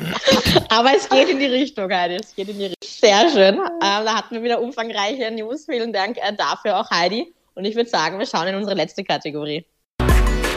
Aber 0.68 0.90
es 0.96 1.08
geht 1.08 1.28
in 1.28 1.38
die 1.38 1.46
Richtung, 1.46 1.92
Heidi. 1.92 2.16
Es 2.16 2.34
geht 2.34 2.48
in 2.48 2.58
die 2.58 2.66
Richtung. 2.66 2.88
Sehr 2.88 3.28
schön. 3.30 3.54
Ähm, 3.54 3.60
da 3.80 4.16
hatten 4.16 4.34
wir 4.34 4.42
wieder 4.42 4.60
umfangreiche 4.60 5.30
News. 5.30 5.66
Vielen 5.66 5.92
Dank 5.92 6.16
äh, 6.18 6.34
dafür 6.36 6.80
auch, 6.80 6.90
Heidi. 6.90 7.32
Und 7.54 7.64
ich 7.64 7.74
würde 7.74 7.88
sagen, 7.88 8.18
wir 8.18 8.26
schauen 8.26 8.48
in 8.48 8.54
unsere 8.54 8.74
letzte 8.74 9.02
Kategorie. 9.04 9.64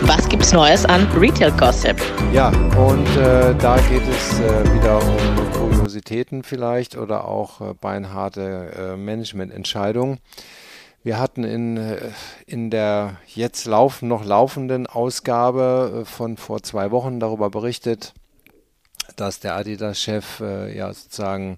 Was 0.01 0.27
gibt's 0.29 0.53
Neues 0.53 0.85
an 0.85 1.07
Retail 1.17 1.51
Gossip? 1.51 1.97
Ja, 2.33 2.49
und 2.77 3.07
äh, 3.17 3.53
da 3.55 3.77
geht 3.89 4.07
es 4.07 4.39
äh, 4.39 4.73
wieder 4.73 4.97
um 5.01 5.51
Kuriositäten 5.51 6.43
vielleicht 6.43 6.97
oder 6.97 7.27
auch 7.27 7.61
äh, 7.61 7.73
beinharte 7.73 8.93
äh, 8.93 8.97
Managemententscheidungen. 8.97 10.19
Wir 11.03 11.19
hatten 11.19 11.43
in, 11.43 11.77
äh, 11.77 12.11
in 12.45 12.69
der 12.69 13.17
jetzt 13.27 13.65
laufen, 13.65 14.07
noch 14.07 14.25
laufenden 14.25 14.87
Ausgabe 14.87 16.01
äh, 16.01 16.05
von 16.05 16.37
vor 16.37 16.63
zwei 16.63 16.91
Wochen 16.91 17.19
darüber 17.19 17.49
berichtet, 17.49 18.13
dass 19.19 19.39
der 19.39 19.55
Adidas-Chef 19.55 20.39
äh, 20.39 20.75
ja 20.75 20.93
sozusagen 20.93 21.57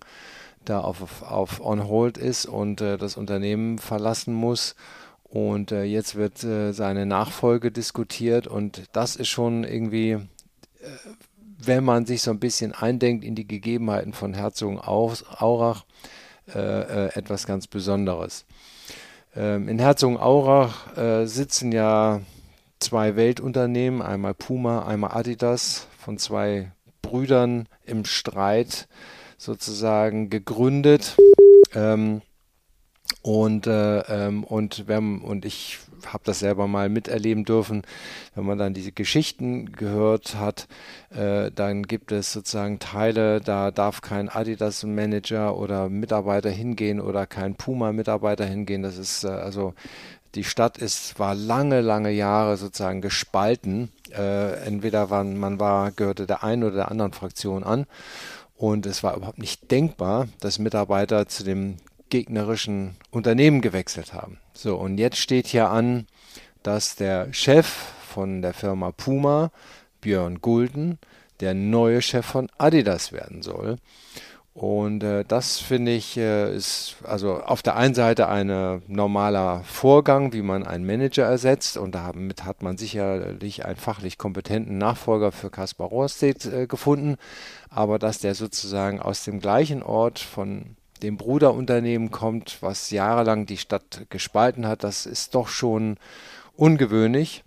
da 0.65 0.79
auf, 0.79 1.23
auf 1.23 1.59
on 1.61 1.87
hold 1.87 2.17
ist 2.17 2.45
und 2.45 2.81
äh, 2.81 2.97
das 2.97 3.17
Unternehmen 3.17 3.77
verlassen 3.77 4.33
muss. 4.33 4.75
Und 5.23 5.71
äh, 5.71 5.83
jetzt 5.83 6.15
wird 6.15 6.43
äh, 6.43 6.71
seine 6.71 7.05
Nachfolge 7.05 7.71
diskutiert 7.71 8.47
und 8.47 8.83
das 8.91 9.15
ist 9.15 9.29
schon 9.29 9.63
irgendwie, 9.63 10.17
wenn 11.57 11.83
man 11.83 12.05
sich 12.05 12.21
so 12.21 12.31
ein 12.31 12.39
bisschen 12.39 12.73
eindenkt 12.73 13.23
in 13.23 13.35
die 13.35 13.47
Gegebenheiten 13.47 14.13
von 14.13 14.33
Herzogenaurach, 14.33 15.85
etwas 16.47 17.45
ganz 17.45 17.67
Besonderes. 17.67 18.45
Ähm, 19.35 19.69
in 19.69 19.79
Herzogenaurach 19.79 20.97
äh, 20.97 21.25
sitzen 21.25 21.71
ja 21.71 22.21
zwei 22.79 23.15
Weltunternehmen, 23.15 24.01
einmal 24.01 24.33
Puma, 24.33 24.85
einmal 24.85 25.11
Adidas, 25.11 25.87
von 25.97 26.17
zwei 26.17 26.71
Brüdern 27.11 27.67
im 27.85 28.05
Streit 28.05 28.87
sozusagen 29.37 30.29
gegründet. 30.29 31.17
Ähm, 31.75 32.21
und, 33.21 33.67
äh, 33.67 33.99
ähm, 33.99 34.43
und, 34.45 34.87
wenn, 34.87 35.19
und 35.19 35.43
ich 35.45 35.79
habe 36.05 36.23
das 36.23 36.39
selber 36.39 36.67
mal 36.67 36.89
miterleben 36.89 37.43
dürfen, 37.43 37.83
wenn 38.33 38.45
man 38.45 38.57
dann 38.57 38.73
diese 38.73 38.93
Geschichten 38.93 39.73
gehört 39.73 40.35
hat, 40.35 40.67
äh, 41.09 41.51
dann 41.51 41.83
gibt 41.83 42.11
es 42.11 42.31
sozusagen 42.31 42.79
Teile, 42.79 43.41
da 43.41 43.71
darf 43.71 44.01
kein 44.01 44.29
Adidas-Manager 44.29 45.55
oder 45.57 45.89
Mitarbeiter 45.89 46.49
hingehen 46.49 47.01
oder 47.01 47.27
kein 47.27 47.55
Puma-Mitarbeiter 47.55 48.45
hingehen. 48.45 48.81
Das 48.81 48.97
ist 48.97 49.25
äh, 49.25 49.27
also 49.27 49.73
die 50.35 50.45
Stadt 50.45 50.77
ist, 50.77 51.19
war 51.19 51.35
lange, 51.35 51.81
lange 51.81 52.11
Jahre 52.11 52.55
sozusagen 52.55 53.01
gespalten. 53.01 53.91
Äh, 54.17 54.65
entweder 54.65 55.09
waren, 55.09 55.37
man 55.37 55.59
war, 55.59 55.91
gehörte 55.91 56.27
der 56.27 56.43
einen 56.43 56.63
oder 56.63 56.75
der 56.75 56.91
anderen 56.91 57.13
Fraktion 57.13 57.63
an. 57.63 57.85
Und 58.55 58.85
es 58.85 59.03
war 59.03 59.15
überhaupt 59.15 59.39
nicht 59.39 59.71
denkbar, 59.71 60.27
dass 60.39 60.59
Mitarbeiter 60.59 61.27
zu 61.27 61.43
dem 61.43 61.77
gegnerischen 62.09 62.95
Unternehmen 63.09 63.61
gewechselt 63.61 64.13
haben. 64.13 64.37
So, 64.53 64.75
und 64.75 64.97
jetzt 64.97 65.17
steht 65.17 65.47
hier 65.47 65.69
an, 65.69 66.05
dass 66.61 66.95
der 66.95 67.33
Chef 67.33 67.67
von 68.13 68.41
der 68.41 68.53
Firma 68.53 68.91
Puma, 68.91 69.51
Björn 70.01 70.41
Gulden, 70.41 70.99
der 71.39 71.53
neue 71.55 72.01
Chef 72.01 72.25
von 72.25 72.49
Adidas 72.57 73.11
werden 73.11 73.41
soll. 73.41 73.77
Und 74.53 75.01
äh, 75.03 75.23
das 75.25 75.59
finde 75.59 75.93
ich 75.93 76.17
äh, 76.17 76.53
ist 76.53 76.97
also 77.03 77.35
auf 77.41 77.61
der 77.61 77.77
einen 77.77 77.93
Seite 77.93 78.27
ein 78.27 78.81
normaler 78.87 79.63
Vorgang, 79.63 80.33
wie 80.33 80.41
man 80.41 80.67
einen 80.67 80.85
Manager 80.85 81.23
ersetzt. 81.23 81.77
Und 81.77 81.95
damit 81.95 82.43
hat 82.43 82.61
man 82.61 82.77
sicherlich 82.77 83.65
einen 83.65 83.77
fachlich 83.77 84.17
kompetenten 84.17 84.77
Nachfolger 84.77 85.31
für 85.31 85.49
Kaspar 85.49 85.87
Rohrstedt 85.87 86.45
äh, 86.45 86.67
gefunden. 86.67 87.15
Aber 87.69 87.97
dass 87.97 88.19
der 88.19 88.35
sozusagen 88.35 88.99
aus 88.99 89.23
dem 89.23 89.39
gleichen 89.39 89.83
Ort 89.83 90.19
von 90.19 90.75
dem 91.01 91.17
Bruderunternehmen 91.17 92.11
kommt, 92.11 92.57
was 92.61 92.91
jahrelang 92.91 93.45
die 93.45 93.57
Stadt 93.57 94.05
gespalten 94.09 94.67
hat, 94.67 94.83
das 94.83 95.05
ist 95.05 95.33
doch 95.33 95.47
schon 95.47 95.97
ungewöhnlich. 96.55 97.43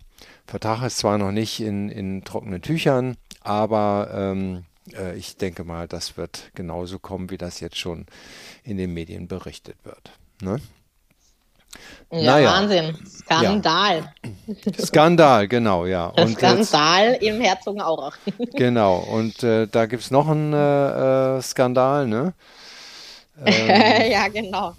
Vertrag 0.46 0.82
ist 0.82 0.98
zwar 0.98 1.18
noch 1.18 1.32
nicht 1.32 1.61
in, 1.61 1.88
in 1.88 2.24
trockenen 2.24 2.62
Tüchern, 2.62 3.16
aber 3.42 4.11
ähm, 4.12 4.64
äh, 4.93 5.16
ich 5.16 5.37
denke 5.37 5.64
mal, 5.64 5.89
das 5.89 6.16
wird 6.16 6.51
genauso 6.55 6.99
kommen, 6.99 7.30
wie 7.30 7.39
das 7.39 7.61
jetzt 7.61 7.78
schon 7.78 8.07
in 8.62 8.76
den 8.76 8.93
Medien 8.93 9.28
berichtet 9.28 9.76
wird. 9.85 10.11
Ne? 10.43 10.61
Ja, 12.12 12.22
naja. 12.22 12.53
Wahnsinn. 12.53 12.97
Skandal. 13.07 14.12
Ja. 14.22 14.85
Skandal, 14.85 15.49
genau, 15.49 15.87
ja. 15.87 16.07
Und 16.07 16.37
Skandal 16.37 17.12
jetzt, 17.12 17.22
im 17.22 17.41
Herzogenaurach. 17.41 18.16
genau, 18.55 18.99
und 18.99 19.43
äh, 19.43 19.66
da 19.66 19.87
gibt 19.87 20.03
es 20.03 20.11
noch 20.11 20.28
einen 20.28 20.53
äh, 20.53 21.39
äh 21.39 21.43
Skandal, 21.43 22.07
ne? 22.07 22.35
Ähm. 23.45 24.12
ja, 24.12 24.28
genau. 24.28 24.74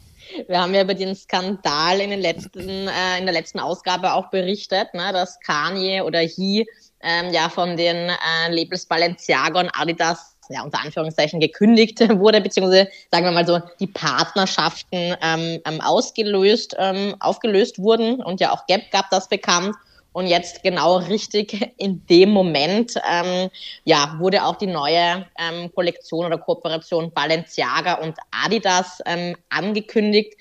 Wir 0.48 0.62
haben 0.62 0.74
ja 0.74 0.84
über 0.84 0.94
den 0.94 1.14
Skandal 1.14 2.00
in, 2.00 2.10
letzten, 2.12 2.88
äh, 2.88 3.20
in 3.20 3.26
der 3.26 3.34
letzten 3.34 3.60
Ausgabe 3.60 4.14
auch 4.14 4.30
berichtet, 4.30 4.94
ne, 4.94 5.12
dass 5.12 5.42
Kanye 5.42 6.02
oder 6.02 6.20
He 6.20 6.66
ähm, 7.06 7.32
ja 7.32 7.48
von 7.50 7.78
den 7.78 8.10
äh, 8.10 8.50
Labels 8.50 8.86
Balenciaga 8.86 9.60
und 9.62 9.70
Adidas 9.70 10.36
ja, 10.50 10.64
unter 10.64 10.82
Anführungszeichen 10.84 11.40
gekündigt 11.40 12.00
wurde, 12.20 12.42
beziehungsweise 12.42 12.90
sagen 13.12 13.26
wir 13.26 13.32
mal 13.32 13.48
so, 13.48 13.60
die 13.80 13.88
Partnerschaften 13.88 15.16
ähm, 15.22 15.62
ähm, 15.66 15.82
ausgelöst, 15.82 16.76
ähm, 16.78 17.16
aufgelöst 17.20 17.80
wurden 17.80 18.22
und 18.22 18.40
ja 18.40 18.52
auch 18.52 18.66
Gap 18.68 18.92
gab 18.92 19.10
das 19.10 19.28
bekannt. 19.28 19.76
Und 20.14 20.28
jetzt 20.28 20.64
genau 20.64 20.96
richtig 20.96 21.74
in 21.76 22.06
dem 22.08 22.30
Moment, 22.30 22.94
ähm, 23.12 23.50
ja, 23.84 24.16
wurde 24.18 24.46
auch 24.46 24.56
die 24.56 24.68
neue 24.68 25.26
ähm, 25.38 25.70
Kollektion 25.76 26.26
oder 26.26 26.38
Kooperation 26.38 27.12
Balenciaga 27.12 27.96
und 27.96 28.16
Adidas 28.32 29.02
ähm, 29.06 29.36
angekündigt. 29.50 30.36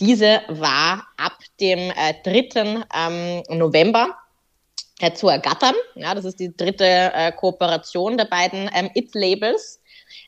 Diese 0.00 0.40
war 0.48 1.06
ab 1.16 1.38
dem 1.60 1.78
äh, 1.92 2.14
3. 2.24 2.82
Ähm, 2.92 3.42
November 3.50 4.16
äh, 5.00 5.14
zu 5.14 5.28
ergattern. 5.28 5.74
Ja, 5.94 6.14
das 6.14 6.24
ist 6.24 6.40
die 6.40 6.56
dritte 6.56 6.84
äh, 6.84 7.32
Kooperation 7.32 8.16
der 8.16 8.26
beiden 8.26 8.70
ähm, 8.74 8.90
It-Labels. 8.94 9.80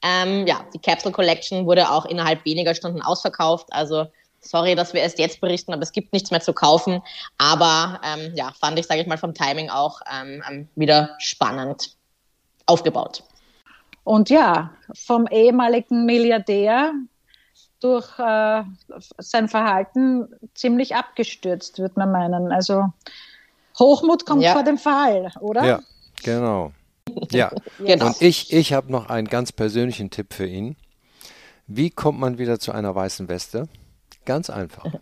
Ähm, 0.02 0.46
ja, 0.46 0.64
die 0.74 0.78
Capsule 0.78 1.12
Collection 1.12 1.66
wurde 1.66 1.90
auch 1.90 2.06
innerhalb 2.06 2.44
weniger 2.44 2.74
Stunden 2.74 3.02
ausverkauft. 3.02 3.68
Also 3.70 4.06
sorry, 4.40 4.74
dass 4.74 4.92
wir 4.92 5.00
erst 5.00 5.18
jetzt 5.18 5.40
berichten, 5.40 5.72
aber 5.72 5.82
es 5.82 5.92
gibt 5.92 6.12
nichts 6.12 6.30
mehr 6.30 6.40
zu 6.40 6.52
kaufen. 6.52 7.02
Aber 7.38 8.00
ähm, 8.04 8.32
ja, 8.34 8.52
fand 8.58 8.78
ich, 8.78 8.86
sage 8.86 9.00
ich 9.00 9.06
mal, 9.06 9.18
vom 9.18 9.34
Timing 9.34 9.70
auch 9.70 10.00
ähm, 10.12 10.42
ähm, 10.48 10.68
wieder 10.74 11.10
spannend 11.18 11.96
aufgebaut. 12.66 13.22
Und 14.04 14.30
ja, 14.30 14.70
vom 14.94 15.26
ehemaligen 15.28 16.04
Milliardär 16.06 16.92
durch 17.80 18.18
äh, 18.18 18.62
sein 19.18 19.48
Verhalten 19.48 20.28
ziemlich 20.54 20.94
abgestürzt, 20.94 21.78
würde 21.78 21.94
man 21.96 22.12
meinen. 22.12 22.52
Also 22.52 22.86
Hochmut 23.78 24.26
kommt 24.26 24.42
ja. 24.42 24.52
vor 24.52 24.62
dem 24.62 24.78
Fall, 24.78 25.32
oder? 25.40 25.64
Ja, 25.64 25.80
genau. 26.22 26.72
Ja, 27.30 27.52
genau. 27.78 28.06
und 28.06 28.22
ich, 28.22 28.52
ich 28.52 28.72
habe 28.72 28.90
noch 28.90 29.08
einen 29.08 29.28
ganz 29.28 29.52
persönlichen 29.52 30.10
Tipp 30.10 30.34
für 30.34 30.46
ihn. 30.46 30.76
Wie 31.66 31.90
kommt 31.90 32.18
man 32.18 32.38
wieder 32.38 32.58
zu 32.58 32.72
einer 32.72 32.94
weißen 32.94 33.28
Weste? 33.28 33.68
Ganz 34.24 34.50
einfach. 34.50 34.86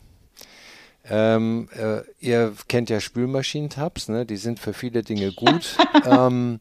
Ähm, 1.12 1.68
äh, 1.76 2.02
ihr 2.20 2.54
kennt 2.68 2.90
ja 2.90 3.00
Spülmaschinentabs, 3.00 4.08
ne? 4.08 4.26
die 4.26 4.36
sind 4.36 4.60
für 4.60 4.74
viele 4.74 5.02
Dinge 5.02 5.32
gut. 5.32 5.76
ähm, 6.04 6.60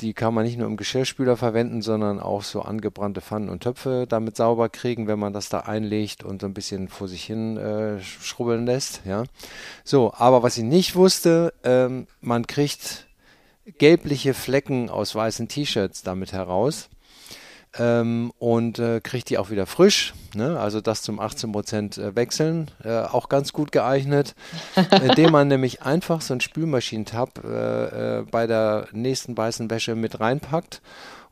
die 0.00 0.14
kann 0.14 0.34
man 0.34 0.44
nicht 0.44 0.58
nur 0.58 0.66
im 0.66 0.76
Geschirrspüler 0.76 1.36
verwenden, 1.36 1.82
sondern 1.82 2.20
auch 2.20 2.42
so 2.42 2.62
angebrannte 2.62 3.20
Pfannen 3.20 3.48
und 3.48 3.62
Töpfe 3.62 4.06
damit 4.08 4.36
sauber 4.36 4.68
kriegen, 4.68 5.06
wenn 5.06 5.18
man 5.18 5.32
das 5.32 5.48
da 5.48 5.60
einlegt 5.60 6.24
und 6.24 6.40
so 6.40 6.46
ein 6.46 6.54
bisschen 6.54 6.88
vor 6.88 7.08
sich 7.08 7.24
hin 7.24 7.56
äh, 7.56 8.00
schrubbeln 8.00 8.66
lässt. 8.66 9.02
Ja, 9.04 9.24
so. 9.84 10.12
Aber 10.14 10.42
was 10.42 10.56
ich 10.56 10.64
nicht 10.64 10.96
wusste, 10.96 11.52
ähm, 11.64 12.06
man 12.20 12.46
kriegt 12.46 13.06
gelbliche 13.78 14.34
Flecken 14.34 14.90
aus 14.90 15.14
weißen 15.14 15.48
T-Shirts 15.48 16.02
damit 16.02 16.32
heraus 16.32 16.88
ähm, 17.78 18.32
und 18.38 18.78
äh, 18.78 19.00
kriegt 19.00 19.30
die 19.30 19.38
auch 19.38 19.50
wieder 19.50 19.66
frisch. 19.66 20.14
Ne? 20.34 20.58
Also 20.58 20.80
das 20.80 21.02
zum 21.02 21.20
18% 21.20 22.00
äh, 22.00 22.16
wechseln, 22.16 22.70
äh, 22.84 23.00
auch 23.00 23.28
ganz 23.28 23.52
gut 23.52 23.72
geeignet, 23.72 24.34
indem 25.02 25.32
man 25.32 25.48
nämlich 25.48 25.82
einfach 25.82 26.20
so 26.20 26.34
einen 26.34 26.40
Spülmaschinentab 26.40 27.44
äh, 27.44 28.18
äh, 28.18 28.22
bei 28.30 28.46
der 28.46 28.88
nächsten 28.92 29.36
weißen 29.36 29.70
Wäsche 29.70 29.94
mit 29.94 30.20
reinpackt 30.20 30.82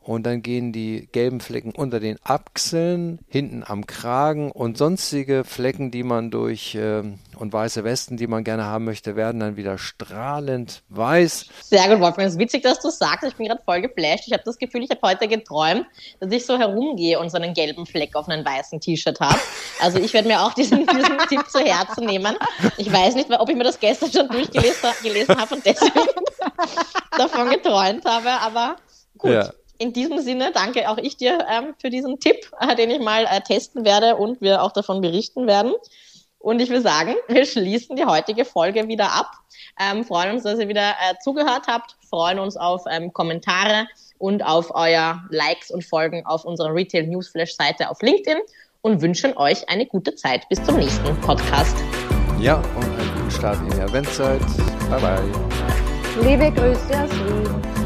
und 0.03 0.23
dann 0.23 0.41
gehen 0.41 0.73
die 0.73 1.07
gelben 1.11 1.41
Flecken 1.41 1.73
unter 1.75 1.99
den 1.99 2.17
Achseln, 2.23 3.19
hinten 3.27 3.63
am 3.65 3.85
Kragen 3.85 4.51
und 4.51 4.77
sonstige 4.77 5.43
Flecken, 5.43 5.91
die 5.91 6.01
man 6.01 6.31
durch 6.31 6.73
äh, 6.73 7.03
und 7.37 7.53
weiße 7.53 7.83
Westen, 7.83 8.17
die 8.17 8.25
man 8.25 8.43
gerne 8.43 8.65
haben 8.65 8.85
möchte, 8.85 9.15
werden 9.15 9.39
dann 9.39 9.57
wieder 9.57 9.77
strahlend 9.77 10.81
weiß. 10.89 11.45
Sehr 11.61 11.87
gut, 11.87 11.99
Wolfgang. 11.99 12.27
Es 12.27 12.33
ist 12.33 12.39
witzig, 12.39 12.63
dass 12.63 12.79
du 12.79 12.89
sagst. 12.89 13.23
Ich 13.27 13.35
bin 13.35 13.47
gerade 13.47 13.61
voll 13.63 13.81
geflasht. 13.81 14.23
Ich 14.25 14.33
habe 14.33 14.43
das 14.43 14.57
Gefühl, 14.57 14.83
ich 14.83 14.89
habe 14.89 15.01
heute 15.03 15.27
geträumt, 15.27 15.85
dass 16.19 16.31
ich 16.31 16.45
so 16.45 16.57
herumgehe 16.57 17.19
und 17.19 17.29
so 17.29 17.37
einen 17.37 17.53
gelben 17.53 17.85
Fleck 17.85 18.15
auf 18.15 18.27
einem 18.27 18.43
weißen 18.43 18.79
T-Shirt 18.79 19.19
habe. 19.19 19.39
Also 19.81 19.99
ich 19.99 20.13
werde 20.13 20.27
mir 20.27 20.41
auch 20.41 20.53
diesen, 20.53 20.79
diesen 20.87 21.17
Tipp 21.29 21.47
zu 21.47 21.59
Herzen 21.59 22.05
nehmen. 22.05 22.35
Ich 22.77 22.91
weiß 22.91 23.13
nicht, 23.13 23.29
ob 23.31 23.49
ich 23.49 23.55
mir 23.55 23.65
das 23.65 23.79
gestern 23.79 24.11
schon 24.11 24.27
durchgelesen 24.29 25.39
habe 25.39 25.55
und 25.55 25.65
deswegen 25.65 25.93
davon 27.17 27.49
geträumt 27.51 28.03
habe, 28.05 28.29
aber 28.29 28.77
gut. 29.19 29.31
Ja 29.31 29.51
in 29.81 29.93
diesem 29.93 30.19
Sinne 30.19 30.51
danke 30.53 30.89
auch 30.89 30.97
ich 30.97 31.17
dir 31.17 31.45
ähm, 31.49 31.73
für 31.79 31.89
diesen 31.89 32.19
Tipp, 32.19 32.51
äh, 32.59 32.75
den 32.75 32.91
ich 32.91 32.99
mal 32.99 33.25
äh, 33.25 33.41
testen 33.41 33.83
werde 33.83 34.15
und 34.15 34.39
wir 34.39 34.61
auch 34.61 34.71
davon 34.71 35.01
berichten 35.01 35.47
werden. 35.47 35.73
Und 36.37 36.61
ich 36.61 36.69
will 36.69 36.81
sagen, 36.81 37.15
wir 37.27 37.45
schließen 37.45 37.95
die 37.95 38.05
heutige 38.05 38.45
Folge 38.45 38.87
wieder 38.87 39.11
ab. 39.11 39.31
Ähm, 39.79 40.05
freuen 40.05 40.33
uns, 40.33 40.43
dass 40.43 40.59
ihr 40.59 40.67
wieder 40.67 40.91
äh, 40.91 41.15
zugehört 41.23 41.63
habt, 41.67 41.95
freuen 42.07 42.37
uns 42.37 42.57
auf 42.57 42.83
ähm, 42.91 43.11
Kommentare 43.11 43.87
und 44.19 44.45
auf 44.45 44.71
euer 44.75 45.23
Likes 45.29 45.71
und 45.71 45.83
Folgen 45.83 46.25
auf 46.25 46.45
unserer 46.45 46.73
Retail 46.73 47.07
Newsflash 47.07 47.55
Seite 47.55 47.89
auf 47.89 48.01
LinkedIn 48.01 48.37
und 48.81 49.01
wünschen 49.01 49.35
euch 49.35 49.67
eine 49.67 49.87
gute 49.87 50.13
Zeit. 50.13 50.47
Bis 50.49 50.63
zum 50.63 50.77
nächsten 50.77 51.19
Podcast. 51.21 51.75
Ja, 52.39 52.57
und 52.75 52.83
einen 52.83 53.15
guten 53.15 53.31
Start 53.31 53.57
in 53.61 53.69
die 53.71 53.81
Adventszeit. 53.81 54.41
Bye 54.89 54.99
bye. 54.99 55.23
Liebe 56.21 56.51
Grüße 56.51 57.03
aus 57.03 57.11
Wien. 57.11 57.80